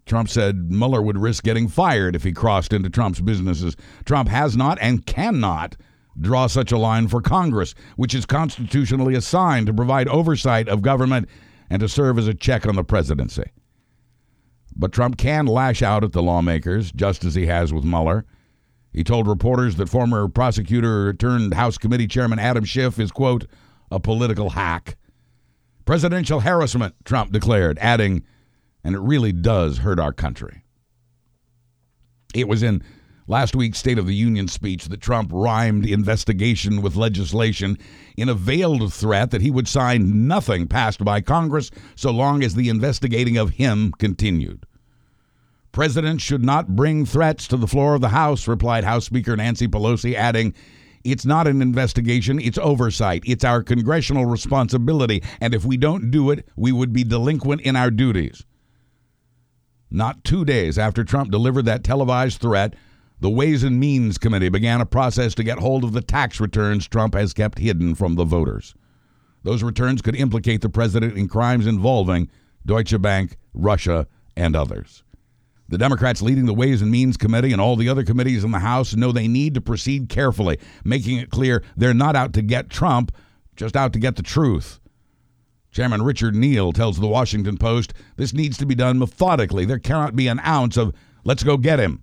Trump 0.05 0.29
said 0.29 0.71
Mueller 0.71 1.01
would 1.01 1.17
risk 1.17 1.43
getting 1.43 1.67
fired 1.67 2.15
if 2.15 2.23
he 2.23 2.31
crossed 2.31 2.73
into 2.73 2.89
Trump's 2.89 3.21
businesses. 3.21 3.75
Trump 4.05 4.29
has 4.29 4.55
not 4.55 4.77
and 4.81 5.05
cannot 5.05 5.75
draw 6.19 6.47
such 6.47 6.71
a 6.71 6.77
line 6.77 7.07
for 7.07 7.21
Congress, 7.21 7.73
which 7.95 8.13
is 8.13 8.25
constitutionally 8.25 9.15
assigned 9.15 9.67
to 9.67 9.73
provide 9.73 10.07
oversight 10.07 10.67
of 10.67 10.81
government 10.81 11.27
and 11.69 11.79
to 11.79 11.89
serve 11.89 12.17
as 12.17 12.27
a 12.27 12.33
check 12.33 12.65
on 12.65 12.75
the 12.75 12.83
presidency. 12.83 13.51
But 14.75 14.91
Trump 14.91 15.17
can 15.17 15.45
lash 15.45 15.81
out 15.81 16.03
at 16.03 16.13
the 16.13 16.23
lawmakers, 16.23 16.91
just 16.91 17.23
as 17.25 17.35
he 17.35 17.47
has 17.47 17.73
with 17.73 17.83
Mueller. 17.83 18.25
He 18.93 19.03
told 19.03 19.27
reporters 19.27 19.75
that 19.75 19.89
former 19.89 20.27
prosecutor 20.27 21.13
turned 21.13 21.53
House 21.53 21.77
Committee 21.77 22.07
Chairman 22.07 22.39
Adam 22.39 22.65
Schiff 22.65 22.99
is, 22.99 23.11
quote, 23.11 23.45
a 23.91 23.99
political 23.99 24.51
hack. 24.51 24.95
Presidential 25.85 26.39
harassment, 26.41 26.95
Trump 27.03 27.31
declared, 27.31 27.77
adding, 27.79 28.23
and 28.83 28.95
it 28.95 28.99
really 28.99 29.31
does 29.31 29.79
hurt 29.79 29.99
our 29.99 30.13
country. 30.13 30.63
It 32.33 32.47
was 32.47 32.63
in 32.63 32.83
last 33.29 33.55
week's 33.55 33.77
State 33.77 33.99
of 33.99 34.07
the 34.07 34.15
Union 34.15 34.47
speech 34.47 34.85
that 34.89 34.99
Trump 34.99 35.29
rhymed 35.31 35.85
investigation 35.85 36.81
with 36.81 36.95
legislation 36.95 37.77
in 38.17 38.27
a 38.27 38.33
veiled 38.33 38.91
threat 38.91 39.29
that 39.29 39.41
he 39.41 39.51
would 39.51 39.67
sign 39.67 40.27
nothing 40.27 40.67
passed 40.67 41.05
by 41.05 41.21
Congress 41.21 41.69
so 41.95 42.09
long 42.09 42.43
as 42.43 42.55
the 42.55 42.69
investigating 42.69 43.37
of 43.37 43.51
him 43.51 43.91
continued. 43.91 44.65
Presidents 45.71 46.23
should 46.23 46.43
not 46.43 46.75
bring 46.75 47.05
threats 47.05 47.47
to 47.47 47.55
the 47.55 47.67
floor 47.67 47.93
of 47.93 48.01
the 48.01 48.09
House, 48.09 48.47
replied 48.47 48.83
House 48.83 49.05
Speaker 49.05 49.37
Nancy 49.37 49.67
Pelosi, 49.67 50.15
adding, 50.15 50.55
It's 51.03 51.25
not 51.25 51.45
an 51.45 51.61
investigation, 51.61 52.39
it's 52.39 52.57
oversight. 52.57 53.21
It's 53.27 53.43
our 53.43 53.61
congressional 53.61 54.25
responsibility, 54.25 55.21
and 55.39 55.53
if 55.53 55.63
we 55.63 55.77
don't 55.77 56.09
do 56.09 56.31
it, 56.31 56.47
we 56.55 56.71
would 56.71 56.91
be 56.91 57.03
delinquent 57.03 57.61
in 57.61 57.75
our 57.75 57.91
duties. 57.91 58.43
Not 59.91 60.23
two 60.23 60.43
days 60.43 60.79
after 60.79 61.03
Trump 61.03 61.29
delivered 61.29 61.65
that 61.65 61.83
televised 61.83 62.41
threat, 62.41 62.73
the 63.21 63.29
Ways 63.29 63.63
and 63.63 63.79
Means 63.79 64.17
Committee 64.17 64.49
began 64.49 64.79
a 64.79 64.85
process 64.85 65.35
to 65.35 65.43
get 65.43 65.59
hold 65.59 65.83
of 65.83 65.91
the 65.91 66.01
tax 66.01 66.39
returns 66.39 66.87
Trump 66.87 67.13
has 67.15 67.33
kept 67.33 67.59
hidden 67.59 67.95
from 67.95 68.15
the 68.15 68.23
voters. 68.23 68.75
Those 69.43 69.63
returns 69.63 70.01
could 70.01 70.15
implicate 70.15 70.61
the 70.61 70.69
president 70.69 71.17
in 71.17 71.27
crimes 71.27 71.67
involving 71.67 72.29
Deutsche 72.65 73.01
Bank, 73.01 73.37
Russia, 73.53 74.07
and 74.37 74.55
others. 74.55 75.03
The 75.67 75.77
Democrats 75.77 76.21
leading 76.21 76.45
the 76.45 76.53
Ways 76.53 76.81
and 76.81 76.89
Means 76.89 77.17
Committee 77.17 77.51
and 77.51 77.61
all 77.61 77.75
the 77.75 77.89
other 77.89 78.03
committees 78.03 78.43
in 78.43 78.51
the 78.51 78.59
House 78.59 78.95
know 78.95 79.11
they 79.11 79.27
need 79.27 79.53
to 79.53 79.61
proceed 79.61 80.09
carefully, 80.09 80.57
making 80.83 81.17
it 81.17 81.29
clear 81.29 81.61
they're 81.77 81.93
not 81.93 82.15
out 82.15 82.33
to 82.33 82.41
get 82.41 82.69
Trump, 82.69 83.11
just 83.55 83.75
out 83.75 83.93
to 83.93 83.99
get 83.99 84.15
the 84.15 84.23
truth. 84.23 84.79
Chairman 85.71 86.01
Richard 86.01 86.35
Neal 86.35 86.71
tells 86.71 86.99
the 86.99 87.07
Washington 87.07 87.57
Post 87.57 87.93
this 88.15 88.33
needs 88.33 88.57
to 88.57 88.65
be 88.65 88.75
done 88.75 88.97
methodically. 88.97 89.65
There 89.65 89.77
cannot 89.77 90.15
be 90.15 90.27
an 90.27 90.39
ounce 90.39 90.77
of, 90.77 90.95
let's 91.23 91.43
go 91.43 91.57
get 91.57 91.79
him. 91.79 92.01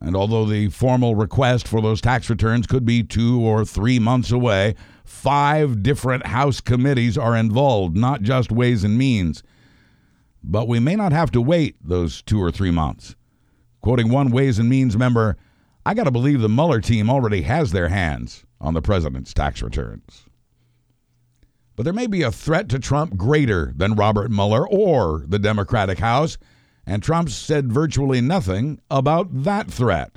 And 0.00 0.16
although 0.16 0.46
the 0.46 0.68
formal 0.68 1.14
request 1.14 1.68
for 1.68 1.82
those 1.82 2.00
tax 2.00 2.30
returns 2.30 2.66
could 2.66 2.86
be 2.86 3.02
two 3.02 3.40
or 3.40 3.64
three 3.64 3.98
months 3.98 4.30
away, 4.30 4.74
five 5.04 5.82
different 5.82 6.26
House 6.26 6.60
committees 6.60 7.18
are 7.18 7.36
involved, 7.36 7.96
not 7.96 8.22
just 8.22 8.50
Ways 8.50 8.82
and 8.82 8.96
Means. 8.96 9.42
But 10.42 10.68
we 10.68 10.78
may 10.78 10.96
not 10.96 11.12
have 11.12 11.30
to 11.32 11.42
wait 11.42 11.76
those 11.82 12.22
two 12.22 12.42
or 12.42 12.50
three 12.50 12.70
months. 12.70 13.14
Quoting 13.82 14.10
one 14.10 14.30
Ways 14.30 14.58
and 14.58 14.70
Means 14.70 14.96
member, 14.96 15.36
I 15.84 15.92
got 15.92 16.04
to 16.04 16.10
believe 16.10 16.40
the 16.40 16.48
Mueller 16.48 16.80
team 16.80 17.10
already 17.10 17.42
has 17.42 17.72
their 17.72 17.88
hands 17.88 18.44
on 18.58 18.72
the 18.74 18.82
president's 18.82 19.34
tax 19.34 19.62
returns. 19.62 20.24
But 21.76 21.84
there 21.84 21.92
may 21.92 22.06
be 22.06 22.22
a 22.22 22.32
threat 22.32 22.68
to 22.70 22.78
Trump 22.78 23.16
greater 23.16 23.72
than 23.76 23.94
Robert 23.94 24.30
Mueller 24.30 24.68
or 24.68 25.24
the 25.26 25.38
Democratic 25.38 25.98
House, 25.98 26.36
and 26.90 27.04
Trump 27.04 27.30
said 27.30 27.72
virtually 27.72 28.20
nothing 28.20 28.80
about 28.90 29.28
that 29.44 29.70
threat. 29.70 30.16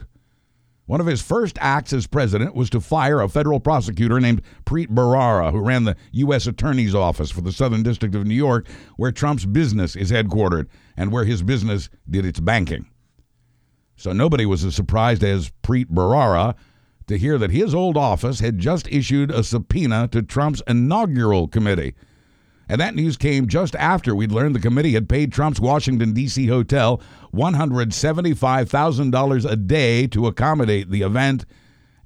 One 0.88 1.00
of 1.00 1.06
his 1.06 1.22
first 1.22 1.56
acts 1.62 1.94
as 1.94 2.08
president 2.08 2.56
was 2.56 2.72
to 2.72 2.82
fire 2.82 3.22
a 3.22 3.30
federal 3.30 3.60
prosecutor 3.60 4.20
named 4.20 4.42
Preet 4.66 4.88
Bharara, 4.88 5.52
who 5.52 5.60
ran 5.60 5.84
the 5.84 5.96
U.S. 6.14 6.48
Attorney's 6.48 6.96
Office 6.96 7.30
for 7.30 7.42
the 7.42 7.52
Southern 7.52 7.84
District 7.84 8.16
of 8.16 8.26
New 8.26 8.34
York, 8.34 8.68
where 8.98 9.12
Trump's 9.12 9.46
business 9.46 9.96
is 9.96 10.12
headquartered 10.12 10.66
and 10.98 11.12
where 11.12 11.26
his 11.26 11.44
business 11.44 11.92
did 12.10 12.26
its 12.26 12.40
banking. 12.40 12.88
So 13.96 14.12
nobody 14.12 14.48
was 14.48 14.66
as 14.66 14.74
surprised 14.74 15.24
as 15.24 15.52
Preet 15.62 15.92
Bharara 15.92 16.56
to 17.06 17.20
hear 17.20 17.38
that 17.38 17.52
his 17.52 17.76
old 17.76 17.98
office 17.98 18.40
had 18.40 18.58
just 18.58 18.88
issued 18.88 19.30
a 19.30 19.44
subpoena 19.44 20.08
to 20.08 20.24
Trump's 20.24 20.64
inaugural 20.68 21.48
committee. 21.48 21.94
And 22.69 22.80
that 22.80 22.95
news 22.95 23.17
came 23.17 23.47
just 23.47 23.76
after 23.76 24.15
we'd 24.15 24.32
learned 24.32 24.56
the 24.56 24.60
committee 24.60 24.93
had 24.93 25.10
paid 25.10 25.34
Trump's 25.34 25.60
Washington, 25.60 26.13
D.C. 26.13 26.47
hotel 26.47 27.02
$175,000 27.34 29.52
a 29.52 29.56
day 29.56 30.08
to 30.08 30.28
accommodate 30.28 30.89
the 30.89 31.02
event 31.02 31.45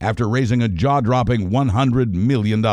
after 0.02 0.28
raising 0.28 0.62
a 0.62 0.68
jaw 0.68 1.02
dropping 1.02 1.50
$100 1.50 2.14
million. 2.14 2.66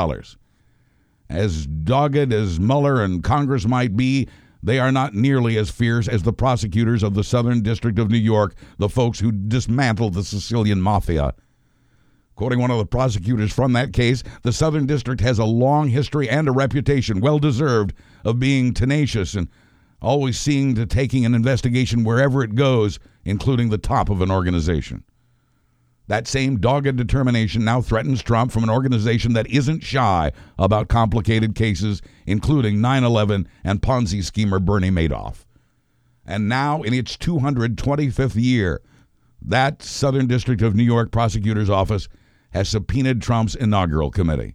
As 1.28 1.66
dogged 1.66 2.32
as 2.32 2.60
Mueller 2.60 3.02
and 3.02 3.22
Congress 3.22 3.66
might 3.66 3.96
be, 3.96 4.28
they 4.62 4.78
are 4.78 4.92
not 4.92 5.14
nearly 5.14 5.58
as 5.58 5.70
fierce 5.70 6.08
as 6.08 6.22
the 6.22 6.32
prosecutors 6.32 7.02
of 7.02 7.14
the 7.14 7.24
Southern 7.24 7.62
District 7.62 7.98
of 7.98 8.10
New 8.10 8.16
York, 8.16 8.54
the 8.78 8.88
folks 8.88 9.20
who 9.20 9.30
dismantled 9.30 10.14
the 10.14 10.24
Sicilian 10.24 10.80
Mafia. 10.80 11.34
Quoting 12.36 12.58
one 12.58 12.70
of 12.70 12.78
the 12.78 12.86
prosecutors 12.86 13.52
from 13.52 13.74
that 13.74 13.92
case, 13.92 14.24
the 14.42 14.52
Southern 14.52 14.86
District 14.86 15.20
has 15.20 15.38
a 15.38 15.44
long 15.44 15.88
history 15.88 16.28
and 16.28 16.48
a 16.48 16.52
reputation, 16.52 17.20
well 17.20 17.38
deserved, 17.38 17.94
of 18.24 18.40
being 18.40 18.74
tenacious 18.74 19.34
and 19.34 19.48
always 20.02 20.38
seeing 20.38 20.74
to 20.74 20.84
taking 20.84 21.24
an 21.24 21.34
investigation 21.34 22.02
wherever 22.02 22.42
it 22.42 22.56
goes, 22.56 22.98
including 23.24 23.70
the 23.70 23.78
top 23.78 24.10
of 24.10 24.20
an 24.20 24.30
organization. 24.30 25.04
That 26.08 26.26
same 26.26 26.58
dogged 26.60 26.96
determination 26.96 27.64
now 27.64 27.80
threatens 27.80 28.22
Trump 28.22 28.52
from 28.52 28.64
an 28.64 28.70
organization 28.70 29.32
that 29.34 29.48
isn't 29.48 29.82
shy 29.82 30.32
about 30.58 30.88
complicated 30.88 31.54
cases, 31.54 32.02
including 32.26 32.80
9 32.80 33.04
11 33.04 33.48
and 33.62 33.80
Ponzi 33.80 34.22
schemer 34.22 34.58
Bernie 34.58 34.90
Madoff. 34.90 35.46
And 36.26 36.48
now, 36.48 36.82
in 36.82 36.92
its 36.92 37.16
225th 37.16 38.34
year, 38.36 38.82
that 39.40 39.82
Southern 39.82 40.26
District 40.26 40.62
of 40.62 40.74
New 40.74 40.82
York 40.82 41.10
prosecutor's 41.10 41.70
office 41.70 42.08
has 42.54 42.68
subpoenaed 42.68 43.20
Trump's 43.20 43.54
inaugural 43.54 44.10
committee. 44.10 44.54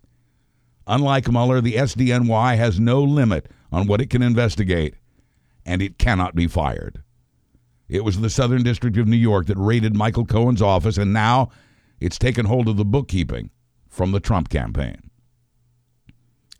Unlike 0.87 1.29
Mueller, 1.29 1.61
the 1.61 1.75
SDNY 1.75 2.57
has 2.57 2.79
no 2.79 3.03
limit 3.03 3.47
on 3.71 3.85
what 3.85 4.01
it 4.01 4.09
can 4.09 4.23
investigate, 4.23 4.95
and 5.65 5.81
it 5.81 5.99
cannot 5.99 6.33
be 6.33 6.47
fired. 6.47 7.03
It 7.87 8.03
was 8.03 8.19
the 8.19 8.29
Southern 8.29 8.63
District 8.63 8.97
of 8.97 9.07
New 9.07 9.17
York 9.17 9.47
that 9.47 9.57
raided 9.57 9.95
Michael 9.95 10.25
Cohen's 10.25 10.61
office, 10.61 10.97
and 10.97 11.13
now 11.13 11.49
it's 11.99 12.17
taken 12.17 12.45
hold 12.45 12.67
of 12.67 12.77
the 12.77 12.85
bookkeeping 12.85 13.51
from 13.87 14.11
the 14.11 14.19
Trump 14.19 14.49
campaign. 14.49 15.09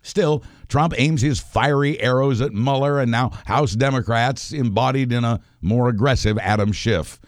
Still, 0.02 0.42
Trump 0.68 0.94
aims 0.96 1.22
his 1.22 1.40
fiery 1.40 2.00
arrows 2.00 2.40
at 2.40 2.52
Mueller 2.52 3.00
and 3.00 3.10
now 3.10 3.30
House 3.46 3.74
Democrats, 3.74 4.52
embodied 4.52 5.12
in 5.12 5.24
a 5.24 5.40
more 5.60 5.88
aggressive 5.88 6.38
Adam 6.38 6.72
Schiff. 6.72 7.20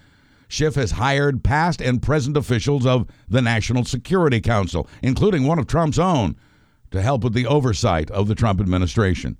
Schiff 0.53 0.75
has 0.75 0.91
hired 0.91 1.43
past 1.43 1.81
and 1.81 2.03
present 2.03 2.37
officials 2.37 2.85
of 2.85 3.07
the 3.27 3.41
National 3.41 3.87
Security 3.87 4.39
Council, 4.39 4.87
including 5.03 5.47
one 5.47 5.59
of 5.59 5.67
Trump's 5.67 5.99
own, 5.99 6.37
to 6.91 7.01
help 7.01 7.25
with 7.25 7.33
the 7.33 7.47
oversight 7.47 8.11
of 8.11 8.29
the 8.29 8.35
Trump 8.35 8.61
administration. 8.61 9.39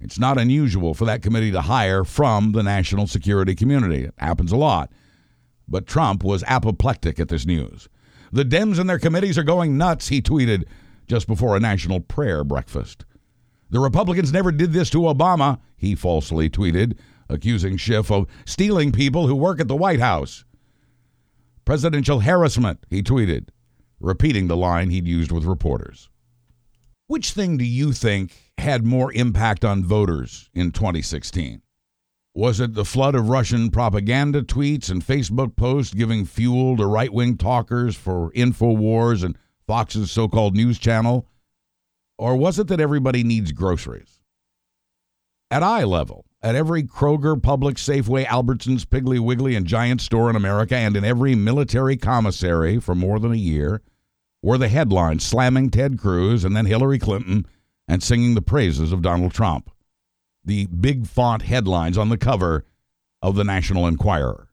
It's 0.00 0.16
not 0.16 0.38
unusual 0.38 0.94
for 0.94 1.06
that 1.06 1.22
committee 1.22 1.50
to 1.50 1.62
hire 1.62 2.04
from 2.04 2.52
the 2.52 2.62
national 2.62 3.08
security 3.08 3.56
community. 3.56 4.04
It 4.04 4.14
happens 4.18 4.52
a 4.52 4.56
lot. 4.56 4.92
But 5.66 5.88
Trump 5.88 6.22
was 6.22 6.44
apoplectic 6.46 7.18
at 7.18 7.26
this 7.26 7.44
news. 7.44 7.88
The 8.30 8.44
Dems 8.44 8.78
and 8.78 8.88
their 8.88 9.00
committees 9.00 9.38
are 9.38 9.42
going 9.42 9.76
nuts, 9.76 10.06
he 10.06 10.22
tweeted 10.22 10.66
just 11.08 11.26
before 11.26 11.56
a 11.56 11.60
national 11.60 11.98
prayer 11.98 12.44
breakfast. 12.44 13.04
The 13.70 13.80
Republicans 13.80 14.32
never 14.32 14.52
did 14.52 14.72
this 14.72 14.88
to 14.90 14.98
Obama, 14.98 15.58
he 15.76 15.96
falsely 15.96 16.48
tweeted 16.48 16.96
accusing 17.28 17.76
Schiff 17.76 18.10
of 18.10 18.26
stealing 18.44 18.92
people 18.92 19.26
who 19.26 19.34
work 19.34 19.60
at 19.60 19.68
the 19.68 19.76
White 19.76 20.00
House. 20.00 20.44
Presidential 21.64 22.20
harassment, 22.20 22.84
he 22.88 23.02
tweeted, 23.02 23.48
repeating 24.00 24.48
the 24.48 24.56
line 24.56 24.90
he'd 24.90 25.06
used 25.06 25.30
with 25.30 25.44
reporters. 25.44 26.08
Which 27.06 27.32
thing 27.32 27.56
do 27.56 27.64
you 27.64 27.92
think 27.92 28.52
had 28.58 28.84
more 28.84 29.12
impact 29.12 29.64
on 29.64 29.84
voters 29.84 30.50
in 30.54 30.72
2016? 30.72 31.62
Was 32.34 32.60
it 32.60 32.74
the 32.74 32.84
flood 32.84 33.14
of 33.14 33.28
Russian 33.28 33.70
propaganda 33.70 34.42
tweets 34.42 34.90
and 34.90 35.04
Facebook 35.04 35.56
posts 35.56 35.92
giving 35.92 36.24
fuel 36.24 36.76
to 36.76 36.86
right 36.86 37.12
wing 37.12 37.36
talkers 37.36 37.96
for 37.96 38.30
InfoWars 38.32 39.24
and 39.24 39.36
Fox's 39.66 40.10
so 40.10 40.28
called 40.28 40.54
news 40.54 40.78
channel? 40.78 41.26
Or 42.16 42.36
was 42.36 42.58
it 42.58 42.68
that 42.68 42.80
everybody 42.80 43.24
needs 43.24 43.52
groceries? 43.52 44.20
At 45.50 45.62
eye 45.62 45.84
level, 45.84 46.26
at 46.42 46.54
every 46.54 46.84
Kroger, 46.84 47.36
Publix, 47.36 47.78
Safeway, 47.78 48.24
Albertsons, 48.26 48.84
Piggly 48.84 49.18
Wiggly, 49.18 49.56
and 49.56 49.66
Giant 49.66 50.00
store 50.00 50.30
in 50.30 50.36
America, 50.36 50.76
and 50.76 50.96
in 50.96 51.04
every 51.04 51.34
military 51.34 51.96
commissary 51.96 52.78
for 52.78 52.94
more 52.94 53.18
than 53.18 53.32
a 53.32 53.36
year, 53.36 53.82
were 54.42 54.58
the 54.58 54.68
headlines 54.68 55.24
slamming 55.24 55.70
Ted 55.70 55.98
Cruz 55.98 56.44
and 56.44 56.56
then 56.56 56.66
Hillary 56.66 56.98
Clinton 56.98 57.46
and 57.88 58.02
singing 58.02 58.34
the 58.34 58.42
praises 58.42 58.92
of 58.92 59.02
Donald 59.02 59.32
Trump. 59.32 59.70
The 60.44 60.66
big 60.66 61.06
font 61.06 61.42
headlines 61.42 61.98
on 61.98 62.08
the 62.08 62.18
cover 62.18 62.64
of 63.20 63.34
the 63.34 63.44
National 63.44 63.86
Enquirer. 63.86 64.48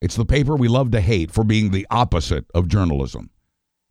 It's 0.00 0.16
the 0.16 0.24
paper 0.24 0.56
we 0.56 0.68
love 0.68 0.90
to 0.92 1.00
hate 1.00 1.30
for 1.30 1.44
being 1.44 1.70
the 1.70 1.86
opposite 1.90 2.46
of 2.54 2.68
journalism. 2.68 3.30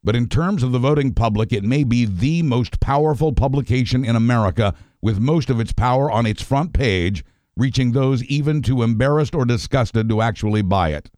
But 0.03 0.15
in 0.15 0.27
terms 0.27 0.63
of 0.63 0.71
the 0.71 0.79
voting 0.79 1.13
public, 1.13 1.53
it 1.53 1.63
may 1.63 1.83
be 1.83 2.05
the 2.05 2.41
most 2.41 2.79
powerful 2.79 3.31
publication 3.31 4.03
in 4.03 4.15
America 4.15 4.73
with 5.01 5.19
most 5.19 5.49
of 5.49 5.59
its 5.59 5.71
power 5.71 6.11
on 6.11 6.25
its 6.25 6.41
front 6.41 6.73
page, 6.73 7.23
reaching 7.55 7.91
those 7.91 8.23
even 8.25 8.61
too 8.61 8.83
embarrassed 8.83 9.35
or 9.35 9.45
disgusted 9.45 10.09
to 10.09 10.21
actually 10.21 10.61
buy 10.61 10.89
it. 10.89 11.09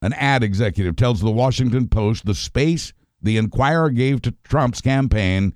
An 0.00 0.12
ad 0.14 0.42
executive 0.42 0.96
tells 0.96 1.20
the 1.20 1.30
Washington 1.30 1.88
Post 1.88 2.24
the 2.24 2.34
space 2.34 2.92
the 3.20 3.36
Enquirer 3.36 3.90
gave 3.90 4.22
to 4.22 4.34
Trump's 4.44 4.80
campaign 4.80 5.54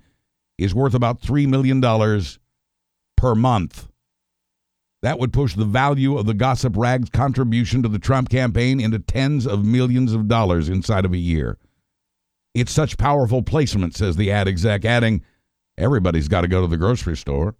is 0.57 0.75
worth 0.75 0.93
about 0.93 1.21
$3 1.21 1.47
million 1.47 1.81
per 3.15 3.35
month. 3.35 3.87
That 5.01 5.19
would 5.19 5.33
push 5.33 5.55
the 5.55 5.65
value 5.65 6.17
of 6.17 6.25
the 6.25 6.33
gossip 6.33 6.77
rag's 6.77 7.09
contribution 7.09 7.83
to 7.83 7.89
the 7.89 7.99
Trump 7.99 8.29
campaign 8.29 8.79
into 8.79 8.99
tens 8.99 9.47
of 9.47 9.65
millions 9.65 10.13
of 10.13 10.27
dollars 10.27 10.69
inside 10.69 11.05
of 11.05 11.13
a 11.13 11.17
year. 11.17 11.57
It's 12.53 12.71
such 12.71 12.97
powerful 12.97 13.41
placement, 13.41 13.95
says 13.95 14.15
the 14.15 14.31
ad 14.31 14.47
exec, 14.47 14.85
adding, 14.85 15.23
Everybody's 15.77 16.27
got 16.27 16.41
to 16.41 16.47
go 16.47 16.61
to 16.61 16.67
the 16.67 16.77
grocery 16.77 17.17
store. 17.17 17.55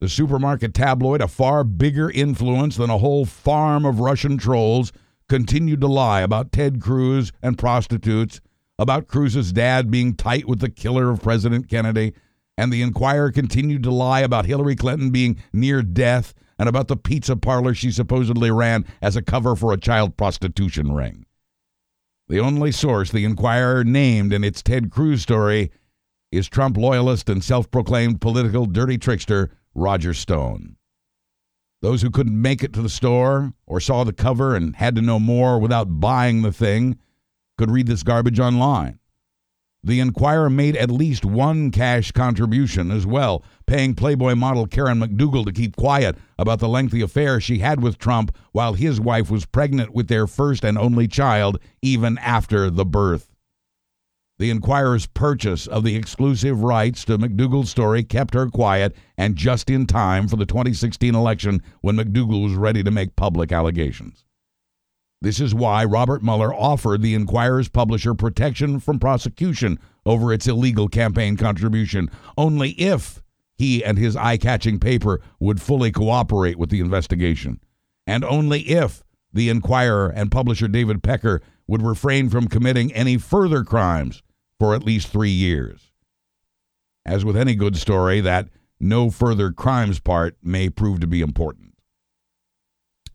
The 0.00 0.08
supermarket 0.08 0.74
tabloid, 0.74 1.22
a 1.22 1.28
far 1.28 1.64
bigger 1.64 2.10
influence 2.10 2.76
than 2.76 2.90
a 2.90 2.98
whole 2.98 3.24
farm 3.24 3.86
of 3.86 3.98
Russian 3.98 4.36
trolls, 4.36 4.92
continued 5.28 5.80
to 5.80 5.88
lie 5.88 6.20
about 6.20 6.52
Ted 6.52 6.80
Cruz 6.80 7.32
and 7.42 7.58
prostitutes, 7.58 8.40
about 8.78 9.08
Cruz's 9.08 9.52
dad 9.52 9.90
being 9.90 10.14
tight 10.14 10.46
with 10.46 10.60
the 10.60 10.70
killer 10.70 11.10
of 11.10 11.22
President 11.22 11.68
Kennedy, 11.68 12.14
and 12.56 12.72
the 12.72 12.82
Enquirer 12.82 13.32
continued 13.32 13.82
to 13.84 13.90
lie 13.90 14.20
about 14.20 14.46
Hillary 14.46 14.76
Clinton 14.76 15.10
being 15.10 15.36
near 15.52 15.82
death 15.82 16.34
and 16.58 16.68
about 16.68 16.88
the 16.88 16.96
pizza 16.96 17.36
parlor 17.36 17.74
she 17.74 17.90
supposedly 17.90 18.50
ran 18.50 18.84
as 19.00 19.16
a 19.16 19.22
cover 19.22 19.56
for 19.56 19.72
a 19.72 19.80
child 19.80 20.16
prostitution 20.16 20.92
ring. 20.92 21.24
The 22.28 22.40
only 22.40 22.72
source 22.72 23.10
the 23.10 23.24
Enquirer 23.24 23.84
named 23.84 24.34
in 24.34 24.44
its 24.44 24.62
Ted 24.62 24.90
Cruz 24.90 25.22
story 25.22 25.70
is 26.30 26.46
Trump 26.46 26.76
loyalist 26.76 27.30
and 27.30 27.42
self 27.42 27.70
proclaimed 27.70 28.20
political 28.20 28.66
dirty 28.66 28.98
trickster 28.98 29.50
Roger 29.74 30.12
Stone. 30.12 30.76
Those 31.80 32.02
who 32.02 32.10
couldn't 32.10 32.40
make 32.40 32.62
it 32.62 32.74
to 32.74 32.82
the 32.82 32.90
store 32.90 33.54
or 33.66 33.80
saw 33.80 34.04
the 34.04 34.12
cover 34.12 34.54
and 34.54 34.76
had 34.76 34.94
to 34.96 35.02
know 35.02 35.18
more 35.18 35.58
without 35.58 36.00
buying 36.00 36.42
the 36.42 36.52
thing 36.52 36.98
could 37.56 37.70
read 37.70 37.86
this 37.86 38.02
garbage 38.02 38.38
online. 38.38 38.98
The 39.84 40.00
Enquirer 40.00 40.50
made 40.50 40.76
at 40.76 40.90
least 40.90 41.24
one 41.24 41.70
cash 41.70 42.10
contribution 42.10 42.90
as 42.90 43.06
well, 43.06 43.44
paying 43.64 43.94
Playboy 43.94 44.34
model 44.34 44.66
Karen 44.66 44.98
McDougal 44.98 45.46
to 45.46 45.52
keep 45.52 45.76
quiet 45.76 46.16
about 46.36 46.58
the 46.58 46.68
lengthy 46.68 47.00
affair 47.00 47.40
she 47.40 47.58
had 47.60 47.80
with 47.80 47.96
Trump 47.96 48.36
while 48.50 48.72
his 48.72 49.00
wife 49.00 49.30
was 49.30 49.46
pregnant 49.46 49.94
with 49.94 50.08
their 50.08 50.26
first 50.26 50.64
and 50.64 50.76
only 50.76 51.06
child, 51.06 51.60
even 51.80 52.18
after 52.18 52.70
the 52.70 52.84
birth. 52.84 53.30
The 54.38 54.50
Enquirer's 54.50 55.06
purchase 55.06 55.66
of 55.68 55.84
the 55.84 55.94
exclusive 55.94 56.60
rights 56.60 57.04
to 57.04 57.16
McDougal's 57.16 57.70
story 57.70 58.02
kept 58.02 58.34
her 58.34 58.48
quiet 58.48 58.96
and 59.16 59.36
just 59.36 59.70
in 59.70 59.86
time 59.86 60.26
for 60.26 60.36
the 60.36 60.46
2016 60.46 61.14
election 61.14 61.62
when 61.82 61.96
McDougal 61.96 62.44
was 62.44 62.54
ready 62.54 62.82
to 62.82 62.90
make 62.90 63.16
public 63.16 63.52
allegations. 63.52 64.24
This 65.20 65.40
is 65.40 65.54
why 65.54 65.84
Robert 65.84 66.22
Mueller 66.22 66.54
offered 66.54 67.02
the 67.02 67.14
Enquirer's 67.14 67.68
publisher 67.68 68.14
protection 68.14 68.78
from 68.78 69.00
prosecution 69.00 69.80
over 70.06 70.32
its 70.32 70.46
illegal 70.46 70.88
campaign 70.88 71.36
contribution 71.36 72.08
only 72.36 72.70
if 72.72 73.20
he 73.56 73.84
and 73.84 73.98
his 73.98 74.14
eye 74.14 74.36
catching 74.36 74.78
paper 74.78 75.20
would 75.40 75.60
fully 75.60 75.90
cooperate 75.90 76.56
with 76.56 76.70
the 76.70 76.78
investigation, 76.78 77.60
and 78.06 78.24
only 78.24 78.60
if 78.60 79.02
the 79.32 79.48
Enquirer 79.48 80.08
and 80.08 80.30
publisher 80.30 80.68
David 80.68 81.02
Pecker 81.02 81.42
would 81.66 81.82
refrain 81.82 82.30
from 82.30 82.46
committing 82.46 82.92
any 82.92 83.18
further 83.18 83.64
crimes 83.64 84.22
for 84.60 84.74
at 84.74 84.84
least 84.84 85.08
three 85.08 85.30
years. 85.30 85.90
As 87.04 87.24
with 87.24 87.36
any 87.36 87.56
good 87.56 87.76
story, 87.76 88.20
that 88.20 88.48
no 88.78 89.10
further 89.10 89.50
crimes 89.50 89.98
part 89.98 90.36
may 90.42 90.70
prove 90.70 91.00
to 91.00 91.08
be 91.08 91.20
important. 91.20 91.67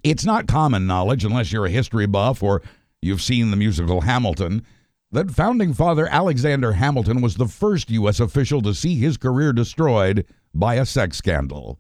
It's 0.04 0.26
not 0.26 0.48
common 0.48 0.86
knowledge, 0.86 1.24
unless 1.24 1.52
you're 1.52 1.66
a 1.66 1.70
history 1.70 2.06
buff 2.06 2.44
or 2.44 2.62
you've 3.02 3.22
seen 3.22 3.52
the 3.52 3.58
musical 3.58 4.02
Hamilton, 4.02 4.66
that 5.12 5.32
founding 5.32 5.74
father 5.74 6.08
Alexander 6.08 6.74
Hamilton 6.74 7.22
was 7.22 7.36
the 7.36 7.48
first 7.48 7.90
U.S. 7.92 8.20
official 8.20 8.62
to 8.64 8.74
see 8.74 8.96
his 8.96 9.16
career 9.16 9.54
destroyed 9.54 10.26
by 10.54 10.76
a 10.76 10.86
sex 10.86 11.18
scandal. 11.18 11.80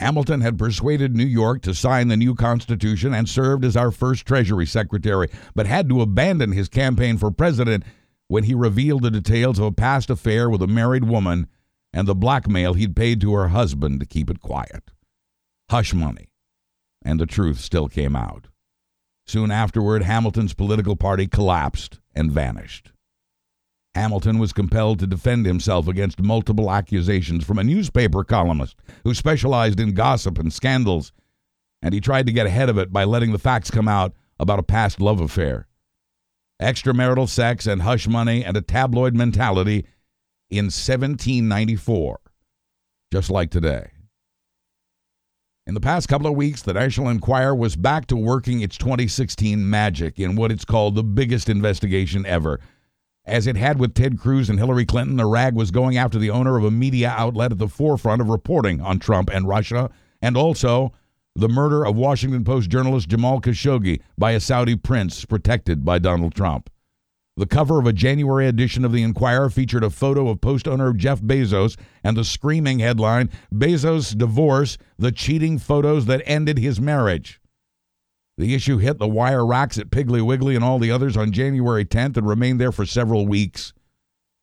Hamilton 0.00 0.40
had 0.40 0.58
persuaded 0.58 1.14
New 1.14 1.26
York 1.26 1.60
to 1.62 1.74
sign 1.74 2.08
the 2.08 2.16
new 2.16 2.34
Constitution 2.34 3.12
and 3.12 3.28
served 3.28 3.64
as 3.64 3.76
our 3.76 3.90
first 3.90 4.26
Treasury 4.26 4.66
Secretary, 4.66 5.28
but 5.54 5.66
had 5.66 5.88
to 5.88 6.00
abandon 6.00 6.52
his 6.52 6.68
campaign 6.68 7.18
for 7.18 7.30
president 7.30 7.84
when 8.28 8.44
he 8.44 8.54
revealed 8.54 9.02
the 9.02 9.10
details 9.10 9.58
of 9.58 9.66
a 9.66 9.72
past 9.72 10.08
affair 10.08 10.48
with 10.48 10.62
a 10.62 10.66
married 10.66 11.04
woman 11.04 11.46
and 11.92 12.08
the 12.08 12.14
blackmail 12.14 12.74
he'd 12.74 12.96
paid 12.96 13.20
to 13.20 13.34
her 13.34 13.48
husband 13.48 14.00
to 14.00 14.06
keep 14.06 14.30
it 14.30 14.40
quiet. 14.40 14.90
Hush 15.70 15.92
money. 15.92 16.28
And 17.04 17.20
the 17.20 17.26
truth 17.26 17.60
still 17.60 17.88
came 17.88 18.16
out. 18.16 18.48
Soon 19.26 19.50
afterward, 19.50 20.02
Hamilton's 20.02 20.54
political 20.54 20.96
party 20.96 21.26
collapsed 21.26 21.98
and 22.14 22.30
vanished. 22.30 22.92
Hamilton 23.94 24.38
was 24.38 24.52
compelled 24.52 24.98
to 24.98 25.06
defend 25.06 25.46
himself 25.46 25.86
against 25.86 26.20
multiple 26.20 26.70
accusations 26.70 27.44
from 27.44 27.58
a 27.58 27.64
newspaper 27.64 28.24
columnist 28.24 28.76
who 29.04 29.14
specialized 29.14 29.78
in 29.78 29.94
gossip 29.94 30.38
and 30.38 30.52
scandals, 30.52 31.12
and 31.80 31.94
he 31.94 32.00
tried 32.00 32.26
to 32.26 32.32
get 32.32 32.46
ahead 32.46 32.68
of 32.68 32.76
it 32.76 32.92
by 32.92 33.04
letting 33.04 33.32
the 33.32 33.38
facts 33.38 33.70
come 33.70 33.86
out 33.86 34.12
about 34.40 34.58
a 34.58 34.64
past 34.64 35.00
love 35.00 35.20
affair. 35.20 35.68
Extramarital 36.60 37.28
sex 37.28 37.66
and 37.66 37.82
hush 37.82 38.08
money 38.08 38.44
and 38.44 38.56
a 38.56 38.62
tabloid 38.62 39.14
mentality 39.14 39.86
in 40.50 40.66
1794, 40.66 42.20
just 43.12 43.30
like 43.30 43.50
today. 43.50 43.93
In 45.66 45.72
the 45.72 45.80
past 45.80 46.08
couple 46.08 46.26
of 46.26 46.36
weeks, 46.36 46.60
the 46.60 46.74
National 46.74 47.08
Enquirer 47.08 47.54
was 47.54 47.74
back 47.74 48.06
to 48.08 48.16
working 48.16 48.60
its 48.60 48.76
2016 48.76 49.70
magic 49.70 50.20
in 50.20 50.36
what 50.36 50.52
it's 50.52 50.66
called 50.66 50.94
the 50.94 51.02
biggest 51.02 51.48
investigation 51.48 52.26
ever. 52.26 52.60
As 53.24 53.46
it 53.46 53.56
had 53.56 53.78
with 53.78 53.94
Ted 53.94 54.18
Cruz 54.18 54.50
and 54.50 54.58
Hillary 54.58 54.84
Clinton, 54.84 55.16
the 55.16 55.24
rag 55.24 55.54
was 55.54 55.70
going 55.70 55.96
after 55.96 56.18
the 56.18 56.28
owner 56.28 56.58
of 56.58 56.64
a 56.64 56.70
media 56.70 57.14
outlet 57.16 57.50
at 57.50 57.56
the 57.56 57.66
forefront 57.68 58.20
of 58.20 58.28
reporting 58.28 58.82
on 58.82 58.98
Trump 58.98 59.30
and 59.32 59.48
Russia, 59.48 59.88
and 60.20 60.36
also 60.36 60.92
the 61.34 61.48
murder 61.48 61.86
of 61.86 61.96
Washington 61.96 62.44
Post 62.44 62.68
journalist 62.68 63.08
Jamal 63.08 63.40
Khashoggi 63.40 64.02
by 64.18 64.32
a 64.32 64.40
Saudi 64.40 64.76
prince 64.76 65.24
protected 65.24 65.82
by 65.82 65.98
Donald 65.98 66.34
Trump. 66.34 66.68
The 67.36 67.46
cover 67.46 67.80
of 67.80 67.86
a 67.86 67.92
January 67.92 68.46
edition 68.46 68.84
of 68.84 68.92
the 68.92 69.02
Enquirer 69.02 69.50
featured 69.50 69.82
a 69.82 69.90
photo 69.90 70.28
of 70.28 70.40
Post 70.40 70.68
owner 70.68 70.92
Jeff 70.92 71.20
Bezos 71.20 71.76
and 72.04 72.16
the 72.16 72.22
screaming 72.22 72.78
headline 72.78 73.28
Bezos' 73.52 74.16
divorce, 74.16 74.78
the 74.98 75.10
cheating 75.10 75.58
photos 75.58 76.06
that 76.06 76.22
ended 76.26 76.58
his 76.58 76.80
marriage. 76.80 77.40
The 78.38 78.54
issue 78.54 78.78
hit 78.78 78.98
the 78.98 79.08
wire 79.08 79.44
racks 79.44 79.78
at 79.78 79.90
Piggly 79.90 80.24
Wiggly 80.24 80.54
and 80.54 80.64
all 80.64 80.78
the 80.78 80.92
others 80.92 81.16
on 81.16 81.32
January 81.32 81.84
10th 81.84 82.16
and 82.16 82.26
remained 82.26 82.60
there 82.60 82.72
for 82.72 82.86
several 82.86 83.26
weeks. 83.26 83.72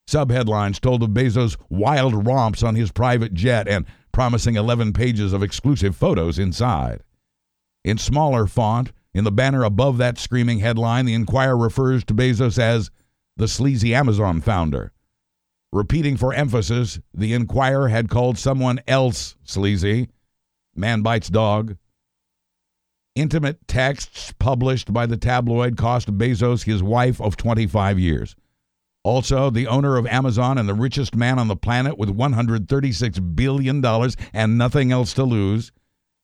Subheadlines 0.10 0.82
told 0.82 1.02
of 1.04 1.12
Bezos' 1.12 1.56
wild 1.70 2.26
romps 2.26 2.62
on 2.62 2.76
his 2.76 2.92
private 2.92 3.34
jet 3.34 3.70
and 3.70 3.86
promising 4.12 4.56
11 4.56 4.92
pages 4.92 5.32
of 5.32 5.44
exclusive 5.44 5.96
photos 5.96 6.38
inside. 6.38 7.04
In 7.86 7.98
smaller 7.98 8.48
font, 8.48 8.92
in 9.14 9.24
the 9.24 9.32
banner 9.32 9.64
above 9.64 9.98
that 9.98 10.18
screaming 10.18 10.60
headline, 10.60 11.06
the 11.06 11.14
Enquirer 11.14 11.58
refers 11.58 12.04
to 12.06 12.14
Bezos 12.14 12.58
as 12.58 12.92
the 13.36 13.48
sleazy 13.48 13.94
Amazon 13.94 14.42
founder. 14.42 14.94
Repeating 15.74 16.18
for 16.18 16.34
emphasis, 16.34 17.00
the 17.14 17.34
Enquirer 17.34 17.90
had 17.90 18.10
called 18.10 18.38
someone 18.38 18.80
else 18.88 19.36
sleazy. 19.44 20.10
Man 20.76 21.02
bites 21.02 21.30
dog. 21.30 21.78
Intimate 23.16 23.68
texts 23.68 24.34
published 24.40 24.94
by 24.94 25.06
the 25.06 25.18
tabloid 25.18 25.76
cost 25.78 26.18
Bezos 26.18 26.64
his 26.64 26.82
wife 26.82 27.20
of 27.20 27.36
25 27.36 28.00
years. 28.00 28.36
Also, 29.04 29.50
the 29.50 29.68
owner 29.68 29.98
of 29.98 30.06
Amazon 30.08 30.58
and 30.58 30.70
the 30.70 30.74
richest 30.74 31.16
man 31.16 31.40
on 31.40 31.48
the 31.48 31.56
planet 31.56 31.98
with 31.98 32.16
$136 32.16 33.36
billion 33.36 33.84
and 34.34 34.58
nothing 34.58 34.92
else 34.92 35.14
to 35.14 35.24
lose 35.24 35.72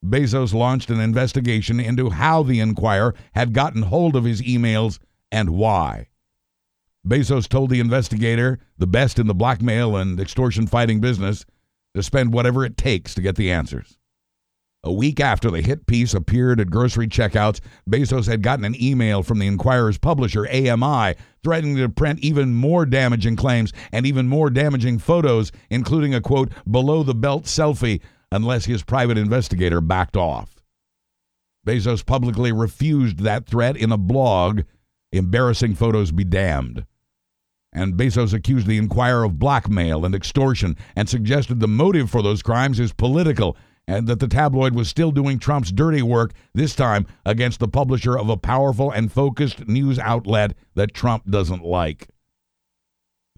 Bezos 0.06 0.54
launched 0.54 0.90
an 0.90 1.00
investigation 1.00 1.80
into 1.80 2.10
how 2.10 2.44
the 2.44 2.60
Enquirer 2.60 3.16
had 3.34 3.54
gotten 3.54 3.84
hold 3.84 4.16
of 4.16 4.24
his 4.24 4.42
emails 4.42 5.00
and 5.32 5.50
why. 5.50 6.08
Bezos 7.06 7.48
told 7.48 7.70
the 7.70 7.80
investigator, 7.80 8.60
the 8.78 8.88
best 8.88 9.18
in 9.18 9.28
the 9.28 9.34
blackmail 9.34 9.96
and 9.96 10.20
extortion 10.20 10.68
fighting 10.68 11.00
business, 11.00 11.46
to 11.96 12.04
spend 12.04 12.34
whatever 12.34 12.66
it 12.66 12.78
takes 12.78 13.16
to 13.16 13.22
get 13.22 13.36
the 13.36 13.52
answers. 13.52 13.98
A 14.84 14.94
week 14.94 15.20
after 15.20 15.50
the 15.50 15.62
hit 15.62 15.88
piece 15.88 16.14
appeared 16.14 16.60
at 16.60 16.70
grocery 16.70 17.08
checkouts, 17.08 17.60
Bezos 17.90 18.28
had 18.28 18.44
gotten 18.44 18.64
an 18.64 18.82
email 18.82 19.24
from 19.24 19.40
the 19.40 19.48
Enquirer's 19.48 19.98
publisher, 19.98 20.48
AMI, 20.48 21.16
threatening 21.44 21.78
to 21.78 21.90
print 21.90 22.20
even 22.20 22.54
more 22.54 22.86
damaging 22.86 23.36
claims 23.36 23.74
and 23.92 24.06
even 24.06 24.28
more 24.28 24.50
damaging 24.50 25.00
photos, 25.00 25.52
including 25.70 26.14
a 26.14 26.22
quote, 26.22 26.52
below 26.70 27.04
the 27.04 27.16
belt 27.16 27.46
selfie 27.46 28.00
unless 28.32 28.66
his 28.66 28.84
private 28.84 29.18
investigator 29.18 29.82
backed 29.82 30.18
off. 30.18 30.62
Bezos 31.66 32.06
publicly 32.06 32.52
refused 32.52 33.20
that 33.20 33.46
threat 33.46 33.76
in 33.76 33.92
a 33.92 33.98
blog, 33.98 34.62
Embarrassing 35.12 35.76
Photos 35.76 36.12
Be 36.12 36.24
Damned. 36.24 36.86
And 37.74 37.96
Bezos 37.96 38.34
accused 38.34 38.68
the 38.68 38.78
Enquirer 38.78 39.26
of 39.26 39.38
blackmail 39.38 40.06
and 40.06 40.16
extortion 40.16 40.78
and 40.96 41.10
suggested 41.10 41.60
the 41.60 41.68
motive 41.68 42.10
for 42.10 42.22
those 42.22 42.42
crimes 42.42 42.80
is 42.80 42.94
political 42.94 43.58
and 43.88 44.08
that 44.08 44.20
the 44.20 44.28
tabloid 44.28 44.76
was 44.76 44.90
still 44.90 45.12
doing 45.12 45.40
Trump's 45.40 45.72
dirty 45.72 46.02
work, 46.02 46.34
this 46.54 46.76
time 46.76 47.06
against 47.26 47.60
the 47.60 47.68
publisher 47.68 48.18
of 48.18 48.30
a 48.30 48.38
powerful 48.38 48.92
and 48.92 49.12
focused 49.12 49.68
news 49.68 49.98
outlet 50.00 50.54
that 50.76 50.94
Trump 50.94 51.30
doesn't 51.30 51.64
like. 51.64 52.10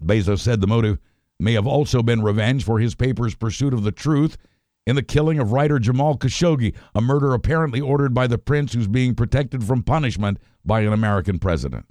Bezos 0.02 0.40
said 0.40 0.60
the 0.60 0.66
motive 0.66 0.98
may 1.38 1.52
have 1.52 1.66
also 1.66 2.02
been 2.02 2.22
revenge 2.22 2.64
for 2.64 2.78
his 2.80 2.94
paper's 2.94 3.34
pursuit 3.34 3.72
of 3.72 3.84
the 3.84 3.92
truth 3.92 4.36
in 4.86 4.96
the 4.96 5.02
killing 5.02 5.38
of 5.38 5.52
writer 5.52 5.78
Jamal 5.78 6.16
Khashoggi, 6.16 6.74
a 6.94 7.00
murder 7.00 7.34
apparently 7.34 7.80
ordered 7.80 8.14
by 8.14 8.26
the 8.26 8.38
prince 8.38 8.72
who's 8.72 8.88
being 8.88 9.14
protected 9.14 9.64
from 9.64 9.82
punishment 9.82 10.38
by 10.64 10.80
an 10.80 10.92
American 10.92 11.38
president. 11.38 11.86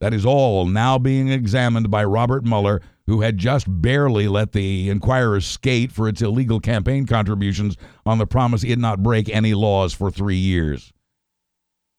That 0.00 0.14
is 0.14 0.24
all 0.24 0.64
now 0.64 0.98
being 0.98 1.28
examined 1.28 1.90
by 1.90 2.04
Robert 2.04 2.44
Mueller, 2.44 2.80
who 3.06 3.20
had 3.20 3.36
just 3.36 3.66
barely 3.68 4.28
let 4.28 4.52
the 4.52 4.88
Enquirer 4.88 5.40
skate 5.40 5.92
for 5.92 6.08
its 6.08 6.22
illegal 6.22 6.58
campaign 6.58 7.06
contributions 7.06 7.76
on 8.06 8.18
the 8.18 8.26
promise 8.26 8.64
it 8.64 8.78
not 8.78 9.02
break 9.02 9.28
any 9.28 9.52
laws 9.52 9.92
for 9.92 10.10
three 10.10 10.36
years. 10.36 10.92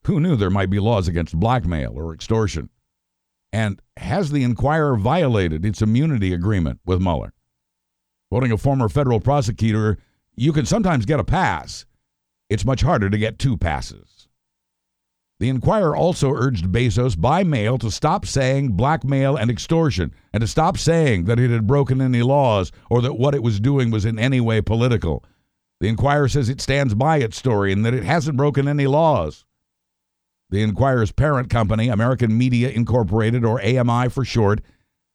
Who 0.06 0.20
knew 0.20 0.36
there 0.36 0.50
might 0.50 0.72
be 0.72 0.80
laws 0.80 1.08
against 1.08 1.40
blackmail 1.40 1.94
or 1.96 2.14
extortion? 2.14 2.70
And 3.54 3.80
has 3.98 4.32
the 4.32 4.44
Enquirer 4.44 4.96
violated 4.96 5.64
its 5.64 5.82
immunity 5.82 6.34
agreement 6.34 6.80
with 6.86 7.02
Mueller? 7.02 7.34
Quoting 8.32 8.54
a 8.54 8.58
former 8.58 8.88
federal 8.88 9.20
prosecutor, 9.20 9.98
you 10.38 10.54
can 10.54 10.66
sometimes 10.66 11.06
get 11.06 11.20
a 11.20 11.24
pass. 11.24 11.86
It's 12.50 12.64
much 12.64 12.80
harder 12.80 13.10
to 13.10 13.18
get 13.18 13.38
two 13.38 13.58
passes. 13.58 14.30
The 15.42 15.50
Enquirer 15.50 15.98
also 15.98 16.32
urged 16.32 16.72
Bezos 16.72 17.20
by 17.20 17.44
mail 17.44 17.78
to 17.80 17.92
stop 17.92 18.26
saying 18.26 18.78
blackmail 18.78 19.36
and 19.36 19.52
extortion 19.52 20.14
and 20.32 20.40
to 20.40 20.48
stop 20.48 20.78
saying 20.78 21.26
that 21.26 21.40
it 21.40 21.50
had 21.50 21.68
broken 21.68 22.00
any 22.00 22.22
laws 22.22 22.72
or 22.90 23.02
that 23.02 23.20
what 23.20 23.36
it 23.36 23.44
was 23.44 23.60
doing 23.60 23.92
was 23.92 24.06
in 24.06 24.18
any 24.18 24.40
way 24.40 24.62
political. 24.62 25.26
The 25.82 25.90
Enquirer 25.90 26.30
says 26.30 26.48
it 26.48 26.62
stands 26.62 26.94
by 26.94 27.18
its 27.18 27.36
story 27.36 27.74
and 27.74 27.86
that 27.86 27.94
it 27.94 28.06
hasn't 28.06 28.38
broken 28.38 28.66
any 28.66 28.88
laws. 28.88 29.44
The 30.52 30.64
Enquirer's 30.64 31.12
parent 31.12 31.50
company, 31.50 31.90
American 31.90 32.38
Media 32.38 32.70
Incorporated, 32.70 33.44
or 33.44 33.62
AMI 33.62 34.08
for 34.08 34.24
short, 34.24 34.62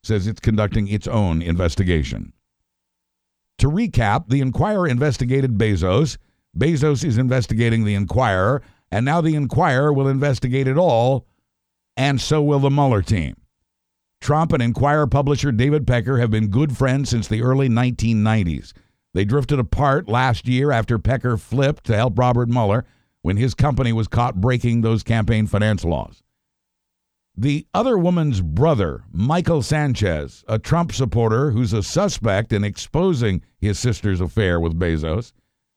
says 0.03 0.27
it's 0.27 0.41
conducting 0.41 0.87
its 0.87 1.07
own 1.07 1.41
investigation. 1.41 2.35
To 3.59 3.71
recap, 3.71 4.29
the 4.29 4.41
Enquirer 4.41 4.87
investigated 4.87 5.57
Bezos. 5.57 6.19
Bezos 6.57 7.05
is 7.05 7.19
investigating 7.19 7.85
the 7.85 7.95
Enquirer, 7.95 8.63
and 8.91 9.05
now 9.05 9.21
the 9.21 9.35
Enquirer 9.35 9.93
will 9.93 10.09
investigate 10.09 10.69
it 10.69 10.77
all, 10.77 11.27
and 11.97 12.21
so 12.21 12.43
will 12.43 12.59
the 12.59 12.71
Mueller 12.71 13.03
team. 13.03 13.37
Trump 14.21 14.53
and 14.53 14.63
Enquirer 14.63 15.07
publisher 15.07 15.53
David 15.53 15.87
Pecker 15.87 16.19
have 16.19 16.31
been 16.31 16.49
good 16.49 16.77
friends 16.77 17.11
since 17.11 17.29
the 17.29 17.43
early 17.43 17.69
1990s. 17.69 18.73
They 19.15 19.25
drifted 19.25 19.59
apart 19.59 20.09
last 20.09 20.47
year 20.47 20.71
after 20.71 20.99
Pecker 20.99 21.37
flipped 21.37 21.85
to 21.85 21.97
help 21.97 22.19
Robert 22.19 22.49
Mueller 22.49 22.85
when 23.23 23.37
his 23.37 23.55
company 23.55 23.93
was 23.93 24.09
caught 24.09 24.41
breaking 24.41 24.81
those 24.81 25.03
campaign 25.03 25.47
finance 25.47 25.85
laws. 25.85 26.23
The 27.39 27.67
other 27.75 27.99
woman's 27.99 28.41
brother, 28.41 29.05
Michael 29.13 29.61
Sanchez, 29.61 30.43
a 30.49 30.59
Trump 30.59 30.93
supporter 30.93 31.51
who's 31.51 31.75
a 31.75 31.83
suspect 31.83 32.51
in 32.51 32.65
exposing 32.65 33.43
his 33.59 33.79
sister's 33.79 34.23
affair 34.23 34.59
with 34.59 34.79
Bezos, 34.79 35.33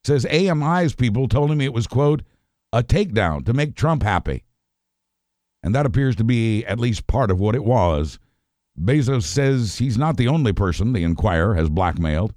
says 0.05 0.25
AMI's 0.27 0.95
people 0.95 1.27
told 1.27 1.51
him 1.51 1.59
it 1.59 1.73
was, 1.73 1.85
quote, 1.85 2.21
a 2.71 2.81
takedown 2.81 3.45
to 3.45 3.53
make 3.53 3.75
Trump 3.75 4.03
happy. 4.03 4.45
And 5.61 5.75
that 5.75 5.85
appears 5.85 6.15
to 6.17 6.23
be 6.23 6.63
at 6.65 6.79
least 6.79 7.07
part 7.07 7.29
of 7.29 7.41
what 7.41 7.55
it 7.55 7.65
was. 7.65 8.19
Bezos 8.79 9.23
says 9.23 9.79
he's 9.79 9.97
not 9.97 10.15
the 10.15 10.29
only 10.29 10.53
person 10.53 10.93
the 10.93 11.03
Enquirer 11.03 11.55
has 11.55 11.69
blackmailed. 11.69 12.33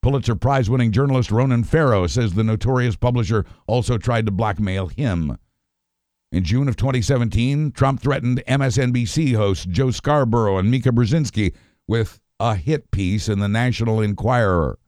Pulitzer 0.00 0.36
Prize 0.36 0.70
winning 0.70 0.92
journalist 0.92 1.32
Ronan 1.32 1.64
Farrow 1.64 2.06
says 2.06 2.34
the 2.34 2.44
notorious 2.44 2.94
publisher 2.94 3.44
also 3.66 3.98
tried 3.98 4.26
to 4.26 4.32
blackmail 4.32 4.86
him. 4.86 5.36
In 6.32 6.44
June 6.44 6.68
of 6.68 6.76
2017, 6.76 7.72
Trump 7.72 8.00
threatened 8.00 8.44
MSNBC 8.46 9.34
hosts 9.34 9.66
Joe 9.66 9.90
Scarborough 9.90 10.58
and 10.58 10.70
Mika 10.70 10.90
Brzezinski 10.90 11.52
with 11.88 12.20
a 12.38 12.54
hit 12.54 12.92
piece 12.92 13.28
in 13.28 13.40
the 13.40 13.48
National 13.48 14.00
Enquirer. 14.00 14.78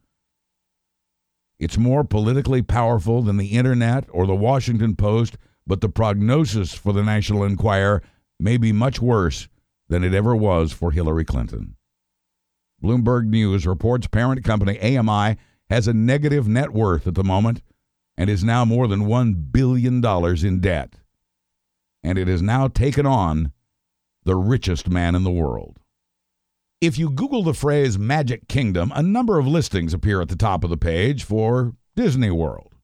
It's 1.59 1.77
more 1.77 2.05
politically 2.05 2.63
powerful 2.63 3.23
than 3.23 3.39
the 3.39 3.49
internet 3.49 4.05
or 4.13 4.25
the 4.25 4.37
Washington 4.37 4.95
Post, 4.95 5.37
but 5.67 5.81
the 5.81 5.89
prognosis 5.89 6.75
for 6.75 6.93
the 6.93 7.03
National 7.03 7.43
Enquirer 7.43 8.05
may 8.39 8.57
be 8.57 8.71
much 8.71 9.01
worse 9.01 9.49
than 9.89 10.05
it 10.05 10.15
ever 10.15 10.37
was 10.37 10.73
for 10.73 10.93
Hillary 10.93 11.25
Clinton. 11.25 11.75
Bloomberg 12.81 13.27
News 13.27 13.67
reports 13.67 14.07
parent 14.07 14.45
company 14.45 14.79
AMI 14.81 15.37
has 15.71 15.89
a 15.89 15.93
negative 15.93 16.47
net 16.47 16.73
worth 16.73 17.09
at 17.09 17.17
the 17.17 17.25
moment 17.25 17.63
and 18.17 18.31
is 18.31 18.45
now 18.45 18.65
more 18.65 18.87
than 18.87 19.07
$1 19.07 19.51
billion 19.51 20.05
in 20.47 20.61
debt 20.61 21.02
and 22.03 22.19
it 22.19 22.29
has 22.29 22.43
now 22.43 22.69
taken 22.69 23.07
on 23.07 23.53
the 24.25 24.37
richest 24.37 24.89
man 24.89 25.15
in 25.15 25.25
the 25.25 25.31
world. 25.31 25.79
If 26.81 26.99
you 26.99 27.11
Google 27.11 27.45
the 27.45 27.55
phrase 27.55 27.99
Magic 27.99 28.49
Kingdom, 28.49 28.93
a 28.95 29.03
number 29.03 29.39
of 29.39 29.47
listings 29.47 29.95
appear 29.95 30.21
at 30.21 30.29
the 30.29 30.37
top 30.37 30.65
of 30.65 30.71
the 30.71 30.77
page 30.77 31.23
for 31.23 31.75
Disney 31.95 32.31
World. 32.31 32.75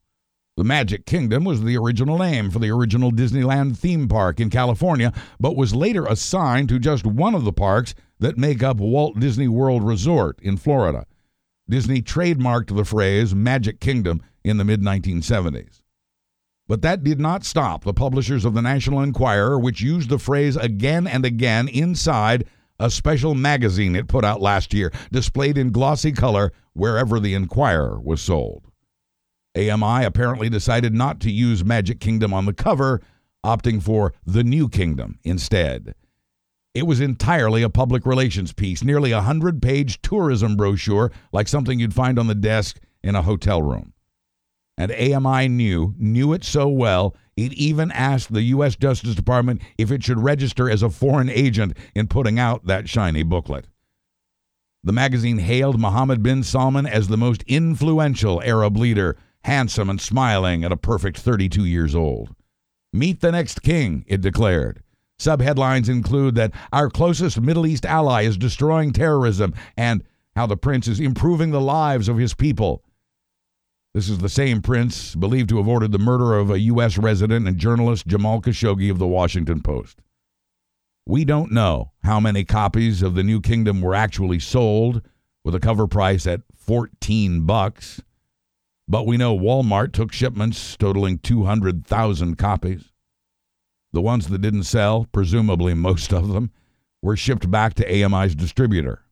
The 0.57 0.65
Magic 0.65 1.07
Kingdom 1.07 1.45
was 1.45 1.63
the 1.63 1.77
original 1.77 2.19
name 2.19 2.51
for 2.51 2.59
the 2.59 2.71
original 2.71 3.13
Disneyland 3.13 3.77
theme 3.77 4.09
park 4.09 4.41
in 4.41 4.51
California, 4.51 5.13
but 5.39 5.57
was 5.57 5.75
later 5.75 6.05
assigned 6.07 6.69
to 6.69 6.81
just 6.81 7.07
one 7.07 7.35
of 7.35 7.45
the 7.45 7.53
parks 7.53 7.95
that 8.19 8.37
make 8.37 8.63
up 8.63 8.79
Walt 8.79 9.21
Disney 9.21 9.47
World 9.47 9.85
Resort 9.85 10.39
in 10.43 10.57
Florida. 10.57 11.07
Disney 11.69 12.03
trademarked 12.03 12.75
the 12.75 12.85
phrase 12.85 13.35
Magic 13.35 13.79
Kingdom 13.79 14.23
in 14.43 14.57
the 14.57 14.65
mid 14.65 14.81
1970s. 14.81 15.83
But 16.69 16.83
that 16.83 17.03
did 17.03 17.19
not 17.19 17.45
stop 17.45 17.83
the 17.83 17.95
publishers 17.95 18.45
of 18.45 18.53
the 18.53 18.61
National 18.61 19.01
Enquirer, 19.01 19.59
which 19.59 19.81
used 19.81 20.11
the 20.11 20.19
phrase 20.19 20.55
again 20.55 21.07
and 21.07 21.25
again 21.25 21.67
inside 21.67 22.45
a 22.79 22.91
special 22.91 23.35
magazine 23.35 23.97
it 23.97 24.07
put 24.07 24.25
out 24.25 24.43
last 24.43 24.75
year, 24.75 24.93
displayed 25.11 25.59
in 25.59 25.73
glossy 25.73 26.13
color 26.13 26.53
wherever 26.75 27.19
the 27.19 27.35
Enquirer 27.35 27.99
was 28.01 28.21
sold. 28.21 28.71
AMI 29.57 30.05
apparently 30.05 30.49
decided 30.49 30.95
not 30.95 31.21
to 31.21 31.31
use 31.31 31.65
Magic 31.65 31.99
Kingdom 32.01 32.33
on 32.33 32.45
the 32.45 32.53
cover, 32.53 33.01
opting 33.45 33.83
for 33.83 34.13
The 34.27 34.45
New 34.45 34.69
Kingdom 34.69 35.19
instead. 35.25 35.95
It 36.75 36.87
was 36.87 37.01
entirely 37.01 37.63
a 37.63 37.71
public 37.71 38.05
relations 38.07 38.53
piece, 38.53 38.85
nearly 38.85 39.11
a 39.11 39.23
hundred 39.23 39.63
page 39.63 40.01
tourism 40.03 40.55
brochure, 40.55 41.11
like 41.33 41.49
something 41.49 41.81
you'd 41.81 41.95
find 41.95 42.19
on 42.19 42.27
the 42.27 42.35
desk 42.35 42.79
in 43.03 43.17
a 43.17 43.23
hotel 43.23 43.63
room. 43.63 43.95
And 44.79 44.93
AMI 44.93 45.49
knew, 45.49 45.93
knew 45.99 46.33
it 46.33 46.45
so 46.45 46.69
well, 46.69 47.17
it 47.37 47.53
even 47.53 47.91
asked 47.91 48.33
the 48.33 48.43
U.S. 48.43 48.77
Justice 48.77 49.17
Department 49.17 49.61
if 49.77 49.91
it 49.91 50.05
should 50.05 50.21
register 50.21 50.71
as 50.71 50.85
a 50.85 50.89
foreign 50.89 51.29
agent 51.29 51.77
in 51.97 52.07
putting 52.07 52.39
out 52.39 52.65
that 52.67 52.89
shiny 52.89 53.25
booklet. 53.25 53.67
The 54.85 54.93
magazine 54.93 55.39
hailed 55.39 55.81
Mohammed 55.81 56.23
bin 56.23 56.45
Salman 56.45 56.87
as 56.87 57.09
the 57.09 57.17
most 57.17 57.43
influential 57.49 58.41
Arab 58.45 58.77
leader, 58.77 59.17
handsome 59.43 59.91
and 59.91 60.01
smiling 60.01 60.63
at 60.63 60.71
a 60.71 60.77
perfect 60.77 61.19
32 61.19 61.65
years 61.65 61.97
old. 61.97 62.33
Meet 62.93 63.21
the 63.21 63.33
next 63.33 63.63
king, 63.63 64.05
it 64.07 64.21
declared. 64.21 64.81
Subheadlines 65.21 65.89
include 65.89 66.37
that 66.37 66.53
our 66.73 66.89
closest 66.89 67.41
Middle 67.41 67.67
East 67.67 67.85
ally 67.85 68.23
is 68.23 68.37
destroying 68.37 68.93
terrorism 68.93 69.55
and 69.77 70.05
how 70.37 70.47
the 70.47 70.57
prince 70.57 70.87
is 70.87 71.01
improving 71.01 71.51
the 71.51 71.61
lives 71.61 72.09
of 72.09 72.17
his 72.17 72.33
people. 72.33 72.85
This 73.95 74.09
is 74.09 74.19
the 74.19 74.29
same 74.29 74.61
prince 74.61 75.15
believed 75.15 75.49
to 75.49 75.57
have 75.57 75.67
ordered 75.67 75.93
the 75.93 75.99
murder 75.99 76.37
of 76.37 76.51
a 76.51 76.61
U.S. 76.61 76.99
resident 76.99 77.49
and 77.49 77.57
journalist 77.57 78.07
Jamal 78.07 78.41
Khashoggi 78.41 78.91
of 78.91 78.99
the 78.99 79.07
Washington 79.07 79.63
Post. 79.63 80.01
We 81.07 81.25
don't 81.25 81.51
know 81.51 81.93
how 82.03 82.21
many 82.21 82.45
copies 82.45 83.03
of 83.03 83.15
The 83.15 83.23
New 83.23 83.41
Kingdom 83.41 83.81
were 83.81 83.95
actually 83.95 84.41
sold 84.41 85.01
with 85.43 85.55
a 85.55 85.61
cover 85.61 85.87
price 85.87 86.27
at 86.27 86.43
14 86.55 87.47
bucks, 87.47 88.03
but 88.87 89.07
we 89.07 89.17
know 89.17 89.37
Walmart 89.37 89.93
took 89.93 90.13
shipments 90.13 90.77
totaling 90.77 91.19
200,000 91.19 92.37
copies. 92.37 92.93
The 93.95 94.03
ones 94.03 94.29
that 94.29 94.43
didn't 94.43 94.65
sell, 94.65 95.07
presumably 95.13 95.73
most 95.73 96.13
of 96.13 96.29
them, 96.29 96.51
were 97.01 97.17
shipped 97.17 97.51
back 97.51 97.73
to 97.75 97.91
AMI's 97.91 98.35
distributor. 98.35 99.03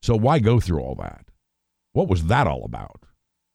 So 0.00 0.16
why 0.16 0.38
go 0.38 0.60
through 0.60 0.80
all 0.80 0.94
that? 0.94 1.26
What 1.92 2.08
was 2.08 2.24
that 2.24 2.46
all 2.46 2.64
about? 2.64 3.03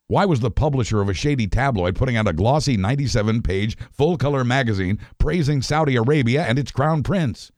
Why 0.09 0.25
was 0.25 0.39
the 0.39 0.49
publisher 0.49 1.01
of 1.01 1.09
a 1.09 1.13
shady 1.13 1.45
tabloid 1.45 1.95
putting 1.95 2.17
out 2.17 2.27
a 2.27 2.33
glossy 2.33 2.75
97 2.75 3.43
page 3.43 3.77
full 3.91 4.17
color 4.17 4.43
magazine 4.43 4.97
praising 5.19 5.61
Saudi 5.61 5.95
Arabia 5.95 6.43
and 6.43 6.57
its 6.57 6.71
crown 6.71 7.03
prince? 7.03 7.51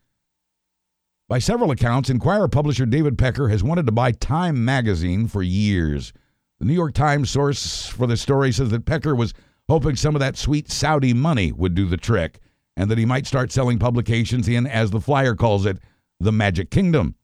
By 1.29 1.39
several 1.39 1.71
accounts, 1.71 2.09
Enquirer 2.09 2.49
publisher 2.49 2.85
David 2.85 3.17
Pecker 3.17 3.47
has 3.47 3.63
wanted 3.63 3.85
to 3.85 3.93
buy 3.93 4.11
Time 4.11 4.65
magazine 4.65 5.29
for 5.29 5.41
years. 5.41 6.11
The 6.59 6.65
New 6.65 6.73
York 6.73 6.93
Times 6.93 7.29
source 7.29 7.87
for 7.87 8.05
the 8.05 8.17
story 8.17 8.51
says 8.51 8.69
that 8.71 8.85
Pecker 8.85 9.15
was 9.15 9.33
hoping 9.69 9.95
some 9.95 10.13
of 10.13 10.19
that 10.19 10.35
sweet 10.35 10.69
Saudi 10.69 11.13
money 11.13 11.53
would 11.53 11.73
do 11.73 11.85
the 11.85 11.95
trick 11.95 12.41
and 12.75 12.91
that 12.91 12.97
he 12.97 13.05
might 13.05 13.27
start 13.27 13.53
selling 13.53 13.79
publications 13.79 14.49
in, 14.49 14.67
as 14.67 14.91
the 14.91 14.99
flyer 14.99 15.35
calls 15.35 15.65
it, 15.65 15.77
the 16.19 16.33
Magic 16.33 16.69
Kingdom. 16.69 17.15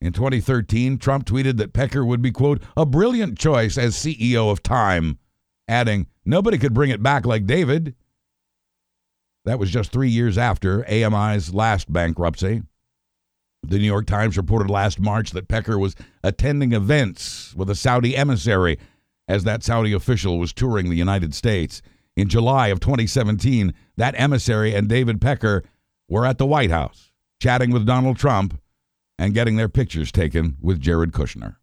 In 0.00 0.12
2013, 0.12 0.98
Trump 0.98 1.24
tweeted 1.24 1.56
that 1.56 1.72
Pecker 1.72 2.04
would 2.04 2.20
be, 2.20 2.30
quote, 2.30 2.62
a 2.76 2.84
brilliant 2.84 3.38
choice 3.38 3.78
as 3.78 3.96
CEO 3.96 4.50
of 4.50 4.62
Time, 4.62 5.18
adding, 5.66 6.06
nobody 6.24 6.58
could 6.58 6.74
bring 6.74 6.90
it 6.90 7.02
back 7.02 7.24
like 7.24 7.46
David. 7.46 7.94
That 9.44 9.58
was 9.58 9.70
just 9.70 9.92
three 9.92 10.10
years 10.10 10.36
after 10.36 10.84
AMI's 10.88 11.54
last 11.54 11.90
bankruptcy. 11.90 12.62
The 13.62 13.78
New 13.78 13.86
York 13.86 14.06
Times 14.06 14.36
reported 14.36 14.70
last 14.70 15.00
March 15.00 15.30
that 15.32 15.48
Pecker 15.48 15.78
was 15.78 15.96
attending 16.22 16.72
events 16.72 17.54
with 17.56 17.70
a 17.70 17.74
Saudi 17.74 18.16
emissary 18.16 18.78
as 19.28 19.44
that 19.44 19.64
Saudi 19.64 19.92
official 19.92 20.38
was 20.38 20.52
touring 20.52 20.88
the 20.88 20.96
United 20.96 21.34
States. 21.34 21.82
In 22.16 22.28
July 22.28 22.68
of 22.68 22.80
2017, 22.80 23.74
that 23.96 24.14
emissary 24.18 24.74
and 24.74 24.88
David 24.88 25.20
Pecker 25.20 25.64
were 26.08 26.26
at 26.26 26.38
the 26.38 26.46
White 26.46 26.70
House 26.70 27.10
chatting 27.40 27.70
with 27.70 27.86
Donald 27.86 28.16
Trump 28.16 28.60
and 29.18 29.34
getting 29.34 29.56
their 29.56 29.68
pictures 29.68 30.12
taken 30.12 30.56
with 30.60 30.80
Jared 30.80 31.12
Kushner. 31.12 31.56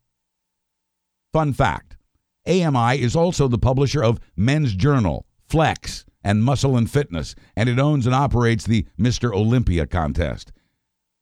Fun 1.31 1.53
fact 1.53 1.97
AMI 2.47 3.01
is 3.01 3.15
also 3.15 3.47
the 3.47 3.57
publisher 3.57 4.03
of 4.03 4.19
Men's 4.35 4.73
Journal, 4.73 5.25
Flex, 5.47 6.05
and 6.23 6.43
Muscle 6.43 6.77
and 6.77 6.89
Fitness, 6.89 7.35
and 7.55 7.69
it 7.69 7.79
owns 7.79 8.05
and 8.05 8.15
operates 8.15 8.65
the 8.65 8.85
Mr. 8.99 9.33
Olympia 9.33 9.85
contest. 9.85 10.51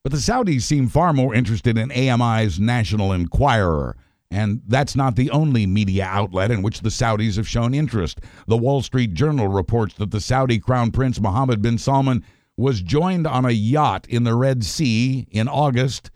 But 0.03 0.11
the 0.11 0.17
Saudis 0.17 0.63
seem 0.63 0.87
far 0.87 1.13
more 1.13 1.35
interested 1.35 1.77
in 1.77 1.91
AMI's 1.91 2.59
National 2.59 3.13
Enquirer, 3.13 3.95
and 4.31 4.61
that's 4.67 4.95
not 4.95 5.15
the 5.15 5.29
only 5.29 5.67
media 5.67 6.05
outlet 6.05 6.49
in 6.49 6.61
which 6.61 6.81
the 6.81 6.89
Saudis 6.89 7.35
have 7.35 7.47
shown 7.47 7.73
interest. 7.73 8.19
The 8.47 8.57
Wall 8.57 8.81
Street 8.81 9.13
Journal 9.13 9.47
reports 9.47 9.95
that 9.95 10.11
the 10.11 10.21
Saudi 10.21 10.57
Crown 10.57 10.91
Prince 10.91 11.19
Mohammed 11.19 11.61
bin 11.61 11.77
Salman 11.77 12.23
was 12.57 12.81
joined 12.81 13.27
on 13.27 13.45
a 13.45 13.51
yacht 13.51 14.07
in 14.07 14.23
the 14.23 14.35
Red 14.35 14.63
Sea 14.63 15.27
in 15.29 15.47
August 15.47 16.09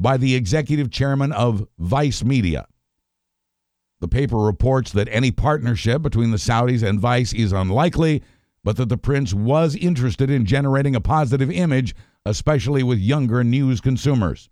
by 0.00 0.16
the 0.16 0.34
executive 0.34 0.90
chairman 0.90 1.30
of 1.30 1.68
Vice 1.78 2.24
Media. 2.24 2.66
The 4.00 4.08
paper 4.08 4.38
reports 4.38 4.92
that 4.92 5.08
any 5.10 5.30
partnership 5.30 6.00
between 6.00 6.30
the 6.30 6.38
Saudis 6.38 6.82
and 6.82 6.98
Vice 6.98 7.34
is 7.34 7.52
unlikely, 7.52 8.22
but 8.64 8.78
that 8.78 8.88
the 8.88 8.96
prince 8.96 9.34
was 9.34 9.76
interested 9.76 10.30
in 10.30 10.46
generating 10.46 10.96
a 10.96 11.02
positive 11.02 11.50
image, 11.50 11.94
especially 12.24 12.82
with 12.82 12.98
younger 12.98 13.44
news 13.44 13.82
consumers. 13.82 14.48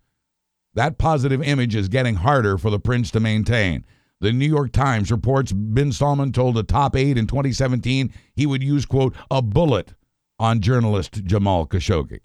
That 0.75 0.99
positive 0.99 1.41
image 1.41 1.75
is 1.75 1.89
getting 1.89 2.15
harder 2.15 2.59
for 2.59 2.69
the 2.69 2.79
prince 2.79 3.09
to 3.11 3.19
maintain. 3.19 3.85
The 4.21 4.31
New 4.31 4.47
York 4.47 4.71
Times 4.71 5.11
reports 5.11 5.51
Bin 5.51 5.91
Salman 5.91 6.31
told 6.31 6.59
a 6.59 6.63
top 6.63 6.95
aide 6.95 7.17
in 7.17 7.25
2017 7.25 8.13
he 8.35 8.45
would 8.45 8.61
use, 8.61 8.85
quote, 8.85 9.15
a 9.31 9.41
bullet 9.41 9.95
on 10.37 10.61
journalist 10.61 11.23
Jamal 11.25 11.65
Khashoggi. 11.65 12.19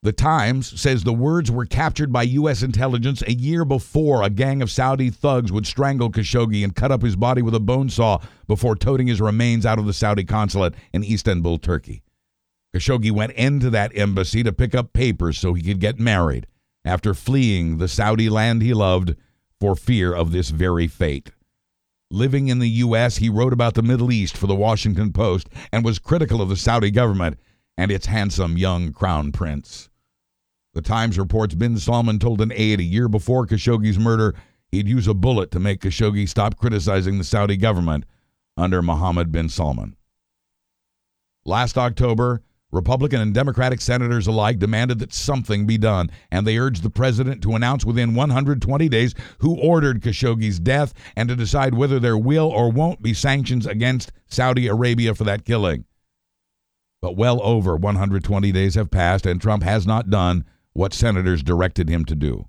The 0.00 0.12
Times 0.12 0.80
says 0.80 1.02
the 1.02 1.12
words 1.12 1.50
were 1.50 1.66
captured 1.66 2.12
by 2.12 2.22
U.S. 2.22 2.62
intelligence 2.62 3.20
a 3.22 3.32
year 3.32 3.64
before 3.64 4.22
a 4.22 4.30
gang 4.30 4.62
of 4.62 4.70
Saudi 4.70 5.10
thugs 5.10 5.50
would 5.50 5.66
strangle 5.66 6.08
Khashoggi 6.08 6.62
and 6.62 6.74
cut 6.74 6.92
up 6.92 7.02
his 7.02 7.16
body 7.16 7.42
with 7.42 7.54
a 7.54 7.60
bone 7.60 7.88
saw 7.88 8.20
before 8.46 8.76
toting 8.76 9.08
his 9.08 9.20
remains 9.20 9.66
out 9.66 9.80
of 9.80 9.86
the 9.86 9.92
Saudi 9.92 10.22
consulate 10.22 10.74
in 10.92 11.02
Istanbul, 11.02 11.58
Turkey. 11.58 12.04
Khashoggi 12.72 13.10
went 13.10 13.32
into 13.32 13.70
that 13.70 13.90
embassy 13.96 14.44
to 14.44 14.52
pick 14.52 14.72
up 14.72 14.92
papers 14.92 15.36
so 15.36 15.54
he 15.54 15.62
could 15.62 15.80
get 15.80 15.98
married 15.98 16.46
after 16.84 17.12
fleeing 17.12 17.78
the 17.78 17.88
Saudi 17.88 18.28
land 18.28 18.62
he 18.62 18.72
loved 18.72 19.16
for 19.58 19.74
fear 19.74 20.14
of 20.14 20.30
this 20.30 20.50
very 20.50 20.86
fate. 20.86 21.32
Living 22.08 22.46
in 22.46 22.60
the 22.60 22.68
U.S., 22.68 23.16
he 23.16 23.28
wrote 23.28 23.52
about 23.52 23.74
the 23.74 23.82
Middle 23.82 24.12
East 24.12 24.36
for 24.36 24.46
the 24.46 24.54
Washington 24.54 25.12
Post 25.12 25.48
and 25.72 25.84
was 25.84 25.98
critical 25.98 26.40
of 26.40 26.48
the 26.48 26.56
Saudi 26.56 26.92
government 26.92 27.36
and 27.76 27.90
its 27.90 28.06
handsome 28.06 28.56
young 28.56 28.92
crown 28.92 29.32
prince. 29.32 29.87
The 30.74 30.82
Times 30.82 31.18
reports 31.18 31.54
bin 31.54 31.78
Salman 31.78 32.18
told 32.18 32.40
an 32.40 32.52
aide 32.54 32.80
a 32.80 32.84
year 32.84 33.08
before 33.08 33.46
Khashoggi's 33.46 33.98
murder 33.98 34.34
he'd 34.70 34.86
use 34.86 35.08
a 35.08 35.14
bullet 35.14 35.50
to 35.50 35.58
make 35.58 35.80
Khashoggi 35.80 36.28
stop 36.28 36.56
criticizing 36.56 37.18
the 37.18 37.24
Saudi 37.24 37.56
government 37.56 38.04
under 38.56 38.82
Mohammed 38.82 39.32
bin 39.32 39.48
Salman. 39.48 39.96
Last 41.44 41.78
October, 41.78 42.42
Republican 42.70 43.22
and 43.22 43.32
Democratic 43.32 43.80
senators 43.80 44.26
alike 44.26 44.58
demanded 44.58 44.98
that 44.98 45.14
something 45.14 45.66
be 45.66 45.78
done, 45.78 46.10
and 46.30 46.46
they 46.46 46.58
urged 46.58 46.82
the 46.82 46.90
president 46.90 47.42
to 47.42 47.54
announce 47.54 47.86
within 47.86 48.14
120 48.14 48.88
days 48.90 49.14
who 49.38 49.58
ordered 49.58 50.02
Khashoggi's 50.02 50.60
death 50.60 50.92
and 51.16 51.30
to 51.30 51.36
decide 51.36 51.74
whether 51.74 51.98
there 51.98 52.18
will 52.18 52.48
or 52.48 52.70
won't 52.70 53.00
be 53.00 53.14
sanctions 53.14 53.66
against 53.66 54.12
Saudi 54.26 54.66
Arabia 54.66 55.14
for 55.14 55.24
that 55.24 55.46
killing. 55.46 55.86
But 57.00 57.16
well 57.16 57.40
over 57.42 57.74
120 57.74 58.52
days 58.52 58.74
have 58.74 58.90
passed, 58.90 59.24
and 59.24 59.40
Trump 59.40 59.62
has 59.62 59.86
not 59.86 60.10
done 60.10 60.44
what 60.78 60.94
senators 60.94 61.42
directed 61.42 61.88
him 61.88 62.04
to 62.04 62.14
do. 62.14 62.48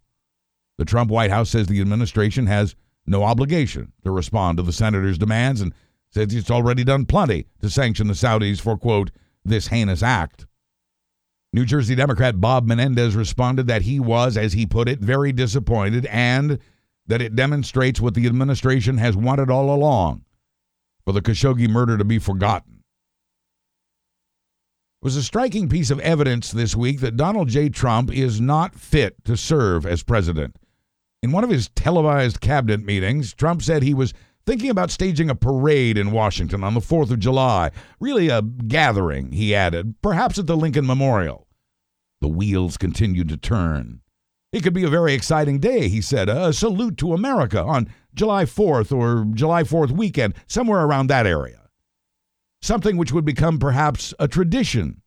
The 0.78 0.86
Trump 0.86 1.10
White 1.10 1.32
House 1.32 1.50
says 1.50 1.66
the 1.66 1.82
administration 1.82 2.46
has 2.46 2.76
no 3.08 3.24
obligation 3.24 3.92
to 4.04 4.12
respond 4.12 4.58
to 4.58 4.64
the 4.64 4.72
senators' 4.72 5.18
demands 5.18 5.62
and 5.62 5.74
says 6.12 6.36
it's 6.36 6.52
already 6.52 6.84
done 6.84 7.08
plenty 7.08 7.48
to 7.60 7.72
sanction 7.72 8.08
the 8.08 8.14
Saudis 8.14 8.62
for, 8.62 8.78
quote, 8.78 9.10
this 9.44 9.68
heinous 9.70 10.04
act. 10.04 10.46
New 11.54 11.66
Jersey 11.66 11.96
Democrat 11.96 12.40
Bob 12.40 12.68
Menendez 12.68 13.16
responded 13.16 13.66
that 13.66 13.82
he 13.82 14.00
was, 14.00 14.38
as 14.38 14.54
he 14.54 14.68
put 14.68 14.88
it, 14.88 15.00
very 15.00 15.32
disappointed 15.32 16.06
and 16.06 16.60
that 17.08 17.24
it 17.24 17.36
demonstrates 17.36 18.00
what 18.00 18.14
the 18.14 18.28
administration 18.28 19.00
has 19.00 19.18
wanted 19.18 19.50
all 19.50 19.74
along 19.74 20.24
for 21.04 21.14
the 21.14 21.22
Khashoggi 21.22 21.68
murder 21.68 21.98
to 21.98 22.06
be 22.06 22.20
forgotten. 22.20 22.79
Was 25.02 25.16
a 25.16 25.24
striking 25.24 25.70
piece 25.70 25.92
of 25.92 26.02
evidence 26.02 26.52
this 26.52 26.76
week 26.76 27.00
that 27.00 27.16
Donald 27.16 27.48
J. 27.48 27.70
Trump 27.70 28.12
is 28.12 28.42
not 28.42 28.76
fit 28.76 29.24
to 29.24 29.38
serve 29.38 29.86
as 29.86 30.04
president. 30.04 30.58
In 31.24 31.32
one 31.32 31.46
of 31.46 31.50
his 31.50 31.70
televised 31.70 32.42
cabinet 32.42 32.84
meetings, 32.84 33.34
Trump 33.34 33.62
said 33.62 33.82
he 33.82 33.94
was 33.94 34.14
thinking 34.46 34.70
about 34.70 34.92
staging 34.92 35.30
a 35.30 35.36
parade 35.36 35.98
in 35.98 36.12
Washington 36.12 36.66
on 36.66 36.74
the 36.74 36.82
4th 36.82 37.12
of 37.12 37.20
July. 37.20 37.72
Really 38.02 38.28
a 38.28 38.42
gathering, 38.42 39.32
he 39.32 39.56
added, 39.56 39.96
perhaps 40.02 40.38
at 40.38 40.48
the 40.48 40.58
Lincoln 40.58 40.86
Memorial. 40.86 41.48
The 42.20 42.28
wheels 42.28 42.76
continued 42.76 43.30
to 43.30 43.38
turn. 43.38 44.02
It 44.52 44.64
could 44.64 44.74
be 44.74 44.84
a 44.84 44.90
very 44.90 45.14
exciting 45.14 45.60
day, 45.60 45.88
he 45.88 46.02
said, 46.02 46.28
a 46.28 46.52
salute 46.52 46.98
to 46.98 47.14
America 47.14 47.64
on 47.64 47.88
July 48.14 48.44
4th 48.44 48.92
or 48.92 49.26
July 49.34 49.64
4th 49.64 49.92
weekend, 49.92 50.34
somewhere 50.46 50.84
around 50.84 51.08
that 51.08 51.26
area. 51.26 51.59
Something 52.62 52.98
which 52.98 53.12
would 53.12 53.26
become 53.26 53.58
perhaps 53.58 54.14
a 54.20 54.28
tradition, 54.28 55.02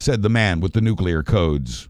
said 0.00 0.22
the 0.22 0.28
man 0.28 0.60
with 0.60 0.72
the 0.72 0.80
nuclear 0.80 1.22
codes. 1.22 1.88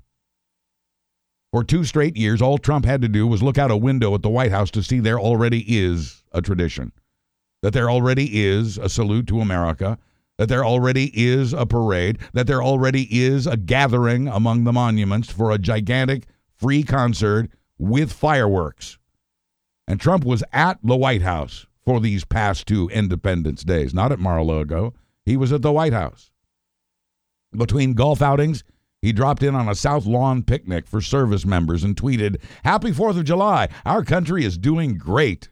For 1.52 1.64
two 1.64 1.84
straight 1.84 2.16
years, 2.16 2.42
all 2.42 2.58
Trump 2.58 2.84
had 2.84 3.00
to 3.02 3.08
do 3.08 3.26
was 3.26 3.42
look 3.42 3.56
out 3.56 3.70
a 3.70 3.76
window 3.76 4.14
at 4.14 4.22
the 4.22 4.28
White 4.28 4.50
House 4.50 4.70
to 4.72 4.82
see 4.82 5.00
there 5.00 5.18
already 5.18 5.64
is 5.66 6.22
a 6.32 6.42
tradition, 6.42 6.92
that 7.62 7.72
there 7.72 7.88
already 7.88 8.44
is 8.44 8.78
a 8.78 8.88
salute 8.88 9.26
to 9.28 9.40
America, 9.40 9.98
that 10.38 10.48
there 10.48 10.64
already 10.64 11.10
is 11.14 11.52
a 11.52 11.64
parade, 11.64 12.18
that 12.34 12.46
there 12.46 12.62
already 12.62 13.08
is 13.10 13.46
a 13.46 13.56
gathering 13.56 14.28
among 14.28 14.64
the 14.64 14.72
monuments 14.72 15.30
for 15.30 15.50
a 15.50 15.58
gigantic 15.58 16.26
free 16.56 16.82
concert 16.82 17.50
with 17.78 18.12
fireworks. 18.12 18.98
And 19.88 20.00
Trump 20.00 20.24
was 20.24 20.42
at 20.52 20.78
the 20.82 20.96
White 20.96 21.22
House 21.22 21.65
for 21.86 22.00
these 22.00 22.24
past 22.24 22.66
two 22.66 22.88
Independence 22.88 23.62
Days, 23.62 23.94
not 23.94 24.12
at 24.12 24.18
Mar 24.18 24.38
a 24.38 24.44
Lago. 24.44 24.92
He 25.24 25.36
was 25.36 25.52
at 25.52 25.62
the 25.62 25.72
White 25.72 25.92
House. 25.92 26.30
Between 27.56 27.94
golf 27.94 28.20
outings, 28.20 28.64
he 29.00 29.12
dropped 29.12 29.42
in 29.42 29.54
on 29.54 29.68
a 29.68 29.74
South 29.74 30.04
Lawn 30.04 30.42
picnic 30.42 30.88
for 30.88 31.00
service 31.00 31.46
members 31.46 31.84
and 31.84 31.96
tweeted, 31.96 32.40
Happy 32.64 32.90
4th 32.90 33.18
of 33.18 33.24
July! 33.24 33.68
Our 33.86 34.04
country 34.04 34.44
is 34.44 34.58
doing 34.58 34.98
great. 34.98 35.48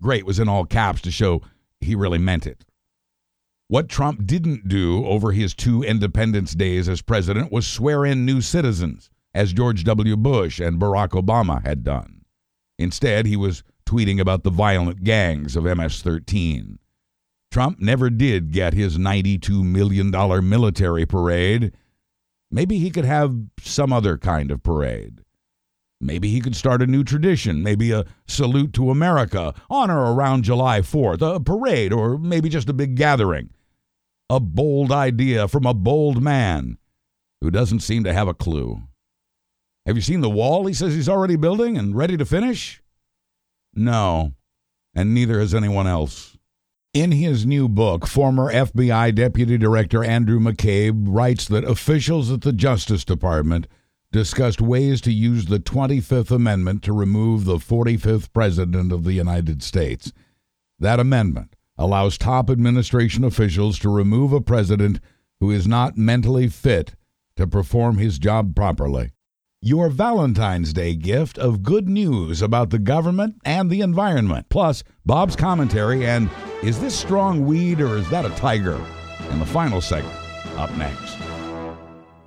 Great 0.00 0.26
was 0.26 0.38
in 0.38 0.48
all 0.48 0.66
caps 0.66 1.00
to 1.02 1.10
show 1.10 1.40
he 1.80 1.94
really 1.94 2.18
meant 2.18 2.46
it. 2.46 2.64
What 3.68 3.88
Trump 3.88 4.26
didn't 4.26 4.68
do 4.68 5.06
over 5.06 5.32
his 5.32 5.54
two 5.54 5.82
Independence 5.82 6.54
Days 6.54 6.86
as 6.86 7.00
president 7.00 7.50
was 7.50 7.66
swear 7.66 8.04
in 8.04 8.26
new 8.26 8.42
citizens, 8.42 9.08
as 9.32 9.54
George 9.54 9.84
W. 9.84 10.16
Bush 10.16 10.60
and 10.60 10.78
Barack 10.78 11.10
Obama 11.10 11.64
had 11.64 11.82
done. 11.82 12.24
Instead, 12.78 13.24
he 13.24 13.36
was 13.36 13.64
tweeting 13.94 14.20
about 14.20 14.42
the 14.42 14.50
violent 14.50 15.04
gangs 15.04 15.54
of 15.54 15.64
MS 15.64 16.02
13. 16.02 16.78
Trump 17.52 17.78
never 17.78 18.10
did 18.10 18.50
get 18.50 18.74
his 18.74 18.98
$92 18.98 19.62
million 19.62 20.10
military 20.48 21.06
parade. 21.06 21.72
Maybe 22.50 22.78
he 22.78 22.90
could 22.90 23.04
have 23.04 23.36
some 23.60 23.92
other 23.92 24.18
kind 24.18 24.50
of 24.50 24.64
parade. 24.64 25.20
Maybe 26.00 26.28
he 26.28 26.40
could 26.40 26.56
start 26.56 26.82
a 26.82 26.86
new 26.88 27.04
tradition, 27.04 27.62
maybe 27.62 27.92
a 27.92 28.04
salute 28.26 28.72
to 28.74 28.90
America 28.90 29.54
on 29.70 29.90
or 29.90 30.12
around 30.12 30.42
July 30.42 30.80
4th, 30.80 31.22
a 31.22 31.38
parade, 31.38 31.92
or 31.92 32.18
maybe 32.18 32.48
just 32.48 32.68
a 32.68 32.74
big 32.74 32.96
gathering. 32.96 33.50
A 34.28 34.40
bold 34.40 34.90
idea 34.90 35.46
from 35.46 35.66
a 35.66 35.74
bold 35.74 36.20
man 36.20 36.78
who 37.40 37.50
doesn't 37.50 37.80
seem 37.80 38.02
to 38.04 38.12
have 38.12 38.26
a 38.26 38.34
clue. 38.34 38.82
Have 39.86 39.96
you 39.96 40.02
seen 40.02 40.20
the 40.20 40.30
wall 40.30 40.66
he 40.66 40.74
says 40.74 40.94
he's 40.94 41.08
already 41.08 41.36
building 41.36 41.78
and 41.78 41.94
ready 41.94 42.16
to 42.16 42.24
finish? 42.24 42.82
No, 43.76 44.32
and 44.94 45.14
neither 45.14 45.40
has 45.40 45.54
anyone 45.54 45.86
else. 45.86 46.36
In 46.92 47.10
his 47.10 47.44
new 47.44 47.68
book, 47.68 48.06
former 48.06 48.52
FBI 48.52 49.14
Deputy 49.14 49.58
Director 49.58 50.04
Andrew 50.04 50.38
McCabe 50.38 51.06
writes 51.08 51.48
that 51.48 51.64
officials 51.64 52.30
at 52.30 52.42
the 52.42 52.52
Justice 52.52 53.04
Department 53.04 53.66
discussed 54.12 54.60
ways 54.60 55.00
to 55.00 55.12
use 55.12 55.46
the 55.46 55.58
25th 55.58 56.30
Amendment 56.30 56.84
to 56.84 56.92
remove 56.92 57.44
the 57.44 57.56
45th 57.56 58.32
President 58.32 58.92
of 58.92 59.02
the 59.02 59.12
United 59.12 59.60
States. 59.60 60.12
That 60.78 61.00
amendment 61.00 61.56
allows 61.76 62.16
top 62.16 62.48
administration 62.48 63.24
officials 63.24 63.76
to 63.80 63.88
remove 63.88 64.32
a 64.32 64.40
president 64.40 65.00
who 65.40 65.50
is 65.50 65.66
not 65.66 65.98
mentally 65.98 66.46
fit 66.46 66.94
to 67.34 67.48
perform 67.48 67.98
his 67.98 68.20
job 68.20 68.54
properly 68.54 69.13
your 69.64 69.88
Valentine's 69.88 70.74
Day 70.74 70.94
gift 70.94 71.38
of 71.38 71.62
good 71.62 71.88
news 71.88 72.42
about 72.42 72.68
the 72.68 72.78
government 72.78 73.36
and 73.46 73.70
the 73.70 73.80
environment, 73.80 74.46
plus 74.50 74.84
Bob's 75.06 75.34
commentary 75.34 76.06
and 76.06 76.28
is 76.62 76.78
this 76.78 76.94
strong 76.94 77.46
weed 77.46 77.80
or 77.80 77.96
is 77.96 78.10
that 78.10 78.26
a 78.26 78.30
tiger? 78.30 78.78
In 79.30 79.38
the 79.38 79.46
final 79.46 79.80
segment, 79.80 80.14
up 80.58 80.70
next. 80.76 81.16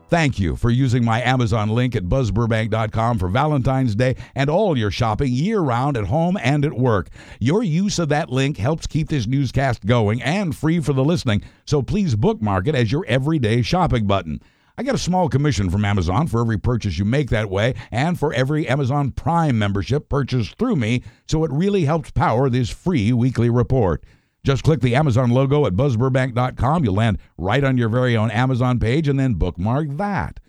Thank 0.09 0.39
you 0.39 0.55
for 0.55 0.71
using 0.71 1.05
my 1.05 1.21
Amazon 1.21 1.69
link 1.69 1.95
at 1.95 2.05
buzzburbank.com 2.05 3.19
for 3.19 3.27
Valentine's 3.27 3.93
Day 3.93 4.15
and 4.33 4.49
all 4.49 4.75
your 4.75 4.89
shopping 4.89 5.31
year 5.31 5.59
round 5.59 5.95
at 5.95 6.05
home 6.05 6.39
and 6.41 6.65
at 6.65 6.73
work. 6.73 7.09
Your 7.39 7.61
use 7.61 7.99
of 7.99 8.09
that 8.09 8.31
link 8.31 8.57
helps 8.57 8.88
keep 8.88 9.09
this 9.09 9.27
newscast 9.27 9.85
going 9.85 10.23
and 10.23 10.55
free 10.55 10.79
for 10.79 10.93
the 10.93 11.03
listening, 11.03 11.43
so 11.65 11.83
please 11.83 12.15
bookmark 12.15 12.67
it 12.67 12.73
as 12.73 12.91
your 12.91 13.05
everyday 13.07 13.61
shopping 13.61 14.07
button. 14.07 14.41
I 14.80 14.84
get 14.84 14.93
a 14.93 14.99
small 14.99 15.28
commission 15.28 15.71
from 15.71 15.84
Amazon 15.84 16.28
for 16.28 16.39
every 16.39 16.59
purchase 16.59 16.99
you 16.99 17.05
make 17.05 17.32
that 17.32 17.49
way 17.49 17.73
and 17.89 18.19
for 18.19 18.32
every 18.32 18.67
Amazon 18.67 19.09
Prime 19.09 19.57
membership 19.57 20.07
purchased 20.07 20.55
through 20.59 20.75
me, 20.75 21.01
so 21.28 21.43
it 21.43 21.51
really 21.51 21.86
helps 21.86 22.11
power 22.11 22.47
this 22.47 22.69
free 22.69 23.11
weekly 23.11 23.49
report. 23.49 24.03
Just 24.43 24.63
click 24.63 24.82
the 24.82 24.93
Amazon 24.95 25.32
logo 25.32 25.65
at 25.65 25.73
buzzburbank.com. 25.73 26.84
You'll 26.84 26.93
land 26.93 27.17
right 27.39 27.63
on 27.63 27.80
your 27.80 27.89
very 27.89 28.15
own 28.15 28.30
Amazon 28.30 28.80
page 28.80 29.07
and 29.07 29.19
then 29.19 29.34
bookmark 29.34 29.97
that. 29.97 30.39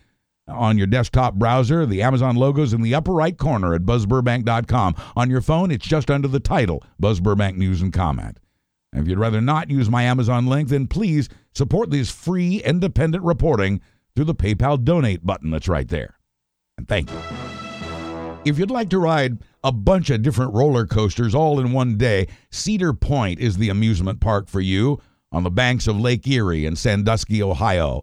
On 0.46 0.76
your 0.76 0.86
desktop 0.86 1.34
browser, 1.34 1.86
the 1.86 2.02
Amazon 2.02 2.36
logo's 2.36 2.74
in 2.74 2.82
the 2.82 2.94
upper 2.94 3.12
right 3.12 3.36
corner 3.36 3.72
at 3.72 3.82
buzzburbank.com. 3.82 4.94
On 5.16 5.30
your 5.30 5.40
phone, 5.40 5.70
it's 5.70 5.86
just 5.86 6.10
under 6.10 6.28
the 6.28 6.38
title, 6.38 6.82
Buzz 7.00 7.20
Burbank 7.20 7.56
News 7.56 7.80
and 7.80 7.94
Comment. 7.94 8.38
And 8.92 9.02
if 9.02 9.08
you'd 9.08 9.18
rather 9.18 9.40
not 9.40 9.70
use 9.70 9.88
my 9.88 10.02
Amazon 10.02 10.46
link, 10.46 10.68
then 10.68 10.86
please 10.86 11.30
support 11.54 11.90
this 11.90 12.10
free 12.10 12.62
independent 12.62 13.24
reporting 13.24 13.80
through 14.18 14.24
the 14.24 14.34
PayPal 14.34 14.82
donate 14.82 15.24
button 15.24 15.52
that's 15.52 15.68
right 15.68 15.86
there. 15.86 16.18
And 16.76 16.88
thank 16.88 17.08
you. 17.08 17.20
If 18.44 18.58
you'd 18.58 18.68
like 18.68 18.90
to 18.90 18.98
ride 18.98 19.38
a 19.62 19.70
bunch 19.70 20.10
of 20.10 20.22
different 20.22 20.54
roller 20.54 20.86
coasters 20.86 21.36
all 21.36 21.60
in 21.60 21.70
one 21.70 21.96
day, 21.96 22.26
Cedar 22.50 22.92
Point 22.94 23.38
is 23.38 23.58
the 23.58 23.68
amusement 23.68 24.18
park 24.18 24.48
for 24.48 24.60
you 24.60 25.00
on 25.30 25.44
the 25.44 25.52
banks 25.52 25.86
of 25.86 26.00
Lake 26.00 26.26
Erie 26.26 26.66
in 26.66 26.74
Sandusky, 26.74 27.40
Ohio. 27.40 28.02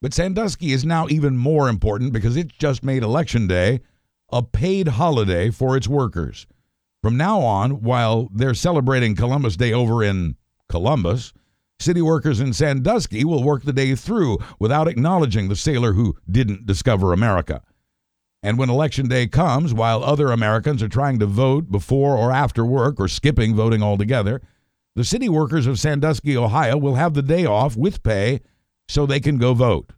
But 0.00 0.14
Sandusky 0.14 0.72
is 0.72 0.86
now 0.86 1.08
even 1.10 1.36
more 1.36 1.68
important 1.68 2.14
because 2.14 2.38
it 2.38 2.48
just 2.48 2.82
made 2.82 3.02
Election 3.02 3.46
Day 3.46 3.80
a 4.32 4.42
paid 4.42 4.88
holiday 4.88 5.50
for 5.50 5.76
its 5.76 5.86
workers. 5.86 6.46
From 7.02 7.18
now 7.18 7.40
on, 7.40 7.82
while 7.82 8.30
they're 8.32 8.54
celebrating 8.54 9.14
Columbus 9.14 9.58
Day 9.58 9.74
over 9.74 10.02
in 10.02 10.36
Columbus, 10.70 11.34
City 11.80 12.02
workers 12.02 12.40
in 12.40 12.52
Sandusky 12.52 13.24
will 13.24 13.42
work 13.42 13.64
the 13.64 13.72
day 13.72 13.94
through 13.94 14.38
without 14.58 14.86
acknowledging 14.86 15.48
the 15.48 15.56
sailor 15.56 15.94
who 15.94 16.14
didn't 16.30 16.66
discover 16.66 17.12
America. 17.12 17.62
And 18.42 18.58
when 18.58 18.68
election 18.68 19.08
day 19.08 19.26
comes, 19.26 19.72
while 19.72 20.04
other 20.04 20.30
Americans 20.30 20.82
are 20.82 20.88
trying 20.88 21.18
to 21.20 21.26
vote 21.26 21.70
before 21.70 22.16
or 22.16 22.32
after 22.32 22.64
work 22.64 23.00
or 23.00 23.08
skipping 23.08 23.54
voting 23.54 23.82
altogether, 23.82 24.42
the 24.94 25.04
city 25.04 25.28
workers 25.28 25.66
of 25.66 25.78
Sandusky, 25.78 26.36
Ohio 26.36 26.76
will 26.76 26.96
have 26.96 27.14
the 27.14 27.22
day 27.22 27.46
off 27.46 27.76
with 27.76 28.02
pay 28.02 28.40
so 28.88 29.06
they 29.06 29.20
can 29.20 29.38
go 29.38 29.54
vote. 29.54 29.92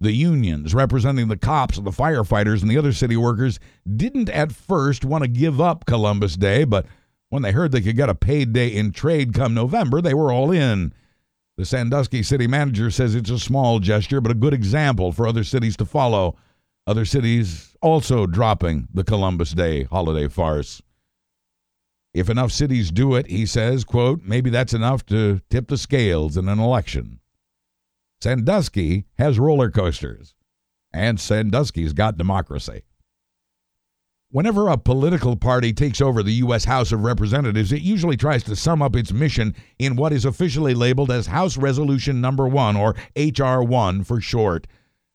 The 0.00 0.12
unions 0.12 0.74
representing 0.74 1.28
the 1.28 1.36
cops 1.36 1.76
and 1.76 1.86
the 1.86 1.90
firefighters 1.90 2.62
and 2.62 2.70
the 2.70 2.78
other 2.78 2.92
city 2.92 3.16
workers 3.16 3.60
didn't 3.96 4.30
at 4.30 4.52
first 4.52 5.04
want 5.04 5.22
to 5.22 5.28
give 5.28 5.60
up 5.60 5.84
Columbus 5.86 6.36
Day, 6.36 6.64
but 6.64 6.86
when 7.30 7.42
they 7.42 7.52
heard 7.52 7.72
they 7.72 7.80
could 7.80 7.96
get 7.96 8.08
a 8.08 8.14
paid 8.14 8.52
day 8.52 8.68
in 8.68 8.92
trade 8.92 9.34
come 9.34 9.54
November, 9.54 10.00
they 10.00 10.14
were 10.14 10.32
all 10.32 10.50
in. 10.50 10.92
The 11.56 11.64
Sandusky 11.64 12.22
city 12.22 12.46
manager 12.46 12.90
says 12.90 13.14
it's 13.14 13.30
a 13.30 13.38
small 13.38 13.80
gesture, 13.80 14.20
but 14.20 14.30
a 14.32 14.34
good 14.34 14.54
example 14.54 15.12
for 15.12 15.26
other 15.26 15.44
cities 15.44 15.76
to 15.78 15.84
follow. 15.84 16.36
Other 16.86 17.04
cities 17.04 17.76
also 17.82 18.26
dropping 18.26 18.88
the 18.94 19.04
Columbus 19.04 19.52
Day 19.52 19.84
holiday 19.84 20.28
farce. 20.28 20.80
If 22.14 22.30
enough 22.30 22.52
cities 22.52 22.90
do 22.90 23.14
it, 23.14 23.26
he 23.26 23.44
says, 23.44 23.84
quote, 23.84 24.22
maybe 24.24 24.50
that's 24.50 24.72
enough 24.72 25.04
to 25.06 25.40
tip 25.50 25.68
the 25.68 25.76
scales 25.76 26.36
in 26.36 26.48
an 26.48 26.58
election. 26.58 27.20
Sandusky 28.20 29.04
has 29.18 29.38
roller 29.38 29.70
coasters, 29.70 30.34
and 30.92 31.20
Sandusky's 31.20 31.92
got 31.92 32.16
democracy. 32.16 32.82
Whenever 34.30 34.68
a 34.68 34.76
political 34.76 35.36
party 35.36 35.72
takes 35.72 36.02
over 36.02 36.22
the 36.22 36.34
U.S. 36.34 36.66
House 36.66 36.92
of 36.92 37.02
Representatives, 37.02 37.72
it 37.72 37.80
usually 37.80 38.16
tries 38.16 38.42
to 38.42 38.54
sum 38.54 38.82
up 38.82 38.94
its 38.94 39.10
mission 39.10 39.54
in 39.78 39.96
what 39.96 40.12
is 40.12 40.26
officially 40.26 40.74
labeled 40.74 41.10
as 41.10 41.28
House 41.28 41.56
Resolution 41.56 42.20
Number 42.20 42.46
1, 42.46 42.76
or 42.76 42.94
H.R. 43.16 43.62
1 43.62 44.04
for 44.04 44.20
short. 44.20 44.66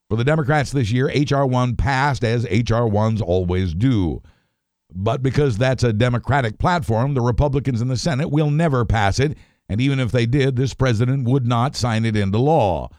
For 0.09 0.15
the 0.15 0.23
Democrats 0.23 0.71
this 0.71 0.91
year, 0.91 1.11
H.R. 1.11 1.45
1 1.45 1.75
passed 1.75 2.23
as 2.23 2.47
H.R. 2.49 2.89
1s 2.89 3.21
always 3.21 3.75
do. 3.75 4.23
But 4.91 5.21
because 5.21 5.59
that's 5.59 5.83
a 5.83 5.93
Democratic 5.93 6.57
platform, 6.57 7.13
the 7.13 7.21
Republicans 7.21 7.83
in 7.83 7.89
the 7.89 7.97
Senate 7.97 8.31
will 8.31 8.49
never 8.49 8.83
pass 8.83 9.19
it, 9.19 9.37
and 9.69 9.79
even 9.79 9.99
if 9.99 10.11
they 10.11 10.25
did, 10.25 10.55
this 10.55 10.73
president 10.73 11.29
would 11.29 11.45
not 11.45 11.75
sign 11.75 12.03
it 12.03 12.15
into 12.15 12.39
law. 12.39 12.89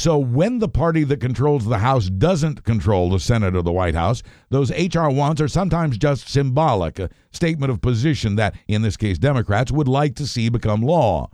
So 0.00 0.16
when 0.16 0.60
the 0.60 0.68
party 0.68 1.04
that 1.04 1.20
controls 1.20 1.66
the 1.66 1.76
House 1.76 2.08
doesn't 2.08 2.64
control 2.64 3.10
the 3.10 3.20
Senate 3.20 3.54
or 3.54 3.60
the 3.60 3.70
White 3.70 3.94
House, 3.94 4.22
those 4.48 4.70
H.R. 4.70 5.10
1s 5.10 5.42
are 5.42 5.48
sometimes 5.48 5.98
just 5.98 6.26
symbolic, 6.26 6.98
a 6.98 7.10
statement 7.32 7.70
of 7.70 7.82
position 7.82 8.36
that, 8.36 8.54
in 8.66 8.80
this 8.80 8.96
case, 8.96 9.18
Democrats 9.18 9.70
would 9.70 9.88
like 9.88 10.14
to 10.14 10.26
see 10.26 10.48
become 10.48 10.80
law. 10.80 11.28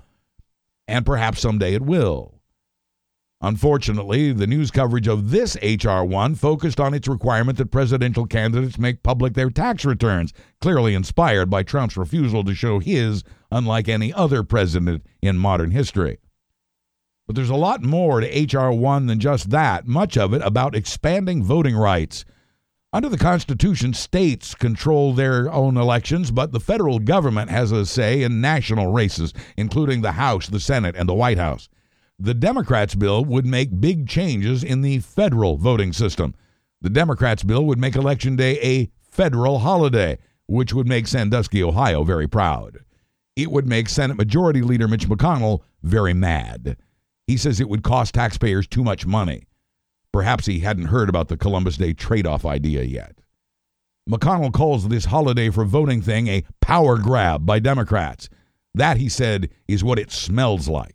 And 0.88 1.06
perhaps 1.06 1.42
someday 1.42 1.74
it 1.74 1.82
will. 1.82 2.40
Unfortunately, 3.40 4.32
the 4.32 4.48
news 4.48 4.72
coverage 4.72 5.06
of 5.06 5.30
this 5.30 5.56
H.R. 5.62 6.04
1 6.04 6.34
focused 6.34 6.80
on 6.80 6.92
its 6.92 7.06
requirement 7.06 7.58
that 7.58 7.70
presidential 7.70 8.26
candidates 8.26 8.80
make 8.80 9.04
public 9.04 9.34
their 9.34 9.48
tax 9.48 9.84
returns, 9.84 10.32
clearly 10.60 10.96
inspired 10.96 11.48
by 11.48 11.62
Trump's 11.62 11.96
refusal 11.96 12.42
to 12.42 12.52
show 12.52 12.80
his, 12.80 13.22
unlike 13.52 13.88
any 13.88 14.12
other 14.12 14.42
president 14.42 15.06
in 15.22 15.38
modern 15.38 15.70
history. 15.70 16.18
But 17.26 17.34
there's 17.34 17.50
a 17.50 17.56
lot 17.56 17.82
more 17.82 18.20
to 18.20 18.38
H.R. 18.38 18.72
1 18.72 19.06
than 19.06 19.18
just 19.18 19.50
that, 19.50 19.86
much 19.86 20.16
of 20.16 20.32
it 20.32 20.42
about 20.42 20.76
expanding 20.76 21.42
voting 21.42 21.76
rights. 21.76 22.24
Under 22.92 23.08
the 23.08 23.18
Constitution, 23.18 23.92
states 23.94 24.54
control 24.54 25.12
their 25.12 25.52
own 25.52 25.76
elections, 25.76 26.30
but 26.30 26.52
the 26.52 26.60
federal 26.60 26.98
government 27.00 27.50
has 27.50 27.72
a 27.72 27.84
say 27.84 28.22
in 28.22 28.40
national 28.40 28.92
races, 28.92 29.34
including 29.56 30.02
the 30.02 30.12
House, 30.12 30.46
the 30.46 30.60
Senate, 30.60 30.94
and 30.96 31.08
the 31.08 31.14
White 31.14 31.36
House. 31.36 31.68
The 32.18 32.32
Democrats' 32.32 32.94
bill 32.94 33.24
would 33.24 33.44
make 33.44 33.80
big 33.80 34.08
changes 34.08 34.64
in 34.64 34.80
the 34.80 35.00
federal 35.00 35.56
voting 35.56 35.92
system. 35.92 36.34
The 36.80 36.88
Democrats' 36.88 37.42
bill 37.42 37.66
would 37.66 37.78
make 37.78 37.96
Election 37.96 38.36
Day 38.36 38.58
a 38.60 38.90
federal 39.10 39.58
holiday, 39.58 40.18
which 40.46 40.72
would 40.72 40.86
make 40.86 41.06
Sandusky, 41.06 41.62
Ohio, 41.62 42.04
very 42.04 42.28
proud. 42.28 42.78
It 43.34 43.50
would 43.50 43.66
make 43.66 43.88
Senate 43.88 44.16
Majority 44.16 44.62
Leader 44.62 44.88
Mitch 44.88 45.08
McConnell 45.08 45.60
very 45.82 46.14
mad. 46.14 46.76
He 47.26 47.36
says 47.36 47.60
it 47.60 47.68
would 47.68 47.82
cost 47.82 48.14
taxpayers 48.14 48.66
too 48.66 48.84
much 48.84 49.06
money. 49.06 49.46
Perhaps 50.12 50.46
he 50.46 50.60
hadn't 50.60 50.86
heard 50.86 51.08
about 51.08 51.28
the 51.28 51.36
Columbus 51.36 51.76
Day 51.76 51.92
trade 51.92 52.26
off 52.26 52.46
idea 52.46 52.82
yet. 52.82 53.18
McConnell 54.08 54.52
calls 54.52 54.88
this 54.88 55.06
holiday 55.06 55.50
for 55.50 55.64
voting 55.64 56.00
thing 56.00 56.28
a 56.28 56.44
power 56.60 56.96
grab 56.98 57.44
by 57.44 57.58
Democrats. 57.58 58.28
That, 58.74 58.98
he 58.98 59.08
said, 59.08 59.50
is 59.66 59.82
what 59.82 59.98
it 59.98 60.12
smells 60.12 60.68
like. 60.68 60.94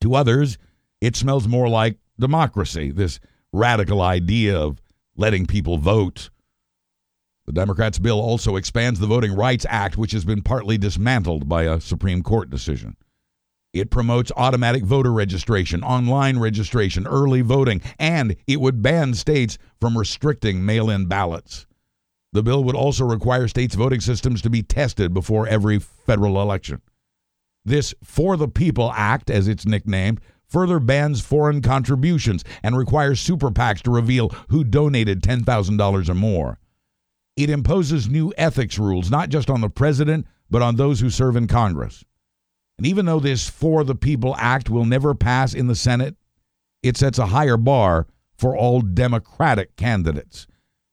To 0.00 0.14
others, 0.14 0.58
it 1.00 1.14
smells 1.14 1.46
more 1.46 1.68
like 1.68 1.98
democracy, 2.18 2.90
this 2.90 3.20
radical 3.52 4.02
idea 4.02 4.58
of 4.58 4.82
letting 5.16 5.46
people 5.46 5.78
vote. 5.78 6.30
The 7.46 7.52
Democrats' 7.52 7.98
bill 7.98 8.18
also 8.18 8.56
expands 8.56 8.98
the 8.98 9.06
Voting 9.06 9.34
Rights 9.34 9.66
Act, 9.68 9.96
which 9.96 10.12
has 10.12 10.24
been 10.24 10.42
partly 10.42 10.76
dismantled 10.76 11.48
by 11.48 11.64
a 11.64 11.80
Supreme 11.80 12.22
Court 12.22 12.50
decision. 12.50 12.96
It 13.74 13.90
promotes 13.90 14.30
automatic 14.36 14.84
voter 14.84 15.12
registration, 15.12 15.82
online 15.82 16.38
registration, 16.38 17.08
early 17.08 17.40
voting, 17.40 17.82
and 17.98 18.36
it 18.46 18.60
would 18.60 18.82
ban 18.82 19.14
states 19.14 19.58
from 19.80 19.98
restricting 19.98 20.64
mail 20.64 20.88
in 20.88 21.06
ballots. 21.06 21.66
The 22.32 22.44
bill 22.44 22.62
would 22.62 22.76
also 22.76 23.04
require 23.04 23.48
states' 23.48 23.74
voting 23.74 24.00
systems 24.00 24.40
to 24.42 24.50
be 24.50 24.62
tested 24.62 25.12
before 25.12 25.48
every 25.48 25.80
federal 25.80 26.40
election. 26.40 26.82
This 27.64 27.94
For 28.04 28.36
the 28.36 28.46
People 28.46 28.92
Act, 28.94 29.28
as 29.28 29.48
it's 29.48 29.66
nicknamed, 29.66 30.20
further 30.46 30.78
bans 30.78 31.20
foreign 31.20 31.60
contributions 31.60 32.44
and 32.62 32.76
requires 32.76 33.20
super 33.20 33.50
PACs 33.50 33.82
to 33.82 33.90
reveal 33.90 34.28
who 34.50 34.62
donated 34.62 35.20
$10,000 35.20 36.08
or 36.08 36.14
more. 36.14 36.60
It 37.36 37.50
imposes 37.50 38.08
new 38.08 38.32
ethics 38.38 38.78
rules, 38.78 39.10
not 39.10 39.30
just 39.30 39.50
on 39.50 39.62
the 39.62 39.68
president, 39.68 40.28
but 40.48 40.62
on 40.62 40.76
those 40.76 41.00
who 41.00 41.10
serve 41.10 41.34
in 41.34 41.48
Congress. 41.48 42.04
And 42.78 42.86
even 42.86 43.06
though 43.06 43.20
this 43.20 43.48
For 43.48 43.84
the 43.84 43.94
People 43.94 44.34
Act 44.38 44.68
will 44.68 44.84
never 44.84 45.14
pass 45.14 45.54
in 45.54 45.68
the 45.68 45.76
Senate, 45.76 46.16
it 46.82 46.96
sets 46.96 47.18
a 47.18 47.26
higher 47.26 47.56
bar 47.56 48.06
for 48.36 48.56
all 48.56 48.80
Democratic 48.80 49.76
candidates. 49.76 50.46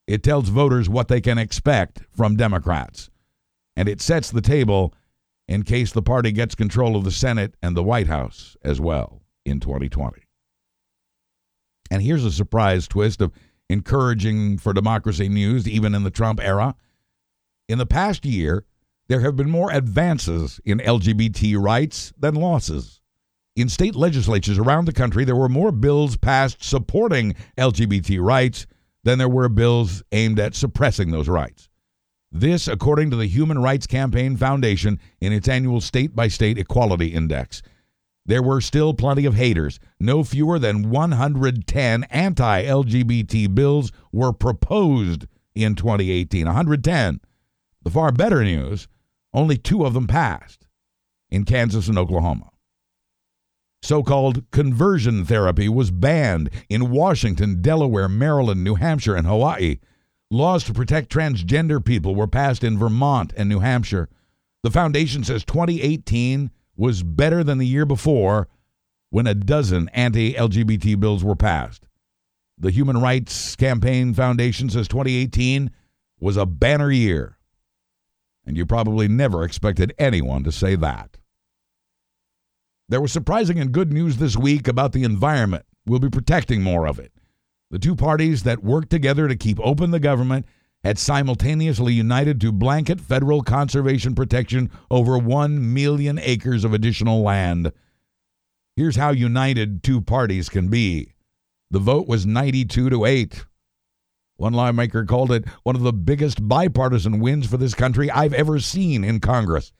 It 0.08 0.24
tells 0.24 0.50
voters 0.50 0.90
what 0.90 1.08
they 1.08 1.22
can 1.22 1.38
expect 1.38 2.02
from 2.16 2.36
Democrats. 2.36 3.10
And 3.76 3.90
it 3.90 4.02
sets 4.02 4.30
the 4.30 4.42
table 4.42 4.94
in 5.48 5.64
case 5.64 5.92
the 5.92 6.02
party 6.02 6.32
gets 6.32 6.56
control 6.56 6.96
of 6.96 7.04
the 7.04 7.12
Senate 7.12 7.56
and 7.62 7.76
the 7.76 7.84
White 7.84 8.08
House 8.08 8.56
as 8.64 8.80
well 8.80 9.22
in 9.46 9.60
2020. 9.60 10.22
And 11.90 12.02
here's 12.02 12.24
a 12.24 12.32
surprise 12.32 12.88
twist 12.88 13.22
of 13.22 13.34
encouraging 13.70 14.58
for 14.58 14.74
democracy 14.74 15.30
news, 15.30 15.68
even 15.68 15.94
in 15.96 16.04
the 16.04 16.12
Trump 16.12 16.40
era. 16.42 16.76
In 17.68 17.78
the 17.78 17.86
past 17.86 18.26
year, 18.26 18.66
there 19.12 19.20
have 19.20 19.36
been 19.36 19.49
more 19.49 19.74
advances 19.74 20.62
in 20.64 20.78
LGBT 20.78 21.62
rights 21.62 22.14
than 22.18 22.34
losses. 22.34 23.01
In 23.57 23.68
state 23.68 23.93
legislatures 23.93 24.57
around 24.57 24.86
the 24.86 24.93
country, 24.93 25.26
there 25.26 25.36
were 25.36 25.49
more 25.49 25.74
bills 25.74 26.16
passed 26.16 26.64
supporting 26.64 27.36
LGBT 27.57 28.22
rights 28.22 28.66
than 29.03 29.18
there 29.18 29.28
were 29.28 29.49
bills 29.49 30.01
aimed 30.14 30.39
at 30.39 30.55
suppressing 30.55 31.12
those 31.12 31.28
rights. 31.28 31.68
This, 32.32 32.70
according 32.70 33.09
to 33.09 33.18
the 33.18 33.28
Human 33.28 33.59
Rights 33.59 33.86
Campaign 33.86 34.38
Foundation 34.38 34.97
in 35.20 35.34
its 35.34 35.49
annual 35.49 35.82
state 35.82 36.16
by 36.16 36.30
state 36.30 36.57
equality 36.57 37.07
index. 37.07 37.62
There 38.26 38.41
were 38.41 38.62
still 38.62 38.93
plenty 38.93 39.26
of 39.26 39.36
haters. 39.36 39.78
No 39.99 40.24
fewer 40.24 40.57
than 40.57 40.89
110 40.89 42.05
anti 42.05 42.64
LGBT 42.64 43.53
bills 43.53 43.91
were 44.14 44.32
proposed 44.32 45.28
in 45.53 45.76
2018. 45.76 46.45
110. 46.45 47.20
The 47.84 47.89
far 47.89 48.14
better 48.14 48.41
news 48.45 48.88
only 49.34 49.58
two 49.58 49.86
of 49.86 49.94
them 49.94 50.08
passed 50.08 50.68
in 51.30 51.46
Kansas 51.46 51.88
and 51.88 51.98
Oklahoma. 51.98 52.52
So 53.84 54.04
called 54.04 54.44
conversion 54.52 55.26
therapy 55.26 55.68
was 55.68 55.90
banned 55.90 56.52
in 56.70 56.92
Washington, 56.92 57.62
Delaware, 57.62 58.08
Maryland, 58.08 58.64
New 58.64 58.76
Hampshire, 58.76 59.16
and 59.16 59.26
Hawaii. 59.26 59.80
Laws 60.30 60.64
to 60.66 60.74
protect 60.74 61.12
transgender 61.12 61.84
people 61.84 62.14
were 62.14 62.28
passed 62.28 62.64
in 62.64 62.78
Vermont 62.78 63.34
and 63.36 63.50
New 63.50 63.60
Hampshire. 63.60 64.08
The 64.64 64.72
foundation 64.72 65.24
says 65.24 65.44
2018 65.46 66.52
was 66.76 67.04
better 67.04 67.44
than 67.44 67.58
the 67.58 67.68
year 67.68 67.86
before 67.86 68.48
when 69.10 69.28
a 69.28 69.34
dozen 69.34 69.90
anti 69.90 70.34
LGBT 70.34 71.00
bills 71.00 71.24
were 71.24 71.36
passed. 71.36 71.88
The 72.58 72.72
Human 72.72 73.02
Rights 73.02 73.56
Campaign 73.56 74.14
Foundation 74.14 74.70
says 74.70 74.88
2018 74.88 75.72
was 76.20 76.38
a 76.38 76.46
banner 76.46 76.92
year 76.92 77.38
and 78.46 78.58
you 78.58 78.66
probably 78.66 79.08
never 79.08 79.44
expected 79.44 79.94
anyone 79.98 80.44
to 80.44 80.52
say 80.52 80.76
that. 80.76 81.18
There 82.89 83.02
was 83.02 83.12
surprising 83.12 83.60
and 83.60 83.72
good 83.72 83.94
news 83.94 84.18
this 84.18 84.36
week 84.36 84.68
about 84.68 84.92
the 84.92 85.04
environment. 85.04 85.66
We'll 85.86 86.00
be 86.00 86.10
protecting 86.10 86.62
more 86.62 86.88
of 86.88 87.00
it. 87.00 87.12
The 87.70 87.80
two 87.80 87.96
parties 87.96 88.44
that 88.44 88.64
worked 88.64 88.89
together 88.89 89.28
to 89.28 89.36
keep 89.36 89.60
open 89.62 89.92
the 89.92 90.00
government 90.00 90.46
had 90.84 90.98
simultaneously 90.98 91.94
united 91.94 92.42
to 92.42 92.52
blanket 92.52 93.00
federal 93.00 93.44
conservation 93.44 94.16
protection 94.16 94.70
over 94.89 95.18
1 95.18 95.74
million 95.74 96.20
acres 96.20 96.66
of 96.66 96.74
additional 96.74 97.22
land. 97.22 97.72
Here's 98.76 98.96
how 98.96 99.12
united 99.12 99.84
two 99.84 100.02
parties 100.02 100.50
can 100.50 100.68
be 100.68 101.14
the 101.70 101.80
vote 101.80 102.08
was 102.08 102.26
92 102.26 102.89
to 102.89 103.06
8. 103.06 103.46
One 104.38 104.54
lawmaker 104.54 105.06
called 105.06 105.32
it 105.32 105.46
one 105.64 105.76
of 105.76 105.84
the 105.84 105.94
biggest 105.94 106.48
bipartisan 106.48 107.20
wins 107.20 107.48
for 107.48 107.58
this 107.58 107.74
country 107.74 108.10
I've 108.10 108.34
ever 108.34 108.60
seen 108.60 109.04
in 109.04 109.20
Congress. 109.20 109.72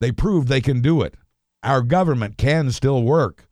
They 0.00 0.12
proved 0.12 0.48
they 0.48 0.60
can 0.60 0.80
do 0.80 1.02
it. 1.02 1.14
Our 1.62 1.82
government 1.82 2.38
can 2.38 2.70
still 2.70 3.02
work. 3.02 3.48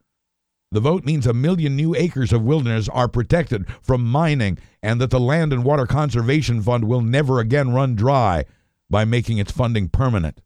The 0.73 0.81
vote 0.81 1.05
means 1.05 1.27
a 1.27 1.33
million 1.33 1.75
new 1.75 1.97
acres 1.97 2.33
of 2.33 2.43
wilderness 2.43 2.89
are 2.89 3.09
protected 3.09 3.67
from 3.83 4.05
mining 4.05 4.59
and 4.83 5.01
that 5.01 5.11
the 5.11 5.19
Land 5.19 5.53
and 5.53 5.65
Water 5.65 5.87
Conservation 5.87 6.63
Fund 6.63 6.85
will 6.85 7.01
never 7.01 7.41
again 7.41 7.73
run 7.73 7.97
dry 7.97 8.45
by 8.89 9.05
making 9.05 9.39
its 9.39 9.51
funding 9.51 9.89
permanent. 9.89 10.41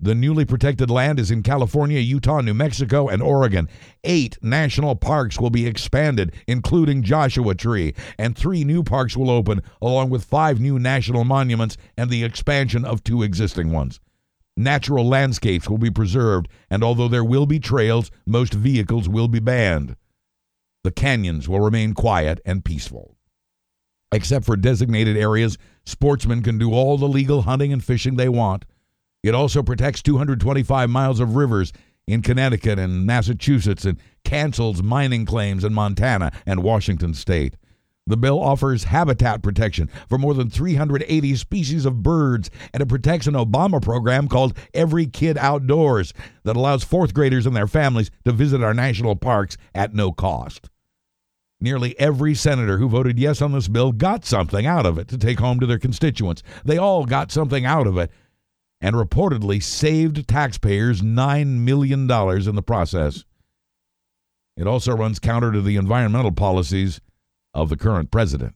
The 0.00 0.14
newly 0.14 0.44
protected 0.44 0.90
land 0.90 1.18
is 1.18 1.30
in 1.30 1.42
California, 1.42 2.00
Utah, 2.00 2.40
New 2.40 2.52
Mexico, 2.52 3.08
and 3.08 3.22
Oregon. 3.22 3.68
Eight 4.02 4.36
national 4.42 4.96
parks 4.96 5.38
will 5.38 5.50
be 5.50 5.66
expanded, 5.66 6.32
including 6.46 7.02
Joshua 7.02 7.54
Tree, 7.54 7.94
and 8.18 8.36
three 8.36 8.64
new 8.64 8.82
parks 8.82 9.16
will 9.16 9.30
open, 9.30 9.62
along 9.80 10.10
with 10.10 10.24
five 10.24 10.60
new 10.60 10.78
national 10.78 11.24
monuments 11.24 11.76
and 11.96 12.10
the 12.10 12.24
expansion 12.24 12.84
of 12.84 13.04
two 13.04 13.22
existing 13.22 13.70
ones. 13.70 14.00
Natural 14.56 15.06
landscapes 15.06 15.68
will 15.68 15.78
be 15.78 15.90
preserved, 15.90 16.48
and 16.70 16.84
although 16.84 17.08
there 17.08 17.24
will 17.24 17.46
be 17.46 17.58
trails, 17.58 18.10
most 18.26 18.52
vehicles 18.52 19.08
will 19.08 19.28
be 19.28 19.40
banned. 19.40 19.96
The 20.82 20.92
canyons 20.92 21.48
will 21.48 21.60
remain 21.60 21.94
quiet 21.94 22.40
and 22.44 22.64
peaceful. 22.64 23.16
Except 24.12 24.44
for 24.44 24.56
designated 24.56 25.16
areas, 25.16 25.56
sportsmen 25.84 26.42
can 26.42 26.58
do 26.58 26.72
all 26.72 26.98
the 26.98 27.08
legal 27.08 27.42
hunting 27.42 27.72
and 27.72 27.82
fishing 27.82 28.16
they 28.16 28.28
want. 28.28 28.64
It 29.24 29.34
also 29.34 29.62
protects 29.62 30.02
225 30.02 30.90
miles 30.90 31.18
of 31.18 31.34
rivers 31.34 31.72
in 32.06 32.20
Connecticut 32.20 32.78
and 32.78 33.06
Massachusetts 33.06 33.86
and 33.86 33.98
cancels 34.22 34.82
mining 34.82 35.24
claims 35.24 35.64
in 35.64 35.72
Montana 35.72 36.30
and 36.44 36.62
Washington 36.62 37.14
state. 37.14 37.56
The 38.06 38.18
bill 38.18 38.38
offers 38.38 38.84
habitat 38.84 39.42
protection 39.42 39.88
for 40.10 40.18
more 40.18 40.34
than 40.34 40.50
380 40.50 41.36
species 41.36 41.86
of 41.86 42.02
birds, 42.02 42.50
and 42.74 42.82
it 42.82 42.88
protects 42.90 43.26
an 43.26 43.32
Obama 43.32 43.80
program 43.80 44.28
called 44.28 44.58
Every 44.74 45.06
Kid 45.06 45.38
Outdoors 45.38 46.12
that 46.42 46.54
allows 46.54 46.84
fourth 46.84 47.14
graders 47.14 47.46
and 47.46 47.56
their 47.56 47.66
families 47.66 48.10
to 48.26 48.32
visit 48.32 48.62
our 48.62 48.74
national 48.74 49.16
parks 49.16 49.56
at 49.74 49.94
no 49.94 50.12
cost. 50.12 50.68
Nearly 51.62 51.98
every 51.98 52.34
senator 52.34 52.76
who 52.76 52.90
voted 52.90 53.18
yes 53.18 53.40
on 53.40 53.52
this 53.52 53.68
bill 53.68 53.92
got 53.92 54.26
something 54.26 54.66
out 54.66 54.84
of 54.84 54.98
it 54.98 55.08
to 55.08 55.16
take 55.16 55.38
home 55.38 55.60
to 55.60 55.66
their 55.66 55.78
constituents. 55.78 56.42
They 56.62 56.76
all 56.76 57.06
got 57.06 57.32
something 57.32 57.64
out 57.64 57.86
of 57.86 57.96
it 57.96 58.10
and 58.84 58.96
reportedly 58.96 59.62
saved 59.62 60.28
taxpayers 60.28 61.00
$9 61.00 61.46
million 61.46 62.02
in 62.02 62.54
the 62.54 62.62
process. 62.62 63.24
It 64.58 64.66
also 64.66 64.94
runs 64.94 65.18
counter 65.18 65.52
to 65.52 65.62
the 65.62 65.76
environmental 65.76 66.32
policies 66.32 67.00
of 67.54 67.70
the 67.70 67.78
current 67.78 68.10
president. 68.10 68.54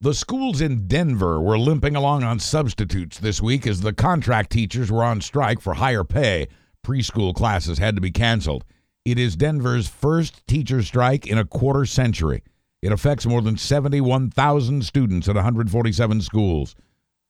The 0.00 0.12
schools 0.12 0.60
in 0.60 0.88
Denver 0.88 1.40
were 1.40 1.56
limping 1.56 1.94
along 1.94 2.24
on 2.24 2.40
substitutes 2.40 3.20
this 3.20 3.40
week 3.40 3.64
as 3.64 3.80
the 3.80 3.92
contract 3.92 4.50
teachers 4.50 4.90
were 4.90 5.04
on 5.04 5.20
strike 5.20 5.60
for 5.60 5.74
higher 5.74 6.02
pay. 6.02 6.48
Preschool 6.84 7.32
classes 7.32 7.78
had 7.78 7.94
to 7.94 8.00
be 8.00 8.10
canceled. 8.10 8.64
It 9.04 9.20
is 9.20 9.36
Denver's 9.36 9.86
first 9.86 10.44
teacher 10.48 10.82
strike 10.82 11.28
in 11.28 11.38
a 11.38 11.44
quarter 11.44 11.86
century. 11.86 12.42
It 12.82 12.90
affects 12.90 13.24
more 13.24 13.40
than 13.40 13.56
71,000 13.56 14.84
students 14.84 15.28
at 15.28 15.36
147 15.36 16.22
schools. 16.22 16.74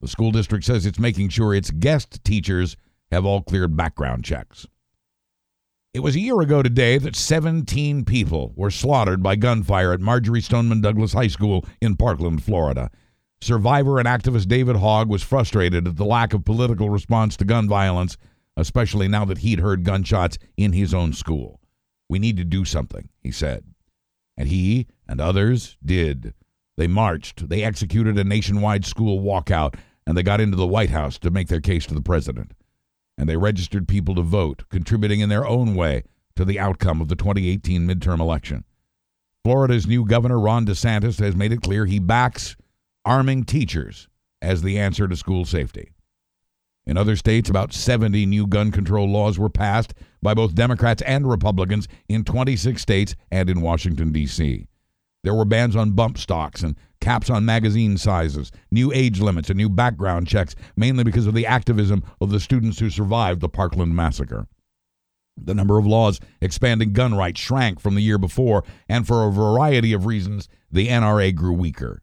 The 0.00 0.08
school 0.08 0.30
district 0.30 0.64
says 0.64 0.84
it's 0.84 0.98
making 0.98 1.30
sure 1.30 1.54
its 1.54 1.70
guest 1.70 2.22
teachers 2.24 2.76
have 3.10 3.24
all 3.24 3.42
cleared 3.42 3.76
background 3.76 4.24
checks. 4.24 4.66
It 5.94 6.00
was 6.00 6.14
a 6.14 6.20
year 6.20 6.40
ago 6.42 6.62
today 6.62 6.98
that 6.98 7.16
17 7.16 8.04
people 8.04 8.52
were 8.54 8.70
slaughtered 8.70 9.22
by 9.22 9.36
gunfire 9.36 9.94
at 9.94 10.00
Marjory 10.00 10.42
Stoneman 10.42 10.82
Douglas 10.82 11.14
High 11.14 11.28
School 11.28 11.64
in 11.80 11.96
Parkland, 11.96 12.42
Florida. 12.42 12.90
Survivor 13.40 13.98
and 13.98 14.06
activist 14.06 14.48
David 14.48 14.76
Hogg 14.76 15.08
was 15.08 15.22
frustrated 15.22 15.88
at 15.88 15.96
the 15.96 16.04
lack 16.04 16.34
of 16.34 16.44
political 16.44 16.90
response 16.90 17.36
to 17.38 17.46
gun 17.46 17.66
violence, 17.66 18.18
especially 18.58 19.08
now 19.08 19.24
that 19.24 19.38
he'd 19.38 19.60
heard 19.60 19.84
gunshots 19.84 20.36
in 20.58 20.74
his 20.74 20.92
own 20.92 21.14
school. 21.14 21.60
We 22.08 22.18
need 22.18 22.36
to 22.36 22.44
do 22.44 22.64
something, 22.64 23.08
he 23.22 23.30
said. 23.30 23.64
And 24.36 24.48
he 24.48 24.86
and 25.08 25.20
others 25.20 25.78
did. 25.82 26.34
They 26.76 26.86
marched, 26.86 27.48
they 27.48 27.62
executed 27.62 28.18
a 28.18 28.24
nationwide 28.24 28.84
school 28.84 29.20
walkout, 29.20 29.76
and 30.06 30.16
they 30.16 30.22
got 30.22 30.40
into 30.40 30.56
the 30.56 30.66
White 30.66 30.90
House 30.90 31.18
to 31.20 31.30
make 31.30 31.48
their 31.48 31.60
case 31.60 31.86
to 31.86 31.94
the 31.94 32.02
president. 32.02 32.52
And 33.18 33.28
they 33.28 33.36
registered 33.36 33.88
people 33.88 34.14
to 34.16 34.22
vote, 34.22 34.64
contributing 34.68 35.20
in 35.20 35.30
their 35.30 35.46
own 35.46 35.74
way 35.74 36.04
to 36.36 36.44
the 36.44 36.60
outcome 36.60 37.00
of 37.00 37.08
the 37.08 37.16
2018 37.16 37.86
midterm 37.86 38.20
election. 38.20 38.64
Florida's 39.42 39.86
new 39.86 40.04
governor, 40.04 40.38
Ron 40.38 40.66
DeSantis, 40.66 41.18
has 41.20 41.34
made 41.34 41.52
it 41.52 41.62
clear 41.62 41.86
he 41.86 41.98
backs 41.98 42.56
arming 43.04 43.44
teachers 43.44 44.08
as 44.42 44.62
the 44.62 44.78
answer 44.78 45.08
to 45.08 45.16
school 45.16 45.44
safety. 45.44 45.92
In 46.84 46.96
other 46.96 47.16
states, 47.16 47.48
about 47.48 47.72
70 47.72 48.26
new 48.26 48.46
gun 48.46 48.70
control 48.70 49.08
laws 49.08 49.38
were 49.38 49.48
passed 49.48 49.94
by 50.22 50.34
both 50.34 50.54
Democrats 50.54 51.02
and 51.02 51.28
Republicans 51.28 51.88
in 52.08 52.22
26 52.22 52.80
states 52.80 53.16
and 53.30 53.48
in 53.48 53.60
Washington, 53.60 54.12
D.C. 54.12 54.66
There 55.26 55.34
were 55.34 55.44
bans 55.44 55.74
on 55.74 55.90
bump 55.90 56.18
stocks 56.18 56.62
and 56.62 56.76
caps 57.00 57.30
on 57.30 57.44
magazine 57.44 57.98
sizes, 57.98 58.52
new 58.70 58.92
age 58.92 59.18
limits, 59.18 59.50
and 59.50 59.56
new 59.56 59.68
background 59.68 60.28
checks, 60.28 60.54
mainly 60.76 61.02
because 61.02 61.26
of 61.26 61.34
the 61.34 61.46
activism 61.46 62.04
of 62.20 62.30
the 62.30 62.38
students 62.38 62.78
who 62.78 62.90
survived 62.90 63.40
the 63.40 63.48
Parkland 63.48 63.96
massacre. 63.96 64.46
The 65.36 65.52
number 65.52 65.80
of 65.80 65.84
laws 65.84 66.20
expanding 66.40 66.92
gun 66.92 67.16
rights 67.16 67.40
shrank 67.40 67.80
from 67.80 67.96
the 67.96 68.02
year 68.02 68.18
before, 68.18 68.62
and 68.88 69.04
for 69.04 69.26
a 69.26 69.32
variety 69.32 69.92
of 69.92 70.06
reasons, 70.06 70.48
the 70.70 70.86
NRA 70.86 71.34
grew 71.34 71.54
weaker. 71.54 72.02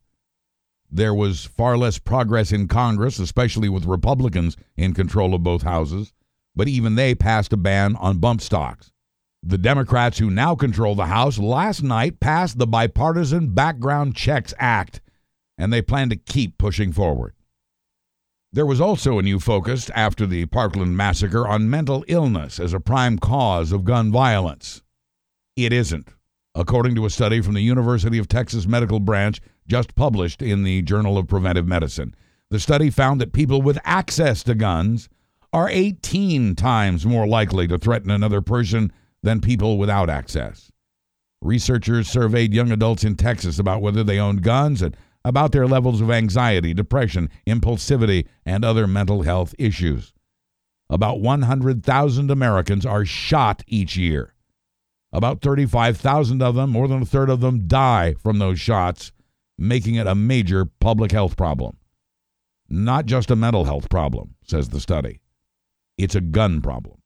There 0.92 1.14
was 1.14 1.46
far 1.46 1.78
less 1.78 2.00
progress 2.00 2.52
in 2.52 2.68
Congress, 2.68 3.20
especially 3.20 3.70
with 3.70 3.86
Republicans 3.86 4.58
in 4.76 4.94
control 4.94 5.34
of 5.34 5.44
both 5.44 5.62
houses, 5.62 6.12
but 6.58 6.68
even 6.68 6.96
they 6.96 7.16
passed 7.16 7.54
a 7.54 7.58
ban 7.58 7.96
on 7.96 8.18
bump 8.18 8.42
stocks. 8.42 8.93
The 9.46 9.58
Democrats 9.58 10.20
who 10.20 10.30
now 10.30 10.56
control 10.56 10.96
the 10.96 11.08
House 11.08 11.38
last 11.38 11.84
night 11.84 12.22
passed 12.22 12.58
the 12.58 12.66
Bipartisan 12.66 13.54
Background 13.54 14.16
Checks 14.16 14.54
Act, 14.58 15.02
and 15.58 15.72
they 15.72 15.82
plan 15.82 16.10
to 16.12 16.16
keep 16.16 16.58
pushing 16.58 16.94
forward. 16.94 17.34
There 18.54 18.66
was 18.66 18.80
also 18.80 19.20
a 19.20 19.24
new 19.24 19.41
focus 19.41 19.89
after 19.94 20.26
the 20.26 20.46
Parkland 20.46 20.96
massacre 20.96 21.46
on 21.46 21.70
mental 21.70 22.06
illness 22.08 22.58
as 22.58 22.74
a 22.74 22.80
prime 22.80 23.20
cause 23.20 23.74
of 23.74 23.84
gun 23.84 24.14
violence. 24.14 24.82
It 25.58 25.74
isn't, 25.74 26.08
according 26.56 26.96
to 26.96 27.06
a 27.06 27.10
study 27.10 27.41
from 27.41 27.54
the 27.54 27.62
University 27.62 28.18
of 28.20 28.30
Texas 28.30 28.66
Medical 28.66 29.02
Branch 29.02 29.41
just 29.68 29.94
published 29.96 30.41
in 30.41 30.64
the 30.64 30.84
Journal 30.84 31.18
of 31.18 31.28
Preventive 31.28 31.68
Medicine. 31.68 32.16
The 32.50 32.62
study 32.62 32.89
found 32.89 33.20
that 33.20 33.34
people 33.34 33.62
with 33.62 33.78
access 33.84 34.41
to 34.44 34.56
guns 34.56 35.10
are 35.52 35.68
18 35.70 36.56
times 36.56 37.06
more 37.06 37.28
likely 37.28 37.68
to 37.68 37.78
threaten 37.78 38.10
another 38.10 38.41
person 38.41 38.94
than 39.24 39.40
people 39.42 39.78
without 39.78 40.10
access. 40.10 40.72
Researchers 41.42 42.08
surveyed 42.08 42.54
young 42.54 42.72
adults 42.72 43.04
in 43.04 43.16
Texas 43.16 43.58
about 43.58 43.82
whether 43.82 44.04
they 44.04 44.20
owned 44.20 44.44
guns 44.44 44.82
and 44.82 44.96
about 45.26 45.54
their 45.54 45.68
levels 45.68 46.02
of 46.02 46.12
anxiety, 46.12 46.74
depression, 46.74 47.30
impulsivity, 47.48 48.28
and 48.46 48.64
other 48.64 48.86
mental 48.86 49.24
health 49.24 49.56
issues. 49.58 50.14
About 50.90 51.22
100,000 51.22 52.30
Americans 52.30 52.86
are 52.86 53.06
shot 53.06 53.64
each 53.68 53.96
year. 53.96 54.34
About 55.12 55.42
35,000 55.42 56.42
of 56.42 56.56
them, 56.56 56.72
more 56.72 56.88
than 56.88 57.02
a 57.02 57.06
third 57.06 57.30
of 57.30 57.40
them, 57.40 57.68
die 57.68 58.16
from 58.22 58.40
those 58.40 58.60
shots, 58.60 59.12
making 59.58 59.96
it 59.96 60.08
a 60.08 60.16
major 60.16 60.66
public 60.66 61.12
health 61.12 61.38
problem. 61.38 61.78
Not 62.70 63.06
just 63.06 63.32
a 63.32 63.36
mental 63.36 63.66
health 63.66 63.90
problem, 63.90 64.36
says 64.44 64.70
the 64.70 64.80
study. 64.80 65.22
It's 65.98 66.16
a 66.16 66.22
gun 66.22 66.62
problem 66.62 67.03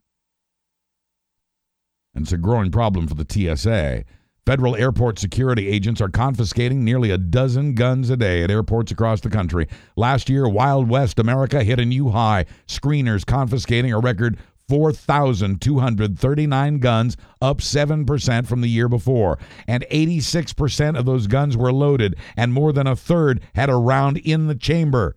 and 2.18 2.26
it's 2.26 2.34
a 2.34 2.38
growing 2.38 2.72
problem 2.72 3.07
for 3.07 3.13
the 3.13 3.28
TSA. 3.30 4.03
Federal 4.43 4.76
airport 4.76 5.20
security 5.20 5.68
agents 5.68 6.01
are 6.01 6.09
confiscating 6.09 6.84
nearly 6.84 7.11
a 7.11 7.18
dozen 7.18 7.76
guns 7.76 8.09
a 8.09 8.18
day 8.18 8.43
at 8.43 8.49
airports 8.49 8.91
across 8.91 9.22
the 9.22 9.30
country. 9.30 9.68
Last 9.95 10.28
year, 10.28 10.49
Wild 10.49 10.89
West 10.89 11.20
America 11.20 11.63
hit 11.63 11.80
a 11.80 11.86
new 11.86 12.09
high, 12.09 12.47
screeners 12.65 13.24
confiscating 13.24 13.93
a 13.93 13.99
record 13.99 14.39
4,239 14.68 16.80
guns, 16.80 17.18
up 17.39 17.59
7% 17.59 18.47
from 18.47 18.61
the 18.61 18.68
year 18.68 18.89
before. 18.89 19.38
And 19.68 19.86
86% 19.91 20.97
of 20.97 21.05
those 21.05 21.28
guns 21.28 21.55
were 21.55 21.72
loaded, 21.72 22.15
and 22.36 22.51
more 22.51 22.74
than 22.74 22.88
a 22.88 22.95
third 22.95 23.41
had 23.53 23.70
a 23.70 23.76
round 23.76 24.18
in 24.18 24.47
the 24.47 24.55
chamber. 24.55 25.15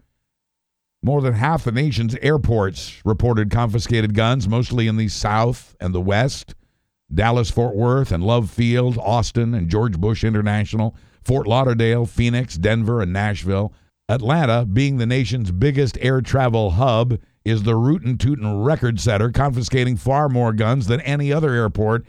More 1.02 1.22
than 1.22 1.32
half 1.32 1.64
the 1.64 1.72
nation's 1.72 2.14
airports 2.16 3.00
reported 3.06 3.50
confiscated 3.50 4.12
guns, 4.12 4.46
mostly 4.46 4.86
in 4.86 4.98
the 4.98 5.08
South 5.08 5.74
and 5.80 5.94
the 5.94 6.00
West. 6.00 6.54
Dallas 7.12 7.50
Fort 7.50 7.74
Worth 7.74 8.12
and 8.12 8.22
Love 8.22 8.50
Field, 8.50 8.98
Austin 8.98 9.54
and 9.54 9.68
George 9.68 9.98
Bush 9.98 10.24
International, 10.24 10.94
Fort 11.22 11.46
Lauderdale, 11.46 12.06
Phoenix, 12.06 12.56
Denver, 12.56 13.02
and 13.02 13.12
Nashville. 13.12 13.72
Atlanta, 14.08 14.64
being 14.64 14.96
the 14.96 15.06
nation's 15.06 15.52
biggest 15.52 15.96
air 16.00 16.20
travel 16.20 16.72
hub, 16.72 17.18
is 17.44 17.62
the 17.62 17.76
rootin' 17.76 18.18
tootin' 18.18 18.62
record 18.62 19.00
setter, 19.00 19.30
confiscating 19.30 19.96
far 19.96 20.28
more 20.28 20.52
guns 20.52 20.86
than 20.86 21.00
any 21.02 21.32
other 21.32 21.52
airport 21.52 22.04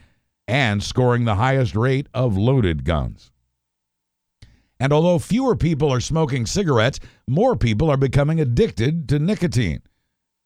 and 0.48 0.84
scoring 0.84 1.26
the 1.26 1.36
highest 1.36 1.76
rate 1.76 2.08
of 2.14 2.38
loaded 2.38 2.84
guns. 2.84 3.32
And 4.80 4.92
although 4.92 5.20
fewer 5.20 5.56
people 5.56 5.94
are 5.94 6.00
smoking 6.00 6.46
cigarettes, 6.46 7.00
more 7.28 7.56
people 7.56 7.90
are 7.90 7.98
becoming 7.98 8.40
addicted 8.40 9.08
to 9.10 9.20
nicotine. 9.20 9.84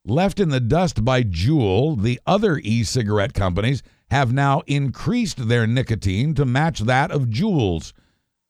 Left 0.06 0.39
in 0.39 0.49
the 0.49 0.60
dust 0.60 1.06
by 1.06 1.24
Juul, 1.24 2.01
the 2.01 2.20
other 2.28 2.60
e 2.60 2.84
cigarette 2.84 3.34
companies 3.34 3.82
have 4.12 4.34
now 4.34 4.62
increased 4.68 5.47
their 5.47 5.66
nicotine 5.66 6.34
to 6.36 6.45
match 6.45 6.80
that 6.82 7.12
of 7.12 7.28
Juul's. 7.28 7.93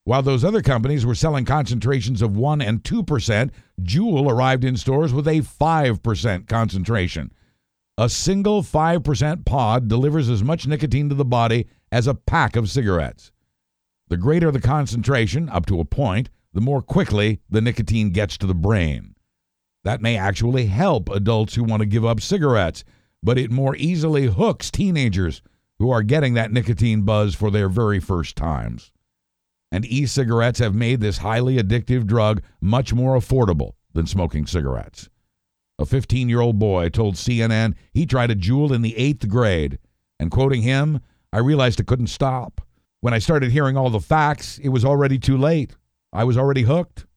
While 0.04 0.22
those 0.22 0.44
other 0.44 0.62
companies 0.62 1.06
were 1.06 1.16
selling 1.16 1.46
concentrations 1.46 2.22
of 2.22 2.38
1 2.38 2.62
and 2.62 2.84
2%, 2.84 3.50
Juul 3.82 4.30
arrived 4.30 4.64
in 4.64 4.78
stores 4.78 5.14
with 5.14 5.28
a 5.28 5.42
5% 5.42 6.48
concentration. 6.48 7.32
A 7.98 8.10
single 8.10 8.62
5% 8.62 9.46
pod 9.46 9.88
delivers 9.88 10.30
as 10.30 10.44
much 10.44 10.68
nicotine 10.68 11.10
to 11.10 11.16
the 11.16 11.26
body 11.26 11.68
as 11.92 12.08
a 12.08 12.14
pack 12.14 12.56
of 12.56 12.70
cigarettes. 12.70 13.32
The 14.10 14.18
greater 14.18 14.52
the 14.52 14.62
concentration, 14.62 15.50
up 15.50 15.66
to 15.68 15.80
a 15.80 15.86
point, 15.86 16.30
the 16.54 16.62
more 16.62 16.82
quickly 16.82 17.40
the 17.50 17.62
nicotine 17.62 18.12
gets 18.12 18.38
to 18.38 18.46
the 18.46 18.54
brain. 18.54 19.16
That 19.84 20.02
may 20.02 20.18
actually 20.18 20.68
help 20.68 21.10
adults 21.10 21.56
who 21.56 21.64
want 21.64 21.82
to 21.82 21.88
give 21.88 22.06
up 22.06 22.22
cigarettes, 22.22 22.84
but 23.26 23.40
it 23.40 23.50
more 23.50 23.76
easily 23.78 24.28
hooks 24.28 24.70
teenagers 24.70 25.42
who 25.80 25.90
are 25.90 26.04
getting 26.04 26.36
that 26.36 26.52
nicotine 26.52 27.02
buzz 27.02 27.34
for 27.34 27.50
their 27.50 27.68
very 27.68 28.00
first 28.00 28.36
times. 28.36 28.92
And 29.72 29.84
e 29.84 30.06
cigarettes 30.06 30.60
have 30.60 30.76
made 30.76 31.02
this 31.02 31.18
highly 31.18 31.58
addictive 31.58 32.06
drug 32.06 32.44
much 32.62 32.94
more 32.94 33.18
affordable 33.18 33.72
than 33.94 34.06
smoking 34.06 34.46
cigarettes. 34.46 35.10
A 35.80 35.88
15 35.88 36.30
year 36.30 36.40
old 36.40 36.60
boy 36.60 36.90
told 36.90 37.16
CNN 37.16 37.74
he 37.92 38.06
tried 38.06 38.30
a 38.30 38.36
Juul 38.36 38.72
in 38.72 38.84
the 38.84 38.96
eighth 38.96 39.28
grade, 39.28 39.80
and 40.20 40.30
quoting 40.30 40.62
him, 40.62 41.02
I 41.34 41.40
realized 41.40 41.82
I 41.82 41.84
couldn't 41.84 42.08
stop. 42.08 42.62
When 43.02 43.16
I 43.16 43.20
started 43.20 43.52
hearing 43.52 43.76
all 43.76 43.90
the 43.90 44.00
facts, 44.00 44.60
it 44.60 44.70
was 44.70 44.86
already 44.86 45.18
too 45.18 45.38
late. 45.38 45.76
I 46.14 46.26
was 46.26 46.38
already 46.38 46.62
hooked. 46.62 47.08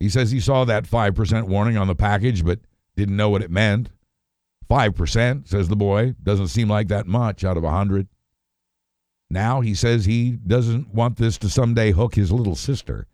He 0.00 0.08
says 0.08 0.32
he 0.32 0.40
saw 0.40 0.64
that 0.64 0.84
5% 0.84 1.44
warning 1.44 1.76
on 1.76 1.86
the 1.86 1.94
package, 1.94 2.44
but 2.44 2.58
didn't 2.96 3.16
know 3.16 3.30
what 3.30 3.42
it 3.42 3.52
meant. 3.52 3.88
5%, 4.72 5.46
says 5.46 5.68
the 5.68 5.76
boy, 5.76 6.14
doesn't 6.22 6.48
seem 6.48 6.66
like 6.66 6.88
that 6.88 7.06
much 7.06 7.44
out 7.44 7.58
of 7.58 7.62
a 7.62 7.66
100. 7.66 8.08
Now 9.28 9.60
he 9.60 9.74
says 9.74 10.06
he 10.06 10.30
doesn't 10.32 10.94
want 10.94 11.18
this 11.18 11.36
to 11.38 11.50
someday 11.50 11.92
hook 11.92 12.14
his 12.14 12.32
little 12.32 12.54
sister. 12.54 13.06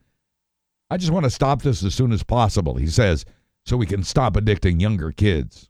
I 0.88 0.98
just 0.98 1.10
want 1.10 1.24
to 1.24 1.30
stop 1.30 1.62
this 1.62 1.82
as 1.82 1.96
soon 1.96 2.12
as 2.12 2.22
possible, 2.22 2.76
he 2.76 2.86
says, 2.86 3.24
so 3.66 3.76
we 3.76 3.86
can 3.86 4.04
stop 4.04 4.34
addicting 4.34 4.80
younger 4.80 5.10
kids. 5.10 5.68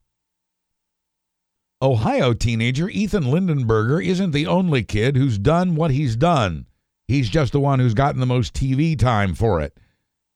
Ohio 1.81 2.35
teenager 2.35 2.91
Ethan 2.91 3.25
Lindenberger 3.25 4.05
isn't 4.05 4.33
the 4.33 4.47
only 4.47 4.85
kid 4.85 5.17
who's 5.17 5.39
done 5.39 5.75
what 5.75 5.91
he's 5.91 6.17
done. 6.17 6.67
He's 7.07 7.31
just 7.31 7.53
the 7.53 7.61
one 7.61 7.79
who's 7.79 7.95
gotten 7.95 8.21
the 8.21 8.27
most 8.27 8.53
TV 8.53 8.99
time 8.99 9.35
for 9.35 9.63
it. 9.63 9.79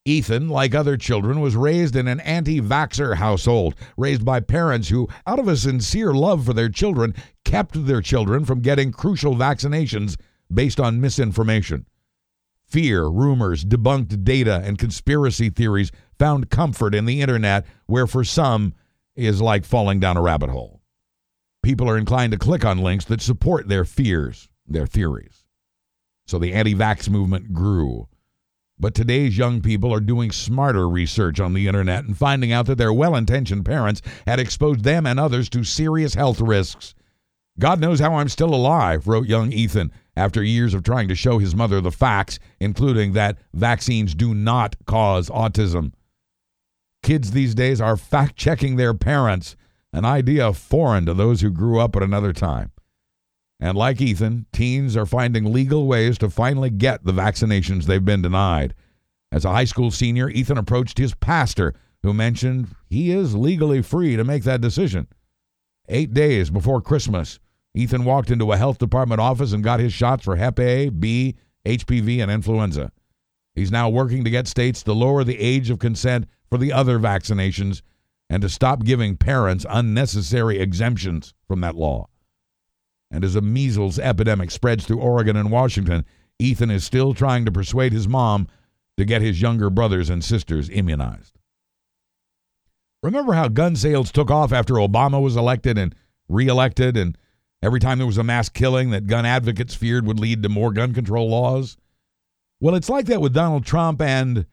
Ethan, 0.05 0.49
like 0.49 0.75
other 0.75 0.97
children, 0.97 1.41
was 1.41 1.55
raised 1.55 1.95
in 1.95 2.09
an 2.09 2.19
anti 2.21 2.61
vaxxer 2.61 3.17
household, 3.17 3.75
raised 3.97 4.25
by 4.25 4.41
parents 4.41 4.89
who, 4.89 5.09
out 5.27 5.39
of 5.39 5.47
a 5.47 5.57
sincere 5.57 6.13
love 6.13 6.45
for 6.45 6.53
their 6.53 6.69
children, 6.69 7.15
kept 7.45 7.87
their 7.87 8.01
children 8.01 8.45
from 8.45 8.61
getting 8.61 8.91
crucial 8.91 9.37
vaccinations 9.37 10.17
based 10.53 10.81
on 10.81 11.01
misinformation. 11.01 11.87
Fear, 12.67 13.07
rumors, 13.09 13.65
debunked 13.65 14.25
data, 14.25 14.61
and 14.65 14.79
conspiracy 14.79 15.51
theories 15.51 15.93
found 16.19 16.51
comfort 16.51 16.95
in 16.95 17.05
the 17.05 17.21
internet, 17.21 17.65
where 17.87 18.07
for 18.07 18.25
some 18.25 18.75
is 19.15 19.41
like 19.41 19.65
falling 19.65 20.01
down 20.01 20.17
a 20.17 20.23
rabbit 20.23 20.51
hole. 20.51 20.81
People 21.63 21.89
are 21.89 21.99
inclined 21.99 22.33
to 22.33 22.39
click 22.39 22.65
on 22.65 22.79
links 22.79 23.05
that 23.05 23.21
support 23.21 23.69
their 23.69 23.85
fears, 23.85 24.49
their 24.67 24.87
theories. 24.87 25.45
So 26.27 26.39
the 26.39 26.55
anti 26.55 26.75
vax 26.75 27.09
movement 27.09 27.53
grew. 27.53 28.09
But 28.83 28.97
today's 28.97 29.39
young 29.39 29.61
people 29.63 29.95
are 29.95 30.01
doing 30.01 30.33
smarter 30.33 30.89
research 30.89 31.39
on 31.39 31.55
the 31.55 31.69
internet 31.69 32.05
and 32.05 32.19
finding 32.19 32.51
out 32.51 32.67
that 32.67 32.79
their 32.79 32.93
well 32.93 33.15
intentioned 33.15 33.65
parents 33.65 34.03
had 34.27 34.41
exposed 34.41 34.83
them 34.83 35.07
and 35.07 35.21
others 35.21 35.49
to 35.51 35.63
serious 35.63 36.15
health 36.15 36.41
risks. 36.41 36.93
God 37.61 37.79
knows 37.79 38.01
how 38.01 38.17
I'm 38.17 38.29
still 38.29 38.53
alive, 38.53 39.07
wrote 39.07 39.29
young 39.29 39.53
Ethan 39.53 39.93
after 40.17 40.43
years 40.43 40.75
of 40.75 40.83
trying 40.83 41.07
to 41.07 41.15
show 41.15 41.39
his 41.39 41.55
mother 41.55 41.81
the 41.81 41.93
facts, 41.93 42.41
including 42.59 43.13
that 43.13 43.39
vaccines 43.55 44.17
do 44.17 44.35
not 44.35 44.75
cause 44.85 45.31
autism. 45.31 45.93
Kids 47.05 47.31
these 47.31 47.55
days 47.55 47.81
are 47.81 47.97
fact 47.97 48.35
checking 48.35 48.75
their 48.75 48.95
parents, 48.95 49.55
an 49.93 50.05
idea 50.05 50.53
foreign 50.53 51.07
to 51.07 51.15
those 51.15 51.41
who 51.41 51.51
grew 51.51 51.79
up 51.79 51.95
at 51.95 52.03
another 52.03 52.33
time. 52.33 52.72
And 53.63 53.79
like 53.79 54.01
Ethan, 54.01 54.47
teens 54.53 54.97
are 54.97 55.07
finding 55.07 55.53
legal 55.53 55.87
ways 55.87 56.19
to 56.19 56.29
finally 56.29 56.69
get 56.69 57.05
the 57.05 57.13
vaccinations 57.13 57.85
they've 57.85 58.05
been 58.05 58.21
denied. 58.21 58.75
As 59.31 59.45
a 59.45 59.53
high 59.53 59.67
school 59.67 59.93
senior, 59.93 60.29
Ethan 60.29 60.59
approached 60.59 60.99
his 60.99 61.15
pastor, 61.15 61.73
who 62.03 62.13
mentioned 62.13 62.75
he 62.89 63.13
is 63.13 63.37
legally 63.37 63.81
free 63.81 64.17
to 64.17 64.25
make 64.25 64.43
that 64.43 64.61
decision. 64.61 65.07
Eight 65.89 66.13
days 66.13 66.51
before 66.51 66.81
Christmas, 66.81 67.39
Ethan 67.73 68.05
walked 68.05 68.33
into 68.33 68.51
a 68.51 68.57
health 68.57 68.79
department 68.79 69.21
office 69.21 69.53
and 69.53 69.63
got 69.63 69.79
his 69.79 69.93
shots 69.93 70.25
for 70.25 70.35
Hep 70.35 70.59
A, 70.59 70.89
B, 70.89 71.37
HPV, 71.65 72.21
and 72.21 72.33
influenza. 72.33 72.91
He's 73.55 73.71
now 73.71 73.89
working 73.89 74.25
to 74.25 74.31
get 74.31 74.49
states 74.49 74.83
to 74.83 74.93
lower 74.93 75.23
the 75.23 75.39
age 75.39 75.71
of 75.71 75.79
consent 75.79 76.27
for 76.49 76.59
the 76.59 76.73
other 76.73 76.99
vaccinations 76.99 77.83
and 78.29 78.43
to 78.43 78.49
stop 78.49 78.83
giving 78.83 79.17
parents 79.17 79.65
unnecessary 79.71 80.59
exemptions 80.59 81.33
from 81.47 81.61
that 81.61 81.77
law. 81.77 82.09
And 83.13 83.25
as 83.25 83.37
a 83.37 83.43
measles 83.43 83.99
epidemic 83.99 84.51
spreads 84.51 84.87
through 84.87 85.01
Oregon 85.01 85.37
and 85.37 85.51
Washington, 85.51 86.07
Ethan 86.39 86.71
is 86.71 86.83
still 86.83 87.13
trying 87.13 87.45
to 87.45 87.53
persuade 87.53 87.93
his 87.93 88.09
mom 88.09 88.49
to 88.97 89.05
get 89.05 89.21
his 89.21 89.43
younger 89.43 89.69
brothers 89.69 90.09
and 90.09 90.25
sisters 90.25 90.71
immunized. 90.71 91.39
Remember 93.03 93.35
how 93.35 93.49
gun 93.49 93.77
sales 93.77 94.11
took 94.11 94.31
off 94.31 94.53
after 94.53 94.75
Obama 94.75 95.21
was 95.21 95.37
elected 95.37 95.77
and 95.77 95.95
reelected, 96.29 96.97
and 96.97 97.19
every 97.63 97.81
time 97.81 97.99
there 97.99 98.07
was 98.07 98.19
a 98.19 98.25
mass 98.25 98.49
killing 98.49 98.91
that 98.91 99.07
gun 99.07 99.27
advocates 99.27 99.75
feared 99.75 100.07
would 100.07 100.19
lead 100.19 100.43
to 100.43 100.49
more 100.49 100.73
gun 100.73 100.95
control 100.95 101.29
laws? 101.29 101.77
Well, 102.61 102.75
it's 102.75 102.89
like 102.89 103.07
that 103.07 103.21
with 103.21 103.35
Donald 103.35 103.67
Trump 103.67 104.01
and 104.01 104.47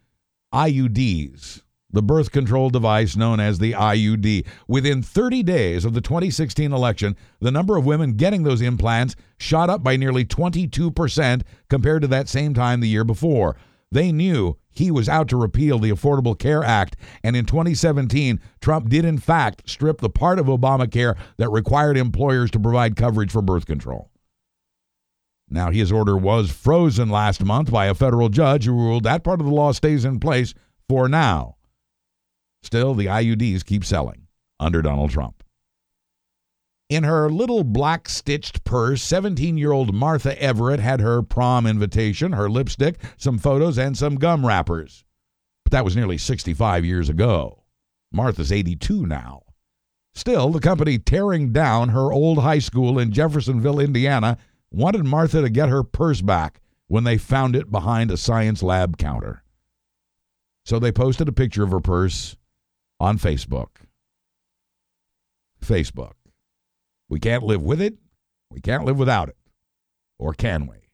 IUDs 0.54 1.62
the 1.92 2.04
birth 2.04 2.32
control 2.32 2.70
device 2.70 3.16
known 3.16 3.40
as 3.40 3.60
the 3.60 3.74
IUD. 3.74 4.46
Within 4.68 5.02
30 5.02 5.44
days 5.44 5.86
of 5.86 5.94
the 5.94 6.02
2016 6.02 6.72
election, 6.72 7.16
the 7.40 7.52
number 7.52 7.78
of 7.78 7.86
women 7.86 8.14
getting 8.14 8.44
those 8.44 8.62
implants 8.62 9.16
shot 9.38 9.70
up 9.70 9.84
by 9.84 9.96
nearly 9.96 10.26
22% 10.26 11.42
compared 11.70 12.02
to 12.02 12.08
that 12.08 12.30
same 12.30 12.54
time 12.54 12.80
the 12.80 12.88
year 12.88 13.04
before. 13.04 13.56
They 13.92 14.12
knew 14.12 14.58
he 14.70 14.92
was 14.92 15.10
out 15.10 15.28
to 15.30 15.38
repeal 15.38 15.80
the 15.80 15.90
Affordable 15.90 16.38
Care 16.38 16.64
Act, 16.64 16.96
and 17.24 17.36
in 17.36 17.46
2017, 17.46 18.40
Trump 18.62 18.88
did 18.88 19.04
in 19.04 19.18
fact 19.18 19.68
strip 19.68 20.00
the 20.00 20.12
part 20.12 20.38
of 20.38 20.46
Obamacare 20.46 21.18
that 21.38 21.50
required 21.50 21.98
employers 21.98 22.52
to 22.52 22.60
provide 22.60 22.96
coverage 22.96 23.32
for 23.32 23.42
birth 23.42 23.66
control. 23.66 24.12
Now, 25.50 25.72
his 25.72 25.92
order 25.92 26.16
was 26.16 26.52
frozen 26.52 27.10
last 27.10 27.44
month 27.44 27.72
by 27.72 27.88
a 27.88 27.96
federal 27.96 28.30
judge 28.30 28.66
who 28.66 28.74
ruled 28.74 29.04
that 29.06 29.24
part 29.24 29.40
of 29.40 29.48
the 29.48 29.54
law 29.54 29.72
stays 29.72 30.06
in 30.06 30.20
place 30.20 30.54
for 30.88 31.10
now. 31.10 31.56
Still, 32.64 32.94
the 32.94 33.08
IUDs 33.08 33.66
keep 33.66 33.84
selling 33.86 34.28
under 34.60 34.82
Donald 34.82 35.12
Trump. 35.12 35.44
In 36.90 37.04
her 37.04 37.30
little 37.30 37.64
black 37.64 38.10
stitched 38.10 38.64
purse, 38.64 39.04
17 39.04 39.58
year 39.58 39.72
old 39.72 39.94
Martha 39.94 40.42
Everett 40.42 40.80
had 40.80 41.02
her 41.02 41.22
prom 41.22 41.68
invitation, 41.68 42.32
her 42.32 42.50
lipstick, 42.50 43.00
some 43.16 43.38
photos, 43.38 43.78
and 43.78 43.96
some 43.96 44.16
gum 44.16 44.46
wrappers. 44.46 45.06
But 45.64 45.72
that 45.72 45.86
was 45.86 45.96
nearly 45.96 46.18
65 46.18 46.84
years 46.84 47.08
ago. 47.08 47.64
Martha's 48.12 48.52
82 48.52 49.06
now. 49.06 49.44
Still, 50.16 50.50
the 50.50 50.60
company 50.60 50.98
tearing 50.98 51.54
down 51.54 51.90
her 51.90 52.12
old 52.12 52.40
high 52.40 52.60
school 52.60 52.98
in 52.98 53.12
Jeffersonville, 53.12 53.80
Indiana, 53.80 54.38
wanted 54.72 55.06
Martha 55.06 55.42
to 55.42 55.50
get 55.50 55.70
her 55.70 55.84
purse 55.84 56.22
back 56.22 56.60
when 56.88 57.04
they 57.04 57.20
found 57.20 57.56
it 57.56 57.72
behind 57.72 58.10
a 58.10 58.18
science 58.18 58.64
lab 58.64 58.98
counter. 58.98 59.44
So 60.66 60.80
they 60.80 60.92
posted 60.92 61.28
a 61.28 61.32
picture 61.32 61.64
of 61.64 61.72
her 61.72 61.80
purse 61.80 62.36
on 63.00 63.18
Facebook. 63.18 63.70
Facebook. 65.64 66.14
We 67.08 67.20
can't 67.20 67.44
live 67.44 67.62
with 67.62 67.82
it. 67.82 67.96
We 68.52 68.62
can't 68.62 68.86
live 68.86 68.98
without 68.98 69.30
it. 69.30 69.38
Or 70.18 70.34
can 70.34 70.68
we? 70.68 70.89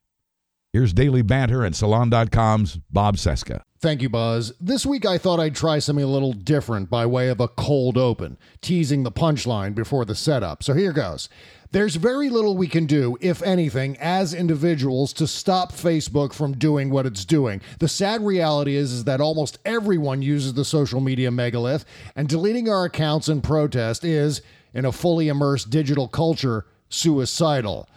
Here's 0.76 0.92
Daily 0.92 1.22
Banter 1.22 1.64
and 1.64 1.74
Salon.com's 1.74 2.80
Bob 2.92 3.16
Cesca. 3.16 3.62
Thank 3.80 4.02
you, 4.02 4.10
Buzz. 4.10 4.52
This 4.60 4.86
week 4.86 5.06
I 5.06 5.18
thought 5.18 5.40
I'd 5.40 5.56
try 5.56 5.80
something 5.80 6.04
a 6.04 6.08
little 6.10 6.34
different 6.34 6.90
by 6.90 7.06
way 7.06 7.30
of 7.30 7.40
a 7.40 7.48
cold 7.48 7.98
open, 7.98 8.38
teasing 8.60 9.04
the 9.04 9.12
punchline 9.12 9.74
before 9.74 10.04
the 10.04 10.16
setup. 10.16 10.64
So 10.64 10.74
here 10.74 10.92
goes. 10.92 11.30
There's 11.72 11.96
very 11.96 12.30
little 12.30 12.58
we 12.58 12.68
can 12.68 12.88
do, 12.88 13.18
if 13.22 13.42
anything, 13.42 13.96
as 14.02 14.34
individuals 14.34 15.14
to 15.14 15.28
stop 15.28 15.72
Facebook 15.72 16.34
from 16.34 16.58
doing 16.58 16.90
what 16.90 17.06
it's 17.06 17.24
doing. 17.24 17.62
The 17.80 17.88
sad 17.88 18.22
reality 18.22 18.76
is, 18.76 18.92
is 18.92 19.06
that 19.06 19.22
almost 19.22 19.60
everyone 19.64 20.24
uses 20.24 20.56
the 20.56 20.66
social 20.66 21.00
media 21.00 21.32
megalith, 21.32 21.86
and 22.18 22.28
deleting 22.28 22.68
our 22.68 22.84
accounts 22.84 23.30
in 23.30 23.40
protest 23.40 24.04
is, 24.04 24.42
in 24.74 24.84
a 24.84 24.92
fully 24.92 25.30
immersed 25.30 25.70
digital 25.70 26.10
culture, 26.10 26.66
suicidal. 26.90 27.88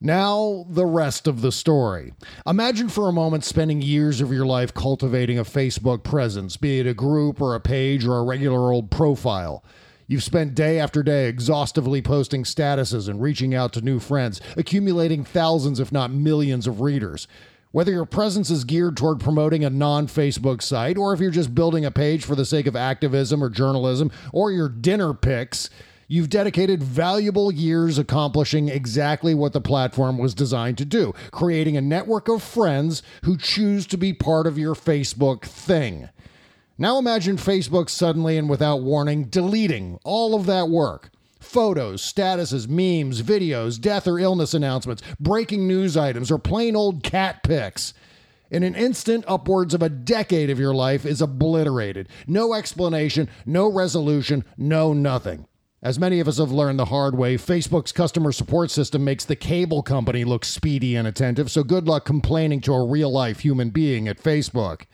Now, 0.00 0.66
the 0.68 0.84
rest 0.84 1.26
of 1.26 1.40
the 1.40 1.50
story. 1.50 2.12
Imagine 2.46 2.88
for 2.88 3.08
a 3.08 3.12
moment 3.12 3.44
spending 3.44 3.80
years 3.80 4.20
of 4.20 4.30
your 4.30 4.44
life 4.44 4.74
cultivating 4.74 5.38
a 5.38 5.44
Facebook 5.44 6.02
presence, 6.02 6.58
be 6.58 6.80
it 6.80 6.86
a 6.86 6.92
group 6.92 7.40
or 7.40 7.54
a 7.54 7.60
page 7.60 8.04
or 8.04 8.18
a 8.18 8.24
regular 8.24 8.72
old 8.72 8.90
profile. 8.90 9.64
You've 10.06 10.22
spent 10.22 10.54
day 10.54 10.78
after 10.78 11.02
day 11.02 11.28
exhaustively 11.28 12.02
posting 12.02 12.44
statuses 12.44 13.08
and 13.08 13.22
reaching 13.22 13.54
out 13.54 13.72
to 13.72 13.80
new 13.80 13.98
friends, 13.98 14.40
accumulating 14.56 15.24
thousands, 15.24 15.80
if 15.80 15.90
not 15.90 16.12
millions, 16.12 16.66
of 16.66 16.80
readers. 16.80 17.26
Whether 17.72 17.92
your 17.92 18.04
presence 18.04 18.50
is 18.50 18.64
geared 18.64 18.96
toward 18.96 19.18
promoting 19.18 19.64
a 19.64 19.70
non 19.70 20.06
Facebook 20.06 20.62
site, 20.62 20.96
or 20.96 21.12
if 21.12 21.20
you're 21.20 21.30
just 21.30 21.54
building 21.54 21.84
a 21.84 21.90
page 21.90 22.24
for 22.24 22.34
the 22.34 22.44
sake 22.44 22.66
of 22.66 22.76
activism 22.76 23.42
or 23.42 23.50
journalism, 23.50 24.12
or 24.32 24.52
your 24.52 24.68
dinner 24.68 25.12
pics, 25.12 25.70
You've 26.08 26.30
dedicated 26.30 26.84
valuable 26.84 27.50
years 27.50 27.98
accomplishing 27.98 28.68
exactly 28.68 29.34
what 29.34 29.52
the 29.52 29.60
platform 29.60 30.18
was 30.18 30.34
designed 30.34 30.78
to 30.78 30.84
do 30.84 31.12
creating 31.32 31.76
a 31.76 31.80
network 31.80 32.28
of 32.28 32.42
friends 32.42 33.02
who 33.24 33.36
choose 33.36 33.86
to 33.88 33.96
be 33.96 34.12
part 34.12 34.46
of 34.46 34.58
your 34.58 34.74
Facebook 34.74 35.42
thing. 35.42 36.08
Now 36.78 36.98
imagine 36.98 37.36
Facebook 37.36 37.88
suddenly 37.88 38.36
and 38.36 38.48
without 38.48 38.82
warning 38.82 39.24
deleting 39.24 39.98
all 40.04 40.34
of 40.34 40.46
that 40.46 40.68
work. 40.68 41.10
Photos, 41.40 42.02
statuses, 42.02 42.68
memes, 42.68 43.22
videos, 43.22 43.80
death 43.80 44.06
or 44.06 44.18
illness 44.18 44.54
announcements, 44.54 45.02
breaking 45.18 45.66
news 45.66 45.96
items, 45.96 46.30
or 46.30 46.38
plain 46.38 46.76
old 46.76 47.02
cat 47.02 47.42
pics. 47.42 47.94
In 48.50 48.62
an 48.62 48.74
instant, 48.74 49.24
upwards 49.26 49.74
of 49.74 49.82
a 49.82 49.88
decade 49.88 50.50
of 50.50 50.58
your 50.58 50.74
life 50.74 51.04
is 51.04 51.20
obliterated. 51.20 52.08
No 52.26 52.54
explanation, 52.54 53.28
no 53.44 53.70
resolution, 53.70 54.44
no 54.56 54.92
nothing. 54.92 55.46
As 55.86 56.00
many 56.00 56.18
of 56.18 56.26
us 56.26 56.38
have 56.38 56.50
learned 56.50 56.80
the 56.80 56.86
hard 56.86 57.16
way, 57.16 57.36
Facebook's 57.36 57.92
customer 57.92 58.32
support 58.32 58.72
system 58.72 59.04
makes 59.04 59.24
the 59.24 59.36
cable 59.36 59.84
company 59.84 60.24
look 60.24 60.44
speedy 60.44 60.96
and 60.96 61.06
attentive, 61.06 61.48
so 61.48 61.62
good 61.62 61.86
luck 61.86 62.04
complaining 62.04 62.60
to 62.62 62.74
a 62.74 62.84
real 62.84 63.08
life 63.08 63.38
human 63.38 63.70
being 63.70 64.08
at 64.08 64.20
Facebook. 64.20 64.86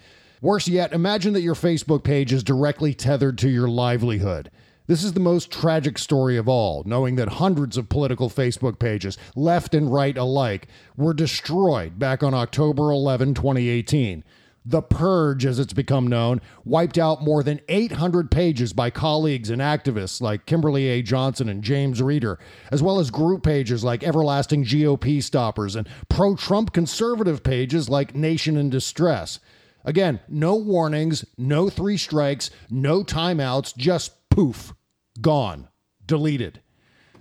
Worse 0.43 0.69
yet, 0.69 0.93
imagine 0.93 1.33
that 1.33 1.41
your 1.41 1.55
Facebook 1.55 2.05
page 2.05 2.31
is 2.31 2.45
directly 2.45 2.93
tethered 2.93 3.39
to 3.39 3.49
your 3.49 3.69
livelihood. 3.69 4.51
This 4.87 5.03
is 5.03 5.15
the 5.15 5.19
most 5.21 5.51
tragic 5.51 5.97
story 5.97 6.37
of 6.37 6.47
all, 6.47 6.83
knowing 6.85 7.17
that 7.17 7.31
hundreds 7.31 7.79
of 7.79 7.89
political 7.89 8.29
Facebook 8.29 8.79
pages, 8.79 9.17
left 9.35 9.75
and 9.75 9.91
right 9.91 10.19
alike, 10.19 10.69
were 10.99 11.15
destroyed 11.15 11.99
back 11.99 12.23
on 12.23 12.35
October 12.35 12.91
11, 12.91 13.33
2018. 13.33 14.23
The 14.65 14.83
Purge, 14.83 15.45
as 15.45 15.59
it's 15.59 15.73
become 15.73 16.07
known, 16.07 16.41
wiped 16.65 16.97
out 16.97 17.23
more 17.23 17.43
than 17.43 17.61
800 17.69 18.31
pages 18.31 18.73
by 18.73 18.91
colleagues 18.91 19.51
and 19.51 19.61
activists 19.61 20.21
like 20.21 20.47
Kimberly 20.47 20.87
A. 20.89 21.03
Johnson 21.03 21.49
and 21.49 21.65
James 21.65 22.01
Reeder, 22.01 22.39
as 22.71 22.81
well 22.83 23.01
as 23.01 23.11
group 23.11 23.43
pages 23.43 23.83
like 23.83 24.05
Everlasting 24.05 24.65
GOP 24.65 25.21
Stoppers 25.21 25.75
and 25.75 25.89
pro 26.09 26.37
Trump 26.37 26.73
conservative 26.73 27.43
pages 27.43 27.89
like 27.89 28.15
Nation 28.15 28.57
in 28.57 28.71
Distress. 28.71 29.41
Again, 29.85 30.21
no 30.29 30.55
warnings, 30.55 31.25
no 31.37 31.69
three 31.69 31.97
strikes, 31.97 32.51
no 32.71 33.03
timeouts, 33.03 33.77
just 33.77 34.13
poof, 34.31 34.75
gone, 35.21 35.69
deleted. 36.07 36.62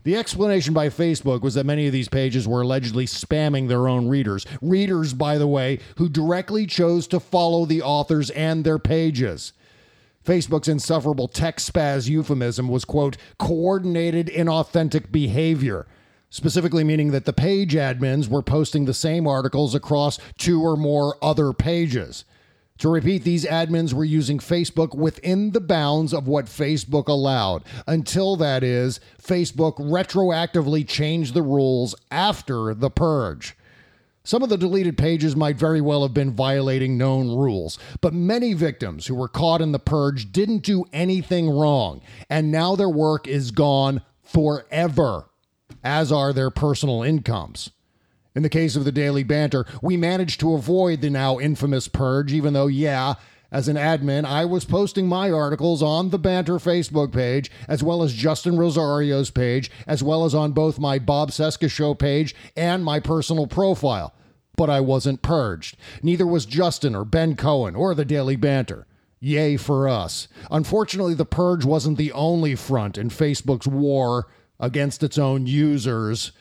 The 0.03 0.15
explanation 0.15 0.73
by 0.73 0.89
Facebook 0.89 1.41
was 1.41 1.53
that 1.53 1.65
many 1.65 1.85
of 1.85 1.93
these 1.93 2.09
pages 2.09 2.47
were 2.47 2.61
allegedly 2.61 3.05
spamming 3.05 3.67
their 3.67 3.87
own 3.87 4.07
readers. 4.07 4.47
Readers, 4.61 5.13
by 5.13 5.37
the 5.37 5.47
way, 5.47 5.79
who 5.97 6.09
directly 6.09 6.65
chose 6.65 7.05
to 7.07 7.19
follow 7.19 7.65
the 7.65 7.83
authors 7.83 8.31
and 8.31 8.63
their 8.63 8.79
pages. 8.79 9.53
Facebook's 10.25 10.67
insufferable 10.67 11.27
tech 11.27 11.57
spaz 11.57 12.09
euphemism 12.09 12.67
was, 12.67 12.85
quote, 12.85 13.17
coordinated 13.37 14.27
inauthentic 14.27 15.11
behavior, 15.11 15.85
specifically 16.29 16.83
meaning 16.83 17.11
that 17.11 17.25
the 17.25 17.33
page 17.33 17.73
admins 17.73 18.27
were 18.27 18.43
posting 18.43 18.85
the 18.85 18.93
same 18.93 19.27
articles 19.27 19.75
across 19.75 20.19
two 20.37 20.61
or 20.61 20.77
more 20.77 21.15
other 21.21 21.53
pages. 21.53 22.25
To 22.81 22.89
repeat, 22.89 23.23
these 23.23 23.45
admins 23.45 23.93
were 23.93 24.03
using 24.03 24.39
Facebook 24.39 24.95
within 24.95 25.51
the 25.51 25.61
bounds 25.61 26.15
of 26.15 26.27
what 26.27 26.45
Facebook 26.45 27.09
allowed, 27.09 27.63
until 27.85 28.35
that 28.37 28.63
is, 28.63 28.99
Facebook 29.21 29.75
retroactively 29.75 30.87
changed 30.87 31.35
the 31.35 31.43
rules 31.43 31.93
after 32.09 32.73
the 32.73 32.89
purge. 32.89 33.55
Some 34.23 34.41
of 34.41 34.49
the 34.49 34.57
deleted 34.57 34.97
pages 34.97 35.35
might 35.35 35.57
very 35.57 35.79
well 35.79 36.01
have 36.01 36.15
been 36.15 36.31
violating 36.31 36.97
known 36.97 37.27
rules, 37.27 37.77
but 38.01 38.15
many 38.15 38.55
victims 38.55 39.05
who 39.05 39.13
were 39.13 39.27
caught 39.27 39.61
in 39.61 39.73
the 39.73 39.77
purge 39.77 40.31
didn't 40.31 40.63
do 40.63 40.85
anything 40.91 41.51
wrong, 41.51 42.01
and 42.31 42.51
now 42.51 42.75
their 42.75 42.89
work 42.89 43.27
is 43.27 43.51
gone 43.51 44.01
forever, 44.23 45.25
as 45.83 46.11
are 46.11 46.33
their 46.33 46.49
personal 46.49 47.03
incomes. 47.03 47.69
In 48.35 48.43
the 48.43 48.49
case 48.49 48.75
of 48.75 48.85
the 48.85 48.91
Daily 48.91 49.23
Banter, 49.23 49.65
we 49.81 49.97
managed 49.97 50.39
to 50.39 50.53
avoid 50.53 51.01
the 51.01 51.09
now 51.09 51.39
infamous 51.39 51.87
purge, 51.87 52.31
even 52.31 52.53
though, 52.53 52.67
yeah, 52.67 53.15
as 53.51 53.67
an 53.67 53.75
admin, 53.75 54.23
I 54.23 54.45
was 54.45 54.63
posting 54.63 55.07
my 55.07 55.29
articles 55.29 55.83
on 55.83 56.09
the 56.09 56.19
Banter 56.19 56.55
Facebook 56.55 57.11
page, 57.11 57.51
as 57.67 57.83
well 57.83 58.01
as 58.01 58.13
Justin 58.13 58.57
Rosario's 58.57 59.29
page, 59.29 59.69
as 59.85 60.01
well 60.01 60.23
as 60.23 60.33
on 60.33 60.53
both 60.53 60.79
my 60.79 60.97
Bob 60.97 61.31
Cesca 61.31 61.69
Show 61.69 61.93
page 61.93 62.33
and 62.55 62.85
my 62.85 63.01
personal 63.01 63.47
profile. 63.47 64.13
But 64.55 64.69
I 64.69 64.79
wasn't 64.79 65.21
purged. 65.21 65.75
Neither 66.01 66.25
was 66.25 66.45
Justin 66.45 66.95
or 66.95 67.03
Ben 67.03 67.35
Cohen 67.35 67.75
or 67.75 67.93
the 67.93 68.05
Daily 68.05 68.37
Banter. 68.37 68.87
Yay 69.19 69.57
for 69.57 69.89
us. 69.89 70.29
Unfortunately, 70.49 71.13
the 71.13 71.25
purge 71.25 71.65
wasn't 71.65 71.97
the 71.97 72.13
only 72.13 72.55
front 72.55 72.97
in 72.97 73.09
Facebook's 73.09 73.67
war 73.67 74.27
against 74.59 75.03
its 75.03 75.17
own 75.17 75.45
users. 75.45 76.31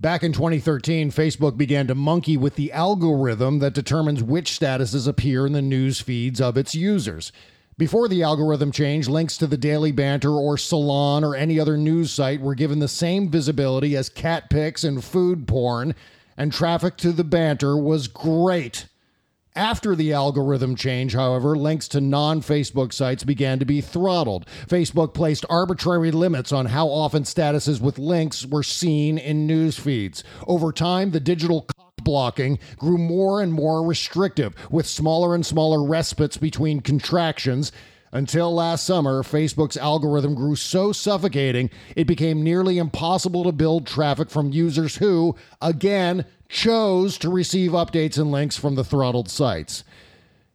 Back 0.00 0.22
in 0.22 0.32
2013, 0.32 1.10
Facebook 1.10 1.58
began 1.58 1.86
to 1.88 1.94
monkey 1.94 2.38
with 2.38 2.54
the 2.54 2.72
algorithm 2.72 3.58
that 3.58 3.74
determines 3.74 4.22
which 4.22 4.58
statuses 4.58 5.06
appear 5.06 5.46
in 5.46 5.52
the 5.52 5.60
news 5.60 6.00
feeds 6.00 6.40
of 6.40 6.56
its 6.56 6.74
users. 6.74 7.32
Before 7.76 8.08
the 8.08 8.22
algorithm 8.22 8.72
change, 8.72 9.10
links 9.10 9.36
to 9.36 9.46
the 9.46 9.58
Daily 9.58 9.92
Banter 9.92 10.32
or 10.32 10.56
Salon 10.56 11.22
or 11.22 11.36
any 11.36 11.60
other 11.60 11.76
news 11.76 12.10
site 12.10 12.40
were 12.40 12.54
given 12.54 12.78
the 12.78 12.88
same 12.88 13.28
visibility 13.28 13.94
as 13.94 14.08
cat 14.08 14.48
pics 14.48 14.84
and 14.84 15.04
food 15.04 15.46
porn, 15.46 15.94
and 16.34 16.50
traffic 16.50 16.96
to 16.96 17.12
the 17.12 17.22
Banter 17.22 17.76
was 17.76 18.08
great. 18.08 18.86
After 19.56 19.96
the 19.96 20.12
algorithm 20.12 20.76
change, 20.76 21.12
however, 21.14 21.56
links 21.56 21.88
to 21.88 22.00
non 22.00 22.40
Facebook 22.40 22.92
sites 22.92 23.24
began 23.24 23.58
to 23.58 23.64
be 23.64 23.80
throttled. 23.80 24.46
Facebook 24.68 25.12
placed 25.12 25.44
arbitrary 25.50 26.12
limits 26.12 26.52
on 26.52 26.66
how 26.66 26.86
often 26.86 27.24
statuses 27.24 27.80
with 27.80 27.98
links 27.98 28.46
were 28.46 28.62
seen 28.62 29.18
in 29.18 29.48
news 29.48 29.76
feeds. 29.76 30.22
Over 30.46 30.70
time, 30.70 31.10
the 31.10 31.18
digital 31.18 31.66
blocking 32.04 32.60
grew 32.76 32.96
more 32.96 33.42
and 33.42 33.52
more 33.52 33.84
restrictive, 33.84 34.54
with 34.70 34.86
smaller 34.86 35.34
and 35.34 35.44
smaller 35.44 35.82
respites 35.82 36.36
between 36.36 36.80
contractions. 36.80 37.72
Until 38.12 38.52
last 38.52 38.84
summer, 38.84 39.22
Facebook's 39.22 39.76
algorithm 39.76 40.34
grew 40.34 40.56
so 40.56 40.90
suffocating 40.90 41.70
it 41.94 42.08
became 42.08 42.42
nearly 42.42 42.78
impossible 42.78 43.44
to 43.44 43.52
build 43.52 43.86
traffic 43.86 44.30
from 44.30 44.52
users 44.52 44.96
who, 44.96 45.36
again, 45.62 46.24
chose 46.48 47.16
to 47.18 47.30
receive 47.30 47.70
updates 47.70 48.18
and 48.18 48.32
links 48.32 48.56
from 48.56 48.74
the 48.74 48.82
throttled 48.82 49.28
sites. 49.28 49.84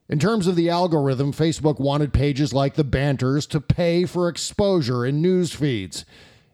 In 0.10 0.20
terms 0.20 0.48
of 0.48 0.58
the 0.58 0.70
algorithm, 0.70 1.32
Facebook 1.32 1.80
wanted 1.80 2.14
pages 2.14 2.54
like 2.54 2.76
the 2.76 2.84
Banters 2.84 3.48
to 3.48 3.62
pay 3.62 4.06
for 4.06 4.28
exposure 4.28 5.06
in 5.06 5.22
news 5.22 5.54
feeds. 5.54 6.06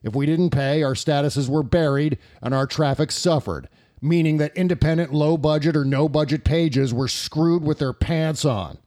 If 0.03 0.15
we 0.15 0.27
didn't 0.27 0.51
pay, 0.51 0.83
our 0.83 0.93
statuses 0.93 1.49
were 1.49 1.63
buried 1.63 2.19
and 2.43 2.53
our 2.53 2.67
traffic 2.67 3.11
suffered, 3.11 3.67
meaning 4.01 4.37
that 4.37 4.55
independent, 4.55 5.13
low 5.13 5.35
budget, 5.35 5.75
or 5.75 5.83
no 5.83 6.07
budget 6.07 6.43
pages 6.43 6.93
were 6.93 7.07
screwed 7.07 7.63
with 7.63 7.79
their 7.79 7.93
pants 7.93 8.45
on. 8.45 8.77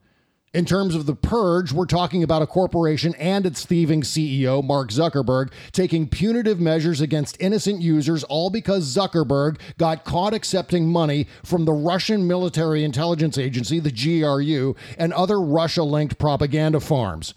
In 0.55 0.63
terms 0.63 0.95
of 0.95 1.05
the 1.05 1.15
purge, 1.15 1.73
we're 1.73 1.85
talking 1.85 2.23
about 2.23 2.41
a 2.41 2.47
corporation 2.47 3.13
and 3.15 3.45
its 3.45 3.65
thieving 3.65 4.03
CEO, 4.03 4.63
Mark 4.63 4.89
Zuckerberg, 4.89 5.51
taking 5.73 6.07
punitive 6.07 6.61
measures 6.61 7.01
against 7.01 7.35
innocent 7.41 7.81
users, 7.81 8.23
all 8.23 8.49
because 8.49 8.87
Zuckerberg 8.87 9.59
got 9.77 10.05
caught 10.05 10.33
accepting 10.33 10.87
money 10.87 11.27
from 11.43 11.65
the 11.65 11.73
Russian 11.73 12.25
military 12.25 12.85
intelligence 12.85 13.37
agency, 13.37 13.81
the 13.81 13.91
GRU, 13.91 14.77
and 14.97 15.11
other 15.11 15.41
Russia 15.41 15.83
linked 15.83 16.17
propaganda 16.17 16.79
farms. 16.79 17.33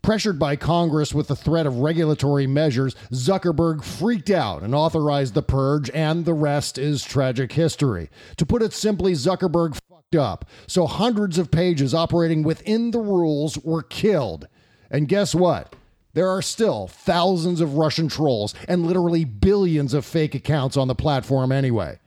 Pressured 0.00 0.38
by 0.38 0.56
Congress 0.56 1.12
with 1.12 1.28
the 1.28 1.36
threat 1.36 1.66
of 1.66 1.80
regulatory 1.80 2.46
measures, 2.46 2.94
Zuckerberg 3.12 3.84
freaked 3.84 4.30
out 4.30 4.62
and 4.62 4.74
authorized 4.74 5.34
the 5.34 5.42
purge, 5.42 5.90
and 5.90 6.24
the 6.24 6.32
rest 6.32 6.78
is 6.78 7.04
tragic 7.04 7.52
history. 7.52 8.08
To 8.38 8.46
put 8.46 8.62
it 8.62 8.72
simply, 8.72 9.12
Zuckerberg 9.12 9.78
up. 10.14 10.44
So 10.66 10.86
hundreds 10.86 11.38
of 11.38 11.50
pages 11.50 11.94
operating 11.94 12.42
within 12.42 12.90
the 12.90 13.00
rules 13.00 13.58
were 13.58 13.82
killed. 13.82 14.46
And 14.90 15.08
guess 15.08 15.34
what? 15.34 15.74
There 16.14 16.28
are 16.28 16.42
still 16.42 16.86
thousands 16.86 17.60
of 17.60 17.74
Russian 17.74 18.08
trolls 18.08 18.54
and 18.68 18.86
literally 18.86 19.24
billions 19.24 19.94
of 19.94 20.04
fake 20.04 20.34
accounts 20.34 20.76
on 20.76 20.88
the 20.88 20.94
platform 20.94 21.50
anyway. 21.50 21.98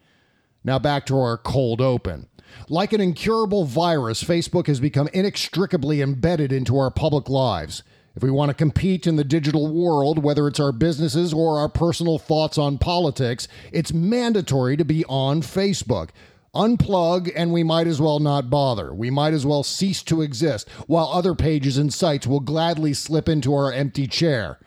Now 0.63 0.79
back 0.79 1.05
to 1.07 1.19
our 1.19 1.37
cold 1.37 1.81
open. 1.81 2.27
Like 2.69 2.93
an 2.93 3.01
incurable 3.01 3.65
virus, 3.65 4.23
Facebook 4.23 4.67
has 4.67 4.79
become 4.79 5.09
inextricably 5.13 6.01
embedded 6.01 6.51
into 6.51 6.77
our 6.77 6.89
public 6.89 7.29
lives. 7.29 7.83
If 8.15 8.23
we 8.23 8.31
want 8.31 8.49
to 8.49 8.55
compete 8.55 9.05
in 9.05 9.15
the 9.15 9.23
digital 9.23 9.71
world, 9.71 10.23
whether 10.23 10.47
it's 10.47 10.59
our 10.59 10.71
businesses 10.71 11.33
or 11.33 11.59
our 11.59 11.69
personal 11.69 12.17
thoughts 12.17 12.57
on 12.57 12.79
politics, 12.79 13.47
it's 13.71 13.93
mandatory 13.93 14.75
to 14.75 14.83
be 14.83 15.05
on 15.05 15.41
Facebook. 15.41 16.09
Unplug 16.55 17.31
and 17.35 17.51
we 17.51 17.63
might 17.63 17.87
as 17.87 18.01
well 18.01 18.19
not 18.19 18.49
bother. 18.49 18.93
We 18.93 19.09
might 19.09 19.33
as 19.33 19.45
well 19.45 19.63
cease 19.63 20.01
to 20.03 20.21
exist, 20.21 20.67
while 20.87 21.07
other 21.07 21.35
pages 21.35 21.77
and 21.77 21.93
sites 21.93 22.25
will 22.27 22.39
gladly 22.39 22.93
slip 22.93 23.29
into 23.29 23.53
our 23.53 23.71
empty 23.71 24.07
chair. 24.07 24.59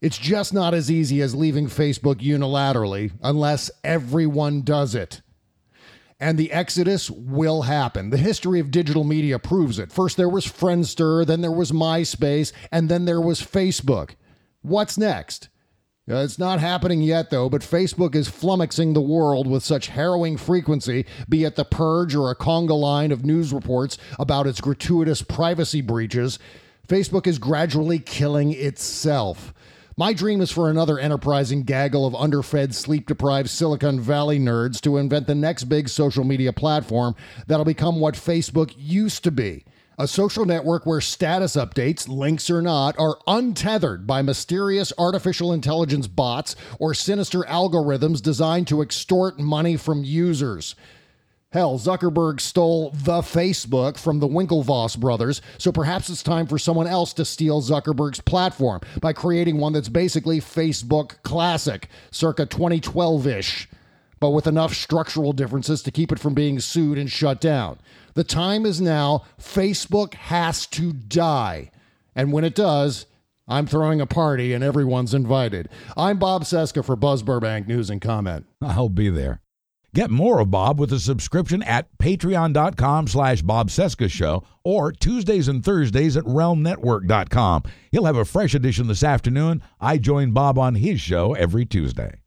It's 0.00 0.18
just 0.18 0.52
not 0.52 0.74
as 0.74 0.90
easy 0.90 1.20
as 1.22 1.34
leaving 1.34 1.68
Facebook 1.68 2.16
unilaterally 2.16 3.12
unless 3.22 3.70
everyone 3.84 4.62
does 4.62 4.94
it 4.94 5.22
and 6.22 6.38
the 6.38 6.52
exodus 6.52 7.10
will 7.10 7.62
happen. 7.62 8.10
The 8.10 8.16
history 8.16 8.60
of 8.60 8.70
digital 8.70 9.02
media 9.02 9.40
proves 9.40 9.80
it. 9.80 9.90
First, 9.90 10.16
there 10.16 10.28
was 10.28 10.46
Friendster, 10.46 11.26
then 11.26 11.40
there 11.40 11.50
was 11.50 11.72
MySpace, 11.72 12.52
and 12.70 12.88
then 12.88 13.06
there 13.06 13.20
was 13.20 13.42
Facebook. 13.42 14.10
What's 14.60 14.96
next? 14.96 15.48
Uh, 16.10 16.16
it's 16.16 16.38
not 16.38 16.58
happening 16.58 17.00
yet, 17.00 17.30
though, 17.30 17.48
but 17.48 17.62
Facebook 17.62 18.16
is 18.16 18.28
flummoxing 18.28 18.92
the 18.92 19.00
world 19.00 19.46
with 19.46 19.62
such 19.62 19.86
harrowing 19.86 20.36
frequency, 20.36 21.06
be 21.28 21.44
it 21.44 21.54
the 21.54 21.64
purge 21.64 22.12
or 22.16 22.28
a 22.28 22.36
conga 22.36 22.76
line 22.76 23.12
of 23.12 23.24
news 23.24 23.52
reports 23.52 23.98
about 24.18 24.48
its 24.48 24.60
gratuitous 24.60 25.22
privacy 25.22 25.80
breaches. 25.80 26.40
Facebook 26.88 27.28
is 27.28 27.38
gradually 27.38 28.00
killing 28.00 28.52
itself. 28.52 29.54
My 29.96 30.12
dream 30.12 30.40
is 30.40 30.50
for 30.50 30.68
another 30.68 30.98
enterprising 30.98 31.62
gaggle 31.62 32.04
of 32.04 32.16
underfed, 32.16 32.74
sleep 32.74 33.06
deprived 33.06 33.48
Silicon 33.48 34.00
Valley 34.00 34.40
nerds 34.40 34.80
to 34.80 34.96
invent 34.96 35.28
the 35.28 35.36
next 35.36 35.64
big 35.64 35.88
social 35.88 36.24
media 36.24 36.52
platform 36.52 37.14
that'll 37.46 37.64
become 37.64 38.00
what 38.00 38.14
Facebook 38.14 38.74
used 38.76 39.22
to 39.22 39.30
be. 39.30 39.64
A 40.02 40.08
social 40.08 40.44
network 40.44 40.84
where 40.84 41.00
status 41.00 41.54
updates, 41.54 42.08
links 42.08 42.50
or 42.50 42.60
not, 42.60 42.98
are 42.98 43.20
untethered 43.28 44.04
by 44.04 44.20
mysterious 44.20 44.92
artificial 44.98 45.52
intelligence 45.52 46.08
bots 46.08 46.56
or 46.80 46.92
sinister 46.92 47.42
algorithms 47.42 48.20
designed 48.20 48.66
to 48.66 48.82
extort 48.82 49.38
money 49.38 49.76
from 49.76 50.02
users. 50.02 50.74
Hell, 51.52 51.78
Zuckerberg 51.78 52.40
stole 52.40 52.90
the 52.90 53.20
Facebook 53.20 53.96
from 53.96 54.18
the 54.18 54.26
Winklevoss 54.26 54.98
brothers, 54.98 55.40
so 55.56 55.70
perhaps 55.70 56.10
it's 56.10 56.24
time 56.24 56.48
for 56.48 56.58
someone 56.58 56.88
else 56.88 57.12
to 57.12 57.24
steal 57.24 57.62
Zuckerberg's 57.62 58.22
platform 58.22 58.80
by 59.00 59.12
creating 59.12 59.58
one 59.58 59.72
that's 59.72 59.88
basically 59.88 60.40
Facebook 60.40 61.22
Classic, 61.22 61.88
circa 62.10 62.44
2012 62.44 63.28
ish, 63.28 63.68
but 64.18 64.30
with 64.30 64.48
enough 64.48 64.74
structural 64.74 65.32
differences 65.32 65.80
to 65.80 65.92
keep 65.92 66.10
it 66.10 66.18
from 66.18 66.34
being 66.34 66.58
sued 66.58 66.98
and 66.98 67.08
shut 67.08 67.40
down. 67.40 67.78
The 68.14 68.24
time 68.24 68.66
is 68.66 68.80
now. 68.80 69.24
Facebook 69.40 70.14
has 70.14 70.66
to 70.66 70.92
die. 70.92 71.70
And 72.14 72.32
when 72.32 72.44
it 72.44 72.54
does, 72.54 73.06
I'm 73.48 73.66
throwing 73.66 74.00
a 74.00 74.06
party 74.06 74.52
and 74.52 74.62
everyone's 74.62 75.14
invited. 75.14 75.68
I'm 75.96 76.18
Bob 76.18 76.44
Cesca 76.44 76.84
for 76.84 76.96
Buzz 76.96 77.22
Burbank 77.22 77.66
News 77.66 77.90
and 77.90 78.00
Comment. 78.00 78.46
I'll 78.60 78.88
be 78.88 79.08
there. 79.08 79.40
Get 79.94 80.10
more 80.10 80.40
of 80.40 80.50
Bob 80.50 80.80
with 80.80 80.90
a 80.92 80.98
subscription 80.98 81.62
at 81.64 81.86
patreon.com 81.98 83.08
slash 83.08 83.42
Bob 83.42 83.68
Cesca 83.68 84.10
Show 84.10 84.42
or 84.64 84.90
Tuesdays 84.90 85.48
and 85.48 85.62
Thursdays 85.62 86.16
at 86.16 86.24
realmnetwork.com. 86.24 87.64
He'll 87.90 88.06
have 88.06 88.16
a 88.16 88.24
fresh 88.24 88.54
edition 88.54 88.86
this 88.86 89.04
afternoon. 89.04 89.62
I 89.80 89.98
join 89.98 90.30
Bob 90.32 90.58
on 90.58 90.76
his 90.76 90.98
show 91.00 91.34
every 91.34 91.66
Tuesday. 91.66 92.20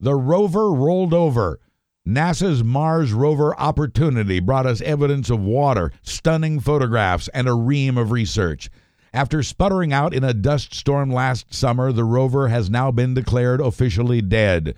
The 0.00 0.14
rover 0.14 0.70
rolled 0.70 1.14
over. 1.14 1.58
NASA's 2.06 2.62
Mars 2.64 3.12
rover 3.12 3.58
Opportunity 3.58 4.40
brought 4.40 4.66
us 4.66 4.80
evidence 4.80 5.30
of 5.30 5.40
water, 5.40 5.92
stunning 6.02 6.60
photographs, 6.60 7.28
and 7.28 7.48
a 7.48 7.54
ream 7.54 7.98
of 7.98 8.10
research. 8.10 8.70
After 9.12 9.42
sputtering 9.42 9.92
out 9.92 10.14
in 10.14 10.24
a 10.24 10.34
dust 10.34 10.74
storm 10.74 11.10
last 11.10 11.52
summer, 11.52 11.92
the 11.92 12.04
rover 12.04 12.48
has 12.48 12.70
now 12.70 12.90
been 12.90 13.14
declared 13.14 13.60
officially 13.60 14.20
dead 14.20 14.74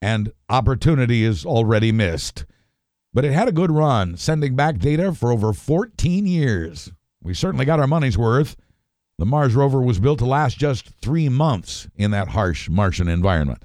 and 0.00 0.32
opportunity 0.48 1.24
is 1.24 1.44
already 1.44 1.92
missed. 1.92 2.44
But 3.12 3.24
it 3.24 3.32
had 3.32 3.48
a 3.48 3.52
good 3.52 3.70
run, 3.70 4.16
sending 4.16 4.54
back 4.54 4.78
data 4.78 5.12
for 5.12 5.32
over 5.32 5.52
14 5.52 6.26
years. 6.26 6.92
We 7.22 7.34
certainly 7.34 7.64
got 7.64 7.80
our 7.80 7.86
money's 7.86 8.18
worth. 8.18 8.56
The 9.18 9.26
Mars 9.26 9.54
rover 9.54 9.80
was 9.80 9.98
built 9.98 10.20
to 10.20 10.26
last 10.26 10.58
just 10.58 10.88
three 11.00 11.28
months 11.28 11.88
in 11.96 12.12
that 12.12 12.28
harsh 12.28 12.68
Martian 12.68 13.08
environment. 13.08 13.64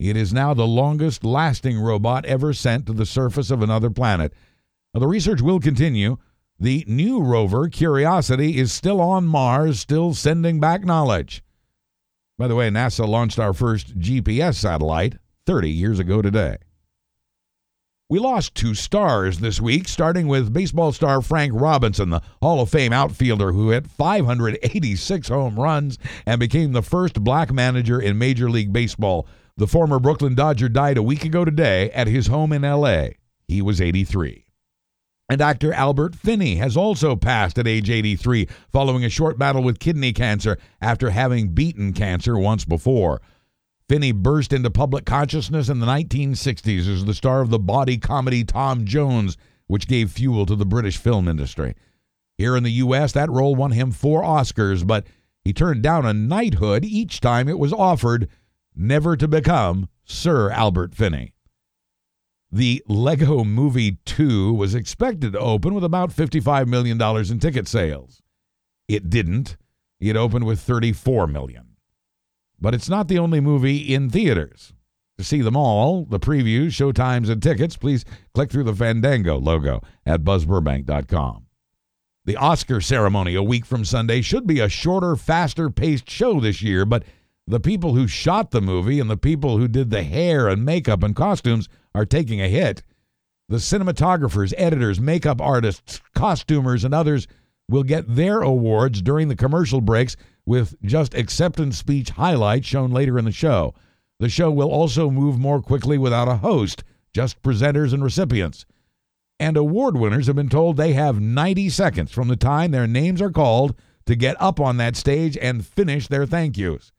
It 0.00 0.16
is 0.16 0.32
now 0.32 0.54
the 0.54 0.66
longest 0.66 1.24
lasting 1.24 1.78
robot 1.78 2.24
ever 2.24 2.54
sent 2.54 2.86
to 2.86 2.94
the 2.94 3.04
surface 3.04 3.50
of 3.50 3.60
another 3.60 3.90
planet. 3.90 4.32
Now, 4.94 5.00
the 5.00 5.06
research 5.06 5.42
will 5.42 5.60
continue. 5.60 6.16
The 6.58 6.86
new 6.88 7.20
rover, 7.20 7.68
Curiosity, 7.68 8.56
is 8.56 8.72
still 8.72 8.98
on 8.98 9.26
Mars, 9.26 9.78
still 9.78 10.14
sending 10.14 10.58
back 10.58 10.86
knowledge. 10.86 11.44
By 12.38 12.48
the 12.48 12.54
way, 12.54 12.70
NASA 12.70 13.06
launched 13.06 13.38
our 13.38 13.52
first 13.52 13.98
GPS 13.98 14.54
satellite, 14.54 15.16
30 15.44 15.70
years 15.70 15.98
ago 15.98 16.22
today. 16.22 16.56
We 18.08 18.18
lost 18.18 18.54
two 18.54 18.74
stars 18.74 19.40
this 19.40 19.60
week, 19.60 19.86
starting 19.86 20.28
with 20.28 20.52
baseball 20.52 20.92
star 20.92 21.20
Frank 21.20 21.52
Robinson, 21.54 22.08
the 22.08 22.22
Hall 22.40 22.62
of 22.62 22.70
Fame 22.70 22.94
outfielder 22.94 23.52
who 23.52 23.68
hit 23.68 23.86
586 23.86 25.28
home 25.28 25.60
runs 25.60 25.98
and 26.24 26.40
became 26.40 26.72
the 26.72 26.82
first 26.82 27.22
black 27.22 27.52
manager 27.52 28.00
in 28.00 28.16
Major 28.16 28.48
League 28.48 28.72
Baseball. 28.72 29.28
The 29.60 29.66
former 29.66 29.98
Brooklyn 29.98 30.34
Dodger 30.34 30.70
died 30.70 30.96
a 30.96 31.02
week 31.02 31.22
ago 31.22 31.44
today 31.44 31.90
at 31.90 32.06
his 32.06 32.28
home 32.28 32.50
in 32.50 32.64
L.A. 32.64 33.16
He 33.46 33.60
was 33.60 33.78
83. 33.78 34.46
And 35.28 35.42
actor 35.42 35.74
Albert 35.74 36.14
Finney 36.14 36.56
has 36.56 36.78
also 36.78 37.14
passed 37.14 37.58
at 37.58 37.68
age 37.68 37.90
83 37.90 38.48
following 38.72 39.04
a 39.04 39.10
short 39.10 39.38
battle 39.38 39.62
with 39.62 39.78
kidney 39.78 40.14
cancer 40.14 40.56
after 40.80 41.10
having 41.10 41.48
beaten 41.48 41.92
cancer 41.92 42.38
once 42.38 42.64
before. 42.64 43.20
Finney 43.86 44.12
burst 44.12 44.54
into 44.54 44.70
public 44.70 45.04
consciousness 45.04 45.68
in 45.68 45.78
the 45.78 45.86
1960s 45.86 46.88
as 46.88 47.04
the 47.04 47.12
star 47.12 47.42
of 47.42 47.50
the 47.50 47.58
body 47.58 47.98
comedy 47.98 48.44
Tom 48.44 48.86
Jones, 48.86 49.36
which 49.66 49.86
gave 49.86 50.10
fuel 50.10 50.46
to 50.46 50.56
the 50.56 50.64
British 50.64 50.96
film 50.96 51.28
industry. 51.28 51.74
Here 52.38 52.56
in 52.56 52.62
the 52.62 52.72
U.S., 52.72 53.12
that 53.12 53.28
role 53.28 53.54
won 53.54 53.72
him 53.72 53.90
four 53.90 54.22
Oscars, 54.22 54.86
but 54.86 55.06
he 55.44 55.52
turned 55.52 55.82
down 55.82 56.06
a 56.06 56.14
knighthood 56.14 56.82
each 56.82 57.20
time 57.20 57.46
it 57.46 57.58
was 57.58 57.74
offered, 57.74 58.26
never 58.74 59.16
to 59.16 59.28
become 59.28 59.88
Sir 60.04 60.50
Albert 60.50 60.94
Finney. 60.94 61.34
The 62.52 62.82
Lego 62.88 63.44
Movie 63.44 63.98
2 64.04 64.52
was 64.52 64.74
expected 64.74 65.32
to 65.32 65.38
open 65.38 65.72
with 65.72 65.84
about 65.84 66.10
$55 66.10 66.66
million 66.66 67.00
in 67.00 67.38
ticket 67.38 67.68
sales. 67.68 68.22
It 68.88 69.08
didn't. 69.08 69.56
It 70.00 70.16
opened 70.16 70.46
with 70.46 70.60
34 70.60 71.28
million. 71.28 71.76
But 72.60 72.74
it's 72.74 72.88
not 72.88 73.08
the 73.08 73.18
only 73.18 73.40
movie 73.40 73.94
in 73.94 74.10
theaters. 74.10 74.72
To 75.18 75.24
see 75.24 75.42
them 75.42 75.56
all, 75.56 76.06
the 76.06 76.18
previews, 76.18 76.68
showtimes, 76.68 77.28
and 77.28 77.42
tickets, 77.42 77.76
please 77.76 78.04
click 78.34 78.50
through 78.50 78.64
the 78.64 78.74
Fandango 78.74 79.38
logo 79.38 79.82
at 80.04 80.24
buzzburbank.com. 80.24 81.46
The 82.24 82.36
Oscar 82.36 82.80
ceremony 82.80 83.34
a 83.34 83.42
week 83.42 83.64
from 83.64 83.84
Sunday 83.84 84.22
should 84.22 84.46
be 84.46 84.60
a 84.60 84.68
shorter, 84.68 85.16
faster 85.16 85.70
paced 85.70 86.08
show 86.08 86.40
this 86.40 86.62
year, 86.62 86.84
but 86.84 87.04
the 87.46 87.60
people 87.60 87.94
who 87.94 88.06
shot 88.06 88.50
the 88.50 88.60
movie 88.60 89.00
and 89.00 89.10
the 89.10 89.16
people 89.16 89.58
who 89.58 89.68
did 89.68 89.90
the 89.90 90.02
hair 90.02 90.48
and 90.48 90.64
makeup 90.64 91.02
and 91.02 91.16
costumes 91.16 91.68
are 91.94 92.06
taking 92.06 92.40
a 92.40 92.48
hit. 92.48 92.82
The 93.48 93.56
cinematographers, 93.56 94.54
editors, 94.56 95.00
makeup 95.00 95.40
artists, 95.40 96.00
costumers, 96.14 96.84
and 96.84 96.94
others 96.94 97.26
will 97.68 97.82
get 97.82 98.14
their 98.14 98.40
awards 98.40 99.02
during 99.02 99.28
the 99.28 99.36
commercial 99.36 99.80
breaks 99.80 100.16
with 100.46 100.74
just 100.82 101.14
acceptance 101.14 101.78
speech 101.78 102.10
highlights 102.10 102.66
shown 102.66 102.90
later 102.90 103.18
in 103.18 103.24
the 103.24 103.32
show. 103.32 103.74
The 104.18 104.28
show 104.28 104.50
will 104.50 104.70
also 104.70 105.10
move 105.10 105.38
more 105.38 105.62
quickly 105.62 105.98
without 105.98 106.28
a 106.28 106.36
host, 106.36 106.84
just 107.12 107.42
presenters 107.42 107.92
and 107.92 108.04
recipients. 108.04 108.66
And 109.38 109.56
award 109.56 109.96
winners 109.96 110.26
have 110.26 110.36
been 110.36 110.48
told 110.48 110.76
they 110.76 110.92
have 110.92 111.20
90 111.20 111.70
seconds 111.70 112.12
from 112.12 112.28
the 112.28 112.36
time 112.36 112.70
their 112.70 112.86
names 112.86 113.22
are 113.22 113.30
called 113.30 113.74
to 114.06 114.14
get 114.14 114.36
up 114.40 114.60
on 114.60 114.76
that 114.76 114.96
stage 114.96 115.38
and 115.38 115.66
finish 115.66 116.08
their 116.08 116.26
thank 116.26 116.58
yous. 116.58 116.92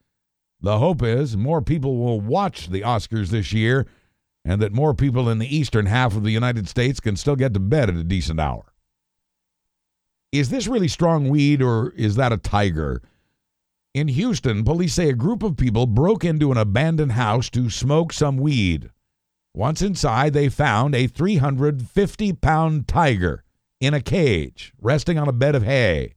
The 0.61 0.77
hope 0.77 1.01
is 1.01 1.35
more 1.35 1.61
people 1.61 1.97
will 1.97 2.21
watch 2.21 2.67
the 2.67 2.81
Oscars 2.81 3.29
this 3.29 3.51
year 3.51 3.87
and 4.45 4.61
that 4.61 4.73
more 4.73 4.93
people 4.93 5.29
in 5.29 5.39
the 5.39 5.55
eastern 5.55 5.87
half 5.87 6.15
of 6.15 6.23
the 6.23 6.31
United 6.31 6.67
States 6.67 6.99
can 6.99 7.15
still 7.15 7.35
get 7.35 7.53
to 7.53 7.59
bed 7.59 7.89
at 7.89 7.95
a 7.95 8.03
decent 8.03 8.39
hour. 8.39 8.73
Is 10.31 10.49
this 10.49 10.67
really 10.67 10.87
strong 10.87 11.29
weed 11.29 11.61
or 11.61 11.91
is 11.91 12.15
that 12.15 12.31
a 12.31 12.37
tiger? 12.37 13.01
In 13.93 14.07
Houston, 14.07 14.63
police 14.63 14.93
say 14.93 15.09
a 15.09 15.13
group 15.13 15.43
of 15.43 15.57
people 15.57 15.85
broke 15.85 16.23
into 16.23 16.51
an 16.51 16.57
abandoned 16.57 17.11
house 17.13 17.49
to 17.49 17.69
smoke 17.69 18.13
some 18.13 18.37
weed. 18.37 18.89
Once 19.53 19.81
inside, 19.81 20.31
they 20.31 20.47
found 20.47 20.95
a 20.95 21.07
350 21.07 22.33
pound 22.33 22.87
tiger 22.87 23.43
in 23.81 23.93
a 23.93 23.99
cage, 23.99 24.71
resting 24.79 25.17
on 25.17 25.27
a 25.27 25.33
bed 25.33 25.55
of 25.55 25.63
hay. 25.63 26.13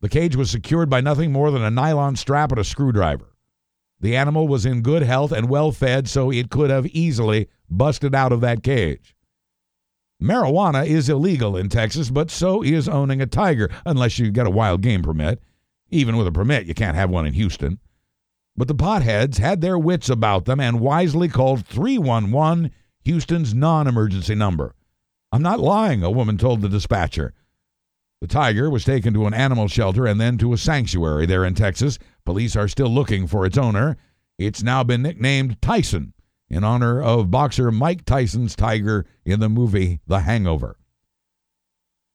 The 0.00 0.08
cage 0.08 0.36
was 0.36 0.50
secured 0.50 0.90
by 0.90 1.00
nothing 1.00 1.32
more 1.32 1.50
than 1.50 1.62
a 1.62 1.70
nylon 1.70 2.16
strap 2.16 2.52
and 2.52 2.60
a 2.60 2.64
screwdriver. 2.64 3.32
The 4.00 4.14
animal 4.14 4.46
was 4.46 4.66
in 4.66 4.82
good 4.82 5.02
health 5.02 5.32
and 5.32 5.48
well 5.48 5.72
fed, 5.72 6.08
so 6.08 6.30
it 6.30 6.50
could 6.50 6.70
have 6.70 6.86
easily 6.86 7.48
busted 7.70 8.14
out 8.14 8.32
of 8.32 8.42
that 8.42 8.62
cage. 8.62 9.16
Marijuana 10.22 10.86
is 10.86 11.08
illegal 11.08 11.56
in 11.56 11.68
Texas, 11.68 12.10
but 12.10 12.30
so 12.30 12.62
is 12.62 12.88
owning 12.88 13.20
a 13.20 13.26
tiger, 13.26 13.70
unless 13.84 14.18
you 14.18 14.30
get 14.30 14.46
a 14.46 14.50
wild 14.50 14.82
game 14.82 15.02
permit. 15.02 15.42
Even 15.90 16.16
with 16.16 16.26
a 16.26 16.32
permit, 16.32 16.66
you 16.66 16.74
can't 16.74 16.96
have 16.96 17.10
one 17.10 17.26
in 17.26 17.34
Houston. 17.34 17.78
But 18.56 18.68
the 18.68 18.74
potheads 18.74 19.38
had 19.38 19.60
their 19.60 19.78
wits 19.78 20.08
about 20.08 20.46
them 20.46 20.60
and 20.60 20.80
wisely 20.80 21.28
called 21.28 21.66
311 21.66 22.70
Houston's 23.04 23.54
non 23.54 23.86
emergency 23.86 24.34
number. 24.34 24.74
I'm 25.30 25.42
not 25.42 25.60
lying, 25.60 26.02
a 26.02 26.10
woman 26.10 26.38
told 26.38 26.62
the 26.62 26.68
dispatcher. 26.68 27.34
The 28.20 28.26
tiger 28.26 28.70
was 28.70 28.84
taken 28.84 29.12
to 29.14 29.26
an 29.26 29.34
animal 29.34 29.68
shelter 29.68 30.06
and 30.06 30.20
then 30.20 30.38
to 30.38 30.54
a 30.54 30.58
sanctuary 30.58 31.26
there 31.26 31.44
in 31.44 31.54
Texas. 31.54 31.98
Police 32.24 32.56
are 32.56 32.68
still 32.68 32.88
looking 32.88 33.26
for 33.26 33.44
its 33.44 33.58
owner. 33.58 33.96
It's 34.38 34.62
now 34.62 34.82
been 34.82 35.02
nicknamed 35.02 35.60
Tyson 35.60 36.14
in 36.48 36.64
honor 36.64 37.02
of 37.02 37.30
boxer 37.30 37.70
Mike 37.70 38.04
Tyson's 38.04 38.56
tiger 38.56 39.04
in 39.24 39.40
the 39.40 39.48
movie 39.48 40.00
The 40.06 40.20
Hangover. 40.20 40.78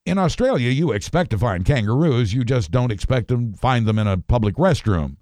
In 0.05 0.17
Australia, 0.17 0.69
you 0.69 0.91
expect 0.91 1.29
to 1.31 1.37
find 1.37 1.63
kangaroos, 1.63 2.33
you 2.33 2.43
just 2.43 2.71
don't 2.71 2.91
expect 2.91 3.27
to 3.27 3.53
find 3.55 3.85
them 3.85 3.99
in 3.99 4.07
a 4.07 4.17
public 4.17 4.55
restroom. 4.55 5.17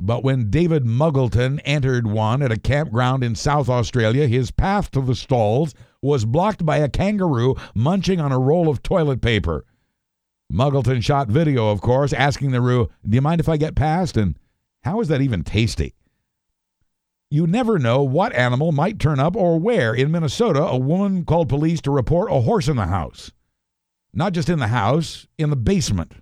But 0.00 0.22
when 0.22 0.50
David 0.50 0.84
Muggleton 0.84 1.60
entered 1.64 2.06
one 2.06 2.42
at 2.42 2.52
a 2.52 2.58
campground 2.58 3.24
in 3.24 3.34
South 3.34 3.68
Australia, 3.68 4.28
his 4.28 4.52
path 4.52 4.90
to 4.92 5.00
the 5.00 5.16
stalls 5.16 5.74
was 6.02 6.24
blocked 6.24 6.64
by 6.64 6.76
a 6.76 6.88
kangaroo 6.88 7.56
munching 7.74 8.20
on 8.20 8.30
a 8.30 8.38
roll 8.38 8.68
of 8.68 8.82
toilet 8.82 9.20
paper. 9.20 9.64
Muggleton 10.52 11.02
shot 11.02 11.28
video, 11.28 11.68
of 11.68 11.80
course, 11.80 12.12
asking 12.12 12.52
the 12.52 12.60
roo, 12.60 12.88
Do 13.06 13.14
you 13.14 13.20
mind 13.20 13.40
if 13.40 13.48
I 13.48 13.56
get 13.56 13.74
past? 13.74 14.16
And 14.16 14.38
how 14.84 15.00
is 15.00 15.08
that 15.08 15.20
even 15.20 15.42
tasty? 15.42 15.94
You 17.28 17.46
never 17.48 17.78
know 17.78 18.04
what 18.04 18.32
animal 18.34 18.70
might 18.70 19.00
turn 19.00 19.18
up 19.18 19.34
or 19.34 19.58
where. 19.58 19.92
In 19.92 20.12
Minnesota, 20.12 20.62
a 20.62 20.78
woman 20.78 21.24
called 21.24 21.48
police 21.48 21.80
to 21.82 21.90
report 21.90 22.30
a 22.30 22.42
horse 22.42 22.68
in 22.68 22.76
the 22.76 22.86
house. 22.86 23.32
Not 24.14 24.32
just 24.32 24.48
in 24.48 24.60
the 24.60 24.68
house, 24.68 25.26
in 25.36 25.50
the 25.50 25.56
basement. 25.56 26.12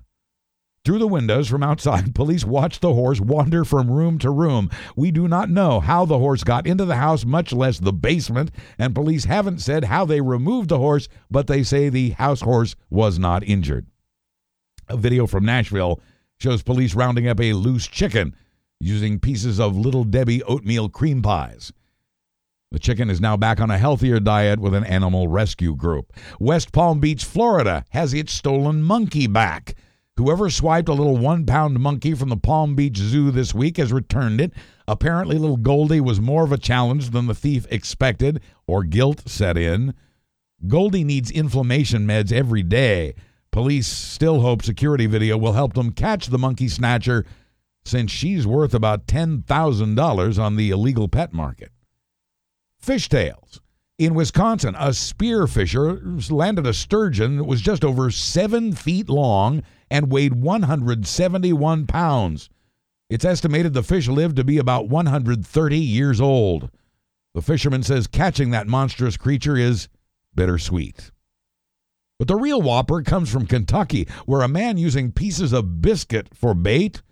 Through 0.84 0.98
the 0.98 1.06
windows 1.06 1.46
from 1.48 1.62
outside, 1.62 2.14
police 2.14 2.44
watched 2.44 2.80
the 2.80 2.94
horse 2.94 3.20
wander 3.20 3.64
from 3.64 3.90
room 3.90 4.18
to 4.20 4.30
room. 4.30 4.70
We 4.96 5.10
do 5.10 5.28
not 5.28 5.50
know 5.50 5.80
how 5.80 6.06
the 6.06 6.18
horse 6.18 6.42
got 6.42 6.66
into 6.66 6.86
the 6.86 6.96
house, 6.96 7.26
much 7.26 7.52
less 7.52 7.78
the 7.78 7.92
basement, 7.92 8.50
and 8.78 8.94
police 8.94 9.26
haven't 9.26 9.60
said 9.60 9.84
how 9.84 10.06
they 10.06 10.22
removed 10.22 10.70
the 10.70 10.78
horse, 10.78 11.08
but 11.30 11.46
they 11.46 11.62
say 11.62 11.90
the 11.90 12.10
house 12.10 12.40
horse 12.40 12.74
was 12.88 13.18
not 13.18 13.44
injured. 13.44 13.86
A 14.88 14.96
video 14.96 15.26
from 15.26 15.44
Nashville 15.44 16.00
shows 16.38 16.62
police 16.62 16.94
rounding 16.94 17.26
up 17.28 17.40
a 17.40 17.52
loose 17.52 17.86
chicken 17.86 18.34
using 18.80 19.18
pieces 19.18 19.58
of 19.58 19.76
Little 19.76 20.04
Debbie 20.04 20.42
oatmeal 20.42 20.88
cream 20.88 21.22
pies. 21.22 21.72
The 22.70 22.78
chicken 22.78 23.08
is 23.08 23.20
now 23.20 23.36
back 23.36 23.60
on 23.60 23.70
a 23.70 23.78
healthier 23.78 24.18
diet 24.18 24.58
with 24.58 24.74
an 24.74 24.84
animal 24.84 25.28
rescue 25.28 25.76
group. 25.76 26.12
West 26.40 26.72
Palm 26.72 27.00
Beach, 27.00 27.24
Florida 27.24 27.84
has 27.90 28.12
its 28.12 28.32
stolen 28.32 28.82
monkey 28.82 29.26
back. 29.26 29.74
Whoever 30.16 30.50
swiped 30.50 30.88
a 30.88 30.92
little 30.92 31.16
one 31.16 31.46
pound 31.46 31.80
monkey 31.80 32.14
from 32.14 32.28
the 32.28 32.36
Palm 32.36 32.74
Beach 32.74 32.96
Zoo 32.96 33.30
this 33.30 33.54
week 33.54 33.78
has 33.78 33.92
returned 33.92 34.40
it. 34.40 34.52
Apparently, 34.86 35.38
little 35.38 35.56
Goldie 35.56 36.00
was 36.00 36.20
more 36.20 36.44
of 36.44 36.52
a 36.52 36.58
challenge 36.58 37.10
than 37.10 37.26
the 37.26 37.34
thief 37.34 37.66
expected, 37.70 38.42
or 38.66 38.84
guilt 38.84 39.22
set 39.28 39.56
in. 39.56 39.94
Goldie 40.66 41.04
needs 41.04 41.30
inflammation 41.30 42.06
meds 42.06 42.32
every 42.32 42.62
day. 42.62 43.14
Police 43.54 43.86
still 43.86 44.40
hope 44.40 44.64
security 44.64 45.06
video 45.06 45.38
will 45.38 45.52
help 45.52 45.74
them 45.74 45.92
catch 45.92 46.26
the 46.26 46.40
monkey 46.40 46.66
snatcher 46.66 47.24
since 47.84 48.10
she's 48.10 48.48
worth 48.48 48.74
about 48.74 49.06
$10,000 49.06 50.38
on 50.42 50.56
the 50.56 50.70
illegal 50.70 51.06
pet 51.06 51.32
market. 51.32 51.70
Fishtails. 52.84 53.60
In 53.96 54.12
Wisconsin, 54.12 54.74
a 54.76 54.92
spear 54.92 55.46
fisher 55.46 56.00
landed 56.30 56.66
a 56.66 56.74
sturgeon 56.74 57.36
that 57.36 57.44
was 57.44 57.60
just 57.60 57.84
over 57.84 58.10
seven 58.10 58.72
feet 58.72 59.08
long 59.08 59.62
and 59.88 60.10
weighed 60.10 60.34
171 60.34 61.86
pounds. 61.86 62.50
It's 63.08 63.24
estimated 63.24 63.72
the 63.72 63.84
fish 63.84 64.08
lived 64.08 64.34
to 64.34 64.42
be 64.42 64.58
about 64.58 64.88
130 64.88 65.78
years 65.78 66.20
old. 66.20 66.70
The 67.34 67.42
fisherman 67.42 67.84
says 67.84 68.08
catching 68.08 68.50
that 68.50 68.66
monstrous 68.66 69.16
creature 69.16 69.56
is 69.56 69.88
bittersweet. 70.34 71.12
But 72.18 72.28
the 72.28 72.36
real 72.36 72.62
whopper 72.62 73.02
comes 73.02 73.30
from 73.30 73.46
Kentucky, 73.46 74.06
where 74.24 74.42
a 74.42 74.48
man 74.48 74.78
using 74.78 75.12
pieces 75.12 75.52
of 75.52 75.82
biscuit 75.82 76.28
for 76.32 76.54
bait 76.54 77.02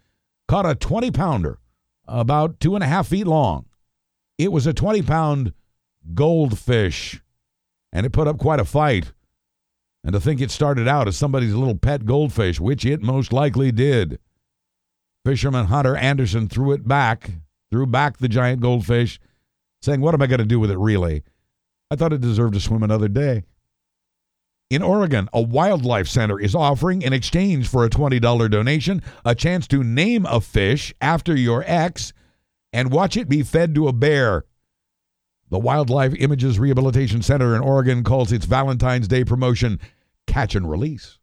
caught 0.47 0.67
a 0.67 0.75
20 0.75 1.11
pounder, 1.11 1.59
about 2.07 2.61
two 2.61 2.75
and 2.75 2.85
a 2.85 2.87
half 2.87 3.09
feet 3.09 3.27
long. 3.27 3.67
It 4.39 4.53
was 4.53 4.67
a 4.67 4.73
20 4.73 5.03
pound 5.03 5.53
goldfish, 6.15 7.21
and 7.93 8.07
it 8.07 8.13
put 8.13 8.29
up 8.29 8.39
quite 8.39 8.61
a 8.61 8.65
fight. 8.65 9.13
And 10.05 10.13
to 10.13 10.21
think 10.21 10.41
it 10.41 10.51
started 10.51 10.89
out 10.89 11.07
as 11.07 11.17
somebody's 11.17 11.55
little 11.55 11.79
pet 11.79 12.05
goldfish, 12.05 12.59
which 12.59 12.85
it 12.85 13.03
most 13.03 13.33
likely 13.33 13.71
did. 13.71 14.19
Fisherman 15.25 15.67
Hunter 15.67 15.97
Anderson 15.97 16.49
threw 16.49 16.73
it 16.73 16.89
back, 16.89 17.31
threw 17.71 17.87
back 17.87 18.19
the 18.19 18.29
giant 18.29 18.61
goldfish, 18.61 19.21
saying, 19.81 20.01
What 20.01 20.15
am 20.15 20.23
I 20.23 20.27
going 20.27 20.41
to 20.41 20.45
do 20.45 20.59
with 20.59 20.71
it 20.71 20.79
really? 20.79 21.23
I 21.91 21.97
thought 21.97 22.13
it 22.13 22.21
deserved 22.21 22.55
to 22.55 22.61
swim 22.61 22.83
another 22.83 23.09
day. 23.09 23.45
In 24.73 24.81
Oregon, 24.81 25.29
a 25.35 25.43
wildlife 25.43 26.09
center 26.09 26.41
is 26.41 26.55
offering, 26.55 27.03
in 27.03 27.13
exchange 27.13 27.69
for 27.69 27.85
a 27.85 27.91
$20 27.91 28.51
donation, 28.51 29.03
a 29.23 29.35
chance 29.35 29.69
to 29.69 29.85
name 29.85 30.25
a 30.25 30.41
fish 30.41 30.95
after 30.99 31.37
your 31.37 31.63
ex 31.67 32.15
and 32.73 32.91
watch 32.91 33.15
it 33.19 33.29
be 33.29 33.43
fed 33.43 33.75
to 33.75 33.87
a 33.87 33.93
bear. 33.93 34.47
The 35.51 35.59
Wildlife 35.59 36.15
Images 36.15 36.59
Rehabilitation 36.59 37.21
Center 37.21 37.55
in 37.55 37.61
Oregon 37.61 38.03
calls 38.03 38.33
its 38.33 38.47
Valentine's 38.47 39.09
Day 39.09 39.25
promotion 39.25 39.79
Catch 40.27 40.55
and 40.55 40.71
Release. 40.71 41.19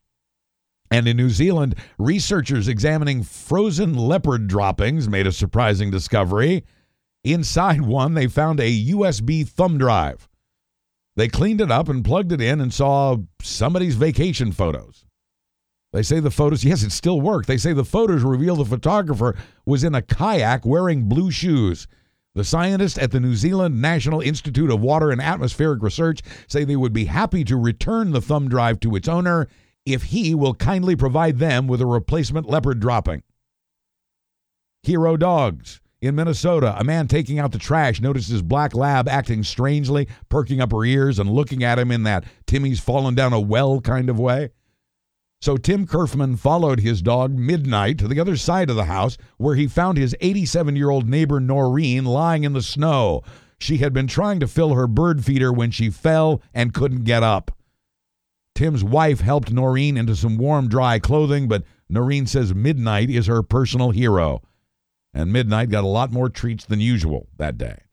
And 0.91 1.07
in 1.07 1.17
New 1.17 1.31
Zealand, 1.31 1.73
researchers 1.97 2.67
examining 2.67 3.23
frozen 3.23 3.95
leopard 3.95 4.47
droppings 4.47 5.09
made 5.09 5.25
a 5.25 5.31
surprising 5.31 5.89
discovery. 5.89 6.65
Inside 7.23 7.81
one, 7.81 8.13
they 8.13 8.27
found 8.27 8.59
a 8.59 8.85
USB 8.91 9.47
thumb 9.49 9.79
drive. 9.79 10.29
They 11.19 11.27
cleaned 11.27 11.59
it 11.59 11.69
up 11.69 11.89
and 11.89 12.05
plugged 12.05 12.31
it 12.31 12.39
in 12.39 12.61
and 12.61 12.73
saw 12.73 13.17
somebody's 13.41 13.95
vacation 13.95 14.53
photos. 14.53 15.03
They 15.91 16.01
say 16.01 16.21
the 16.21 16.31
photos, 16.31 16.63
yes, 16.63 16.81
it 16.81 16.93
still 16.93 17.19
worked. 17.19 17.45
They 17.45 17.57
say 17.57 17.73
the 17.73 17.83
photos 17.83 18.23
reveal 18.23 18.55
the 18.55 18.63
photographer 18.63 19.35
was 19.65 19.83
in 19.83 19.93
a 19.93 20.01
kayak 20.01 20.65
wearing 20.65 21.09
blue 21.09 21.29
shoes. 21.29 21.87
The 22.35 22.45
scientists 22.45 22.97
at 22.97 23.11
the 23.11 23.19
New 23.19 23.35
Zealand 23.35 23.81
National 23.81 24.21
Institute 24.21 24.71
of 24.71 24.79
Water 24.79 25.11
and 25.11 25.19
Atmospheric 25.21 25.83
Research 25.83 26.21
say 26.47 26.63
they 26.63 26.77
would 26.77 26.93
be 26.93 27.03
happy 27.03 27.43
to 27.43 27.57
return 27.57 28.11
the 28.11 28.21
thumb 28.21 28.47
drive 28.47 28.79
to 28.79 28.95
its 28.95 29.09
owner 29.09 29.49
if 29.85 30.03
he 30.03 30.33
will 30.33 30.53
kindly 30.53 30.95
provide 30.95 31.37
them 31.37 31.67
with 31.67 31.81
a 31.81 31.85
replacement 31.85 32.49
leopard 32.49 32.79
dropping. 32.79 33.23
Hero 34.83 35.17
Dogs. 35.17 35.81
In 36.01 36.15
Minnesota, 36.15 36.75
a 36.79 36.83
man 36.85 37.09
taking 37.09 37.39
out 37.39 37.51
the 37.51 37.57
trash 37.57 37.99
noticed 37.99 38.29
his 38.29 38.41
black 38.41 38.73
lab 38.73 39.09
acting 39.09 39.43
strangely, 39.43 40.07
perking 40.29 40.61
up 40.61 40.71
her 40.71 40.85
ears 40.85 41.19
and 41.19 41.29
looking 41.29 41.61
at 41.61 41.77
him 41.77 41.91
in 41.91 42.03
that 42.03 42.23
Timmy's 42.47 42.79
fallen 42.79 43.15
down 43.15 43.33
a 43.33 43.39
well 43.39 43.81
kind 43.81 44.09
of 44.09 44.17
way. 44.17 44.51
So 45.41 45.57
Tim 45.57 45.85
Kerfman 45.85 46.39
followed 46.39 46.79
his 46.79 47.01
dog 47.01 47.37
midnight 47.37 47.97
to 47.99 48.07
the 48.07 48.19
other 48.19 48.37
side 48.37 48.69
of 48.69 48.77
the 48.77 48.85
house 48.85 49.17
where 49.37 49.55
he 49.55 49.67
found 49.67 49.97
his 49.97 50.15
87 50.21 50.75
year 50.77 50.89
old 50.89 51.09
neighbor 51.09 51.41
Noreen 51.41 52.05
lying 52.05 52.45
in 52.45 52.53
the 52.53 52.61
snow. 52.61 53.21
She 53.57 53.77
had 53.77 53.93
been 53.93 54.07
trying 54.07 54.39
to 54.39 54.47
fill 54.47 54.75
her 54.75 54.87
bird 54.87 55.25
feeder 55.25 55.51
when 55.51 55.71
she 55.71 55.89
fell 55.89 56.41
and 56.53 56.73
couldn't 56.73 57.03
get 57.03 57.23
up. 57.23 57.51
Tim's 58.55 58.83
wife 58.85 59.19
helped 59.19 59.51
Noreen 59.51 59.97
into 59.97 60.15
some 60.15 60.37
warm, 60.37 60.69
dry 60.69 60.99
clothing, 60.99 61.49
but 61.49 61.63
Noreen 61.89 62.25
says 62.25 62.53
Midnight 62.53 63.09
is 63.09 63.27
her 63.27 63.43
personal 63.43 63.91
hero. 63.91 64.41
And 65.13 65.33
Midnight 65.33 65.69
got 65.69 65.83
a 65.83 65.87
lot 65.87 66.11
more 66.11 66.29
treats 66.29 66.65
than 66.65 66.79
usual 66.79 67.27
that 67.37 67.57
day. 67.57 67.83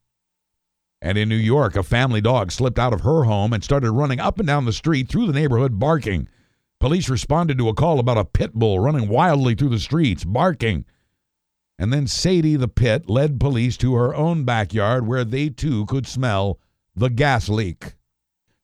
And 1.01 1.16
in 1.18 1.28
New 1.28 1.36
York, 1.36 1.76
a 1.76 1.82
family 1.82 2.20
dog 2.20 2.51
slipped 2.51 2.78
out 2.78 2.93
of 2.93 3.02
her 3.02 3.24
home 3.24 3.52
and 3.52 3.62
started 3.62 3.90
running 3.93 4.20
up 4.20 4.38
and 4.38 4.47
down 4.47 4.64
the 4.64 4.72
street 4.72 5.09
through 5.09 5.26
the 5.26 5.32
neighborhood 5.32 5.78
barking. 5.78 6.28
Police 6.80 7.09
responded 7.09 7.59
to 7.59 7.68
a 7.68 7.74
call 7.74 7.98
about 7.98 8.18
a 8.18 8.24
pit 8.24 8.55
bull 8.55 8.80
running 8.80 9.09
wildly 9.09 9.55
through 9.55 9.70
the 9.70 9.78
streets, 9.78 10.24
barking. 10.24 10.84
And 11.78 11.93
then 11.93 12.06
Sadie 12.06 12.56
the 12.56 12.68
pit 12.68 13.09
led 13.09 13.40
police 13.40 13.76
to 13.78 13.94
her 13.94 14.14
own 14.14 14.44
backyard 14.44 15.06
where 15.06 15.24
they 15.24 15.48
too 15.48 15.86
could 15.86 16.06
smell 16.06 16.59
the 16.94 17.10
gas 17.10 17.48
leak. 17.48 17.94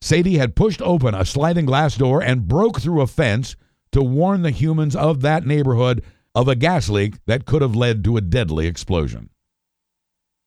Sadie 0.01 0.39
had 0.39 0.57
pushed 0.57 0.83
open 0.83 1.15
a 1.15 1.25
sliding 1.25 1.67
glass 1.67 1.97
door 1.97 2.23
and 2.23 2.49
broke 2.49 2.81
through 2.81 3.03
a 3.03 3.07
fence 3.07 3.55
to 3.93 4.03
warn 4.03 4.43
the 4.43 4.51
humans 4.51 4.97
of 4.97 5.21
that 5.21 5.47
neighborhood 5.47 6.03
of 6.35 6.49
a 6.49 6.55
gas 6.55 6.89
leak 6.89 7.17
that 7.27 7.45
could 7.45 7.63
have 7.63 7.77
led 7.77 8.05
to 8.05 8.17
a 8.17 8.21
deadly 8.21 8.67
explosion. 8.67 9.31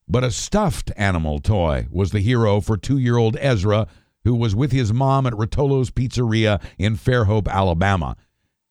But 0.07 0.23
a 0.23 0.31
stuffed 0.31 0.91
animal 0.95 1.39
toy 1.39 1.87
was 1.89 2.11
the 2.11 2.19
hero 2.19 2.61
for 2.61 2.77
two 2.77 2.97
year 2.97 3.17
old 3.17 3.37
Ezra 3.39 3.87
who 4.23 4.35
was 4.35 4.55
with 4.55 4.71
his 4.71 4.91
mom 4.91 5.25
at 5.27 5.33
Rotolo's 5.33 5.91
Pizzeria 5.91 6.61
in 6.77 6.95
Fairhope, 6.95 7.47
Alabama. 7.47 8.17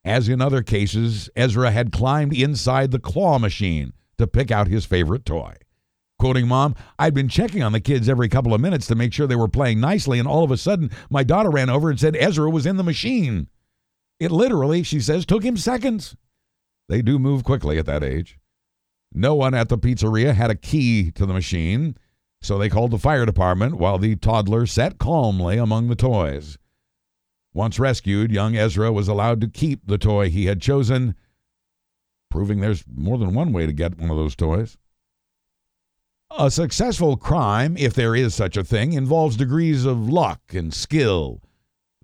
As 0.04 0.28
in 0.28 0.42
other 0.42 0.62
cases, 0.62 1.30
Ezra 1.34 1.70
had 1.70 1.92
climbed 1.92 2.34
inside 2.34 2.90
the 2.90 2.98
claw 2.98 3.38
machine 3.38 3.92
to 4.18 4.26
pick 4.26 4.50
out 4.50 4.66
his 4.66 4.84
favorite 4.84 5.24
toy. 5.24 5.54
Quoting 6.18 6.46
mom, 6.46 6.74
I'd 6.98 7.14
been 7.14 7.28
checking 7.28 7.62
on 7.62 7.72
the 7.72 7.80
kids 7.80 8.08
every 8.08 8.28
couple 8.28 8.52
of 8.52 8.60
minutes 8.60 8.86
to 8.88 8.94
make 8.94 9.12
sure 9.12 9.26
they 9.26 9.34
were 9.34 9.48
playing 9.48 9.80
nicely, 9.80 10.18
and 10.18 10.28
all 10.28 10.44
of 10.44 10.50
a 10.50 10.56
sudden, 10.56 10.90
my 11.08 11.24
daughter 11.24 11.50
ran 11.50 11.70
over 11.70 11.88
and 11.88 11.98
said 11.98 12.16
Ezra 12.16 12.50
was 12.50 12.66
in 12.66 12.76
the 12.76 12.84
machine. 12.84 13.48
It 14.20 14.30
literally, 14.30 14.82
she 14.82 15.00
says, 15.00 15.24
took 15.24 15.42
him 15.42 15.56
seconds. 15.56 16.16
They 16.88 17.02
do 17.02 17.18
move 17.18 17.44
quickly 17.44 17.78
at 17.78 17.86
that 17.86 18.04
age. 18.04 18.38
No 19.12 19.34
one 19.34 19.54
at 19.54 19.68
the 19.68 19.78
pizzeria 19.78 20.34
had 20.34 20.50
a 20.50 20.56
key 20.56 21.10
to 21.12 21.24
the 21.24 21.32
machine, 21.32 21.96
so 22.42 22.58
they 22.58 22.68
called 22.68 22.90
the 22.90 22.98
fire 22.98 23.24
department 23.24 23.76
while 23.76 23.96
the 23.96 24.16
toddler 24.16 24.66
sat 24.66 24.98
calmly 24.98 25.56
among 25.56 25.88
the 25.88 25.94
toys. 25.94 26.58
Once 27.54 27.78
rescued, 27.78 28.32
young 28.32 28.56
Ezra 28.56 28.92
was 28.92 29.06
allowed 29.06 29.40
to 29.40 29.48
keep 29.48 29.86
the 29.86 29.98
toy 29.98 30.28
he 30.28 30.46
had 30.46 30.60
chosen, 30.60 31.14
proving 32.28 32.60
there's 32.60 32.84
more 32.92 33.16
than 33.16 33.32
one 33.32 33.52
way 33.52 33.64
to 33.64 33.72
get 33.72 33.96
one 33.96 34.10
of 34.10 34.16
those 34.16 34.34
toys. 34.34 34.76
A 36.36 36.50
successful 36.50 37.16
crime, 37.16 37.76
if 37.76 37.94
there 37.94 38.16
is 38.16 38.34
such 38.34 38.56
a 38.56 38.64
thing, 38.64 38.92
involves 38.92 39.36
degrees 39.36 39.84
of 39.84 40.08
luck 40.08 40.40
and 40.52 40.74
skill. 40.74 41.40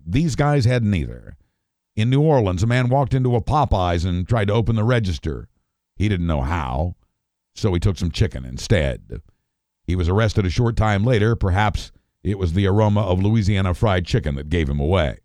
These 0.07 0.36
guys 0.36 0.65
had 0.65 0.85
neither. 0.85 1.36
In 1.96 2.10
New 2.10 2.20
Orleans, 2.20 2.62
a 2.62 2.66
man 2.66 2.88
walked 2.88 3.14
into 3.14 3.34
a 3.36 3.42
Popeyes 3.42 4.04
and 4.04 4.26
tried 4.26 4.48
to 4.48 4.54
open 4.54 4.76
the 4.76 4.84
register. 4.84 5.48
He 5.96 6.08
didn't 6.08 6.26
know 6.26 6.42
how, 6.42 6.96
so 7.54 7.74
he 7.74 7.80
took 7.80 7.98
some 7.98 8.10
chicken 8.10 8.44
instead. 8.44 9.20
He 9.84 9.96
was 9.96 10.08
arrested 10.08 10.46
a 10.46 10.50
short 10.50 10.76
time 10.76 11.04
later. 11.04 11.34
Perhaps 11.34 11.92
it 12.22 12.38
was 12.38 12.52
the 12.52 12.66
aroma 12.66 13.00
of 13.00 13.22
Louisiana 13.22 13.74
fried 13.74 14.06
chicken 14.06 14.34
that 14.36 14.48
gave 14.48 14.68
him 14.68 14.80
away. 14.80 15.18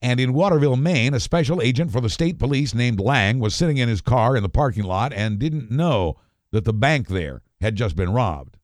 And 0.00 0.20
in 0.20 0.34
Waterville, 0.34 0.76
Maine, 0.76 1.14
a 1.14 1.20
special 1.20 1.62
agent 1.62 1.90
for 1.90 2.00
the 2.00 2.10
state 2.10 2.38
police 2.38 2.74
named 2.74 3.00
Lang 3.00 3.38
was 3.38 3.54
sitting 3.54 3.78
in 3.78 3.88
his 3.88 4.02
car 4.02 4.36
in 4.36 4.42
the 4.42 4.48
parking 4.48 4.84
lot 4.84 5.12
and 5.12 5.38
didn't 5.38 5.70
know 5.70 6.16
that 6.52 6.64
the 6.64 6.74
bank 6.74 7.08
there 7.08 7.42
had 7.60 7.74
just 7.74 7.96
been 7.96 8.12
robbed. 8.12 8.58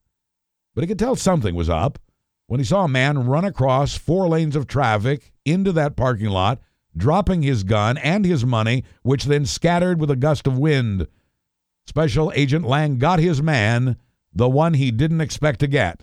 But 0.75 0.83
he 0.83 0.87
could 0.87 0.99
tell 0.99 1.15
something 1.15 1.55
was 1.55 1.69
up 1.69 1.99
when 2.45 2.59
he 2.59 2.63
saw 2.63 2.83
a 2.83 2.87
man 2.87 3.25
run 3.25 3.43
across 3.43 3.97
four 3.97 4.27
lanes 4.27 4.55
of 4.55 4.67
traffic 4.67 5.33
into 5.43 5.71
that 5.71 5.95
parking 5.95 6.29
lot, 6.29 6.61
dropping 6.95 7.41
his 7.41 7.63
gun 7.63 7.97
and 7.97 8.25
his 8.25 8.45
money, 8.45 8.83
which 9.03 9.25
then 9.25 9.45
scattered 9.45 9.99
with 9.99 10.11
a 10.11 10.15
gust 10.15 10.47
of 10.47 10.57
wind. 10.57 11.07
Special 11.85 12.31
Agent 12.35 12.65
Lang 12.65 12.97
got 12.97 13.19
his 13.19 13.41
man, 13.41 13.97
the 14.33 14.49
one 14.49 14.73
he 14.73 14.91
didn't 14.91 15.21
expect 15.21 15.59
to 15.59 15.67
get. 15.67 16.01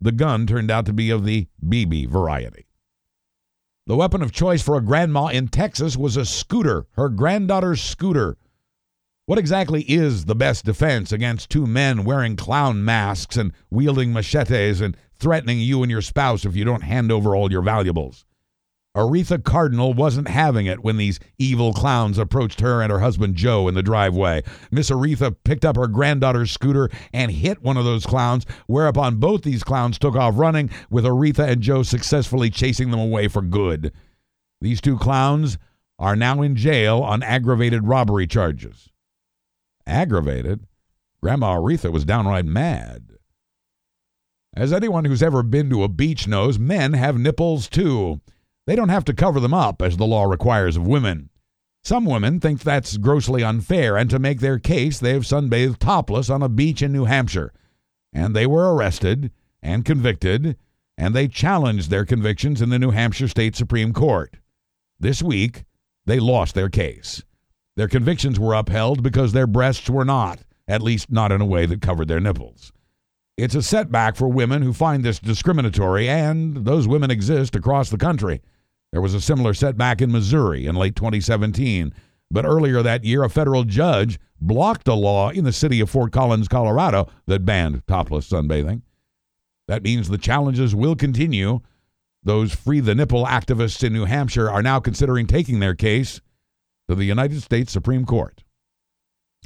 The 0.00 0.12
gun 0.12 0.46
turned 0.46 0.70
out 0.70 0.86
to 0.86 0.92
be 0.92 1.10
of 1.10 1.24
the 1.24 1.48
BB 1.64 2.08
variety. 2.08 2.66
The 3.86 3.96
weapon 3.96 4.20
of 4.20 4.32
choice 4.32 4.62
for 4.62 4.76
a 4.76 4.82
grandma 4.82 5.28
in 5.28 5.48
Texas 5.48 5.96
was 5.96 6.16
a 6.16 6.24
scooter, 6.24 6.86
her 6.92 7.08
granddaughter's 7.08 7.82
scooter. 7.82 8.36
What 9.26 9.38
exactly 9.38 9.82
is 9.82 10.24
the 10.24 10.34
best 10.34 10.64
defense 10.64 11.12
against 11.12 11.50
two 11.50 11.66
men 11.66 12.04
wearing 12.04 12.36
clown 12.36 12.84
masks 12.84 13.36
and 13.36 13.52
wielding 13.70 14.12
machetes 14.12 14.80
and 14.80 14.96
threatening 15.18 15.60
you 15.60 15.82
and 15.82 15.90
your 15.90 16.02
spouse 16.02 16.44
if 16.44 16.54
you 16.54 16.64
don't 16.64 16.82
hand 16.82 17.10
over 17.10 17.34
all 17.34 17.50
your 17.50 17.62
valuables? 17.62 18.24
Aretha 18.96 19.44
Cardinal 19.44 19.92
wasn't 19.92 20.28
having 20.28 20.64
it 20.64 20.82
when 20.82 20.96
these 20.96 21.20
evil 21.38 21.74
clowns 21.74 22.16
approached 22.16 22.62
her 22.62 22.80
and 22.80 22.90
her 22.90 23.00
husband 23.00 23.36
Joe 23.36 23.68
in 23.68 23.74
the 23.74 23.82
driveway. 23.82 24.42
Miss 24.70 24.88
Aretha 24.88 25.36
picked 25.44 25.66
up 25.66 25.76
her 25.76 25.86
granddaughter's 25.86 26.50
scooter 26.50 26.88
and 27.12 27.30
hit 27.30 27.62
one 27.62 27.76
of 27.76 27.84
those 27.84 28.06
clowns, 28.06 28.46
whereupon 28.66 29.16
both 29.16 29.42
these 29.42 29.62
clowns 29.62 29.98
took 29.98 30.16
off 30.16 30.38
running, 30.38 30.70
with 30.88 31.04
Aretha 31.04 31.46
and 31.46 31.60
Joe 31.60 31.82
successfully 31.82 32.48
chasing 32.48 32.90
them 32.90 32.98
away 32.98 33.28
for 33.28 33.42
good. 33.42 33.92
These 34.62 34.80
two 34.80 34.96
clowns 34.96 35.58
are 35.98 36.16
now 36.16 36.40
in 36.40 36.56
jail 36.56 37.00
on 37.00 37.22
aggravated 37.22 37.86
robbery 37.86 38.26
charges. 38.26 38.88
Aggravated? 39.86 40.66
Grandma 41.22 41.56
Aretha 41.56 41.92
was 41.92 42.06
downright 42.06 42.46
mad. 42.46 43.12
As 44.54 44.72
anyone 44.72 45.04
who's 45.04 45.22
ever 45.22 45.42
been 45.42 45.68
to 45.68 45.82
a 45.82 45.88
beach 45.88 46.26
knows, 46.26 46.58
men 46.58 46.94
have 46.94 47.18
nipples 47.18 47.68
too. 47.68 48.22
They 48.66 48.76
don't 48.76 48.88
have 48.88 49.04
to 49.06 49.14
cover 49.14 49.40
them 49.40 49.54
up, 49.54 49.80
as 49.80 49.96
the 49.96 50.06
law 50.06 50.24
requires 50.24 50.76
of 50.76 50.86
women. 50.86 51.30
Some 51.84 52.04
women 52.04 52.40
think 52.40 52.60
that's 52.60 52.96
grossly 52.96 53.44
unfair, 53.44 53.96
and 53.96 54.10
to 54.10 54.18
make 54.18 54.40
their 54.40 54.58
case, 54.58 54.98
they 54.98 55.12
have 55.12 55.22
sunbathed 55.22 55.78
topless 55.78 56.28
on 56.28 56.42
a 56.42 56.48
beach 56.48 56.82
in 56.82 56.92
New 56.92 57.04
Hampshire. 57.04 57.52
And 58.12 58.34
they 58.34 58.46
were 58.46 58.74
arrested 58.74 59.30
and 59.62 59.84
convicted, 59.84 60.56
and 60.98 61.14
they 61.14 61.28
challenged 61.28 61.90
their 61.90 62.04
convictions 62.04 62.60
in 62.60 62.70
the 62.70 62.78
New 62.78 62.90
Hampshire 62.90 63.28
State 63.28 63.54
Supreme 63.54 63.92
Court. 63.92 64.36
This 64.98 65.22
week, 65.22 65.64
they 66.06 66.18
lost 66.18 66.56
their 66.56 66.68
case. 66.68 67.22
Their 67.76 67.88
convictions 67.88 68.40
were 68.40 68.54
upheld 68.54 69.02
because 69.02 69.32
their 69.32 69.46
breasts 69.46 69.88
were 69.88 70.04
not, 70.04 70.40
at 70.66 70.82
least 70.82 71.12
not 71.12 71.30
in 71.30 71.40
a 71.40 71.46
way 71.46 71.66
that 71.66 71.82
covered 71.82 72.08
their 72.08 72.20
nipples. 72.20 72.72
It's 73.36 73.54
a 73.54 73.62
setback 73.62 74.16
for 74.16 74.28
women 74.28 74.62
who 74.62 74.72
find 74.72 75.04
this 75.04 75.20
discriminatory, 75.20 76.08
and 76.08 76.64
those 76.64 76.88
women 76.88 77.12
exist 77.12 77.54
across 77.54 77.90
the 77.90 77.98
country. 77.98 78.40
There 78.96 79.02
was 79.02 79.12
a 79.12 79.20
similar 79.20 79.52
setback 79.52 80.00
in 80.00 80.10
Missouri 80.10 80.64
in 80.64 80.74
late 80.74 80.96
2017, 80.96 81.92
but 82.30 82.46
earlier 82.46 82.82
that 82.82 83.04
year, 83.04 83.24
a 83.24 83.28
federal 83.28 83.64
judge 83.64 84.18
blocked 84.40 84.88
a 84.88 84.94
law 84.94 85.28
in 85.28 85.44
the 85.44 85.52
city 85.52 85.80
of 85.80 85.90
Fort 85.90 86.12
Collins, 86.12 86.48
Colorado, 86.48 87.06
that 87.26 87.44
banned 87.44 87.86
topless 87.86 88.26
sunbathing. 88.30 88.80
That 89.68 89.82
means 89.82 90.08
the 90.08 90.16
challenges 90.16 90.74
will 90.74 90.96
continue. 90.96 91.60
Those 92.22 92.54
free 92.54 92.80
the 92.80 92.94
nipple 92.94 93.26
activists 93.26 93.84
in 93.84 93.92
New 93.92 94.06
Hampshire 94.06 94.50
are 94.50 94.62
now 94.62 94.80
considering 94.80 95.26
taking 95.26 95.60
their 95.60 95.74
case 95.74 96.22
to 96.88 96.94
the 96.94 97.04
United 97.04 97.42
States 97.42 97.70
Supreme 97.70 98.06
Court. 98.06 98.44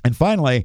And 0.05 0.17
finally, 0.17 0.65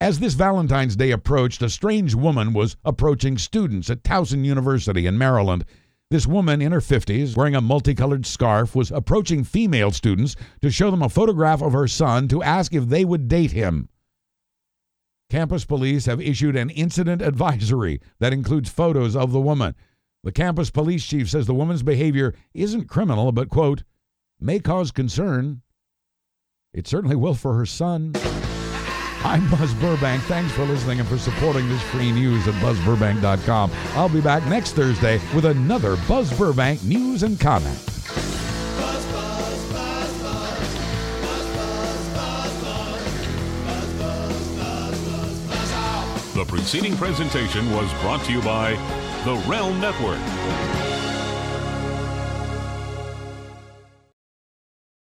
as 0.00 0.18
this 0.18 0.34
Valentine's 0.34 0.96
Day 0.96 1.12
approached, 1.12 1.62
a 1.62 1.70
strange 1.70 2.16
woman 2.16 2.54
was 2.54 2.76
approaching 2.84 3.38
students 3.38 3.88
at 3.88 4.02
Towson 4.02 4.44
University 4.44 5.06
in 5.06 5.16
Maryland. 5.16 5.64
This 6.08 6.26
woman 6.26 6.62
in 6.62 6.70
her 6.70 6.80
50s, 6.80 7.36
wearing 7.36 7.56
a 7.56 7.60
multicolored 7.60 8.26
scarf, 8.26 8.76
was 8.76 8.92
approaching 8.92 9.42
female 9.42 9.90
students 9.90 10.36
to 10.62 10.70
show 10.70 10.92
them 10.92 11.02
a 11.02 11.08
photograph 11.08 11.60
of 11.60 11.72
her 11.72 11.88
son 11.88 12.28
to 12.28 12.44
ask 12.44 12.72
if 12.72 12.88
they 12.88 13.04
would 13.04 13.26
date 13.26 13.50
him. 13.50 13.88
Campus 15.28 15.64
police 15.64 16.06
have 16.06 16.20
issued 16.20 16.54
an 16.54 16.70
incident 16.70 17.20
advisory 17.22 18.00
that 18.20 18.32
includes 18.32 18.70
photos 18.70 19.16
of 19.16 19.32
the 19.32 19.40
woman. 19.40 19.74
The 20.22 20.30
campus 20.30 20.70
police 20.70 21.04
chief 21.04 21.28
says 21.28 21.46
the 21.46 21.54
woman's 21.54 21.82
behavior 21.82 22.34
isn't 22.54 22.88
criminal, 22.88 23.32
but, 23.32 23.48
quote, 23.48 23.82
may 24.38 24.60
cause 24.60 24.92
concern. 24.92 25.62
It 26.72 26.86
certainly 26.86 27.16
will 27.16 27.34
for 27.34 27.54
her 27.54 27.66
son. 27.66 28.12
I'm 29.24 29.48
Buzz 29.50 29.74
Burbank. 29.74 30.22
Thanks 30.24 30.52
for 30.52 30.64
listening 30.64 31.00
and 31.00 31.08
for 31.08 31.18
supporting 31.18 31.68
this 31.68 31.82
free 31.82 32.12
news 32.12 32.46
at 32.46 32.54
buzzburbank.com. 32.54 33.70
I'll 33.94 34.08
be 34.08 34.20
back 34.20 34.46
next 34.46 34.72
Thursday 34.72 35.20
with 35.34 35.46
another 35.46 35.96
Buzz 36.08 36.36
Burbank 36.36 36.82
news 36.84 37.22
and 37.22 37.38
comment. 37.38 37.78
The 46.34 46.44
preceding 46.44 46.96
presentation 46.98 47.70
was 47.72 47.90
brought 48.02 48.22
to 48.26 48.32
you 48.32 48.42
by 48.42 48.72
the 49.24 49.34
Realm 49.48 49.80
Network. 49.80 50.85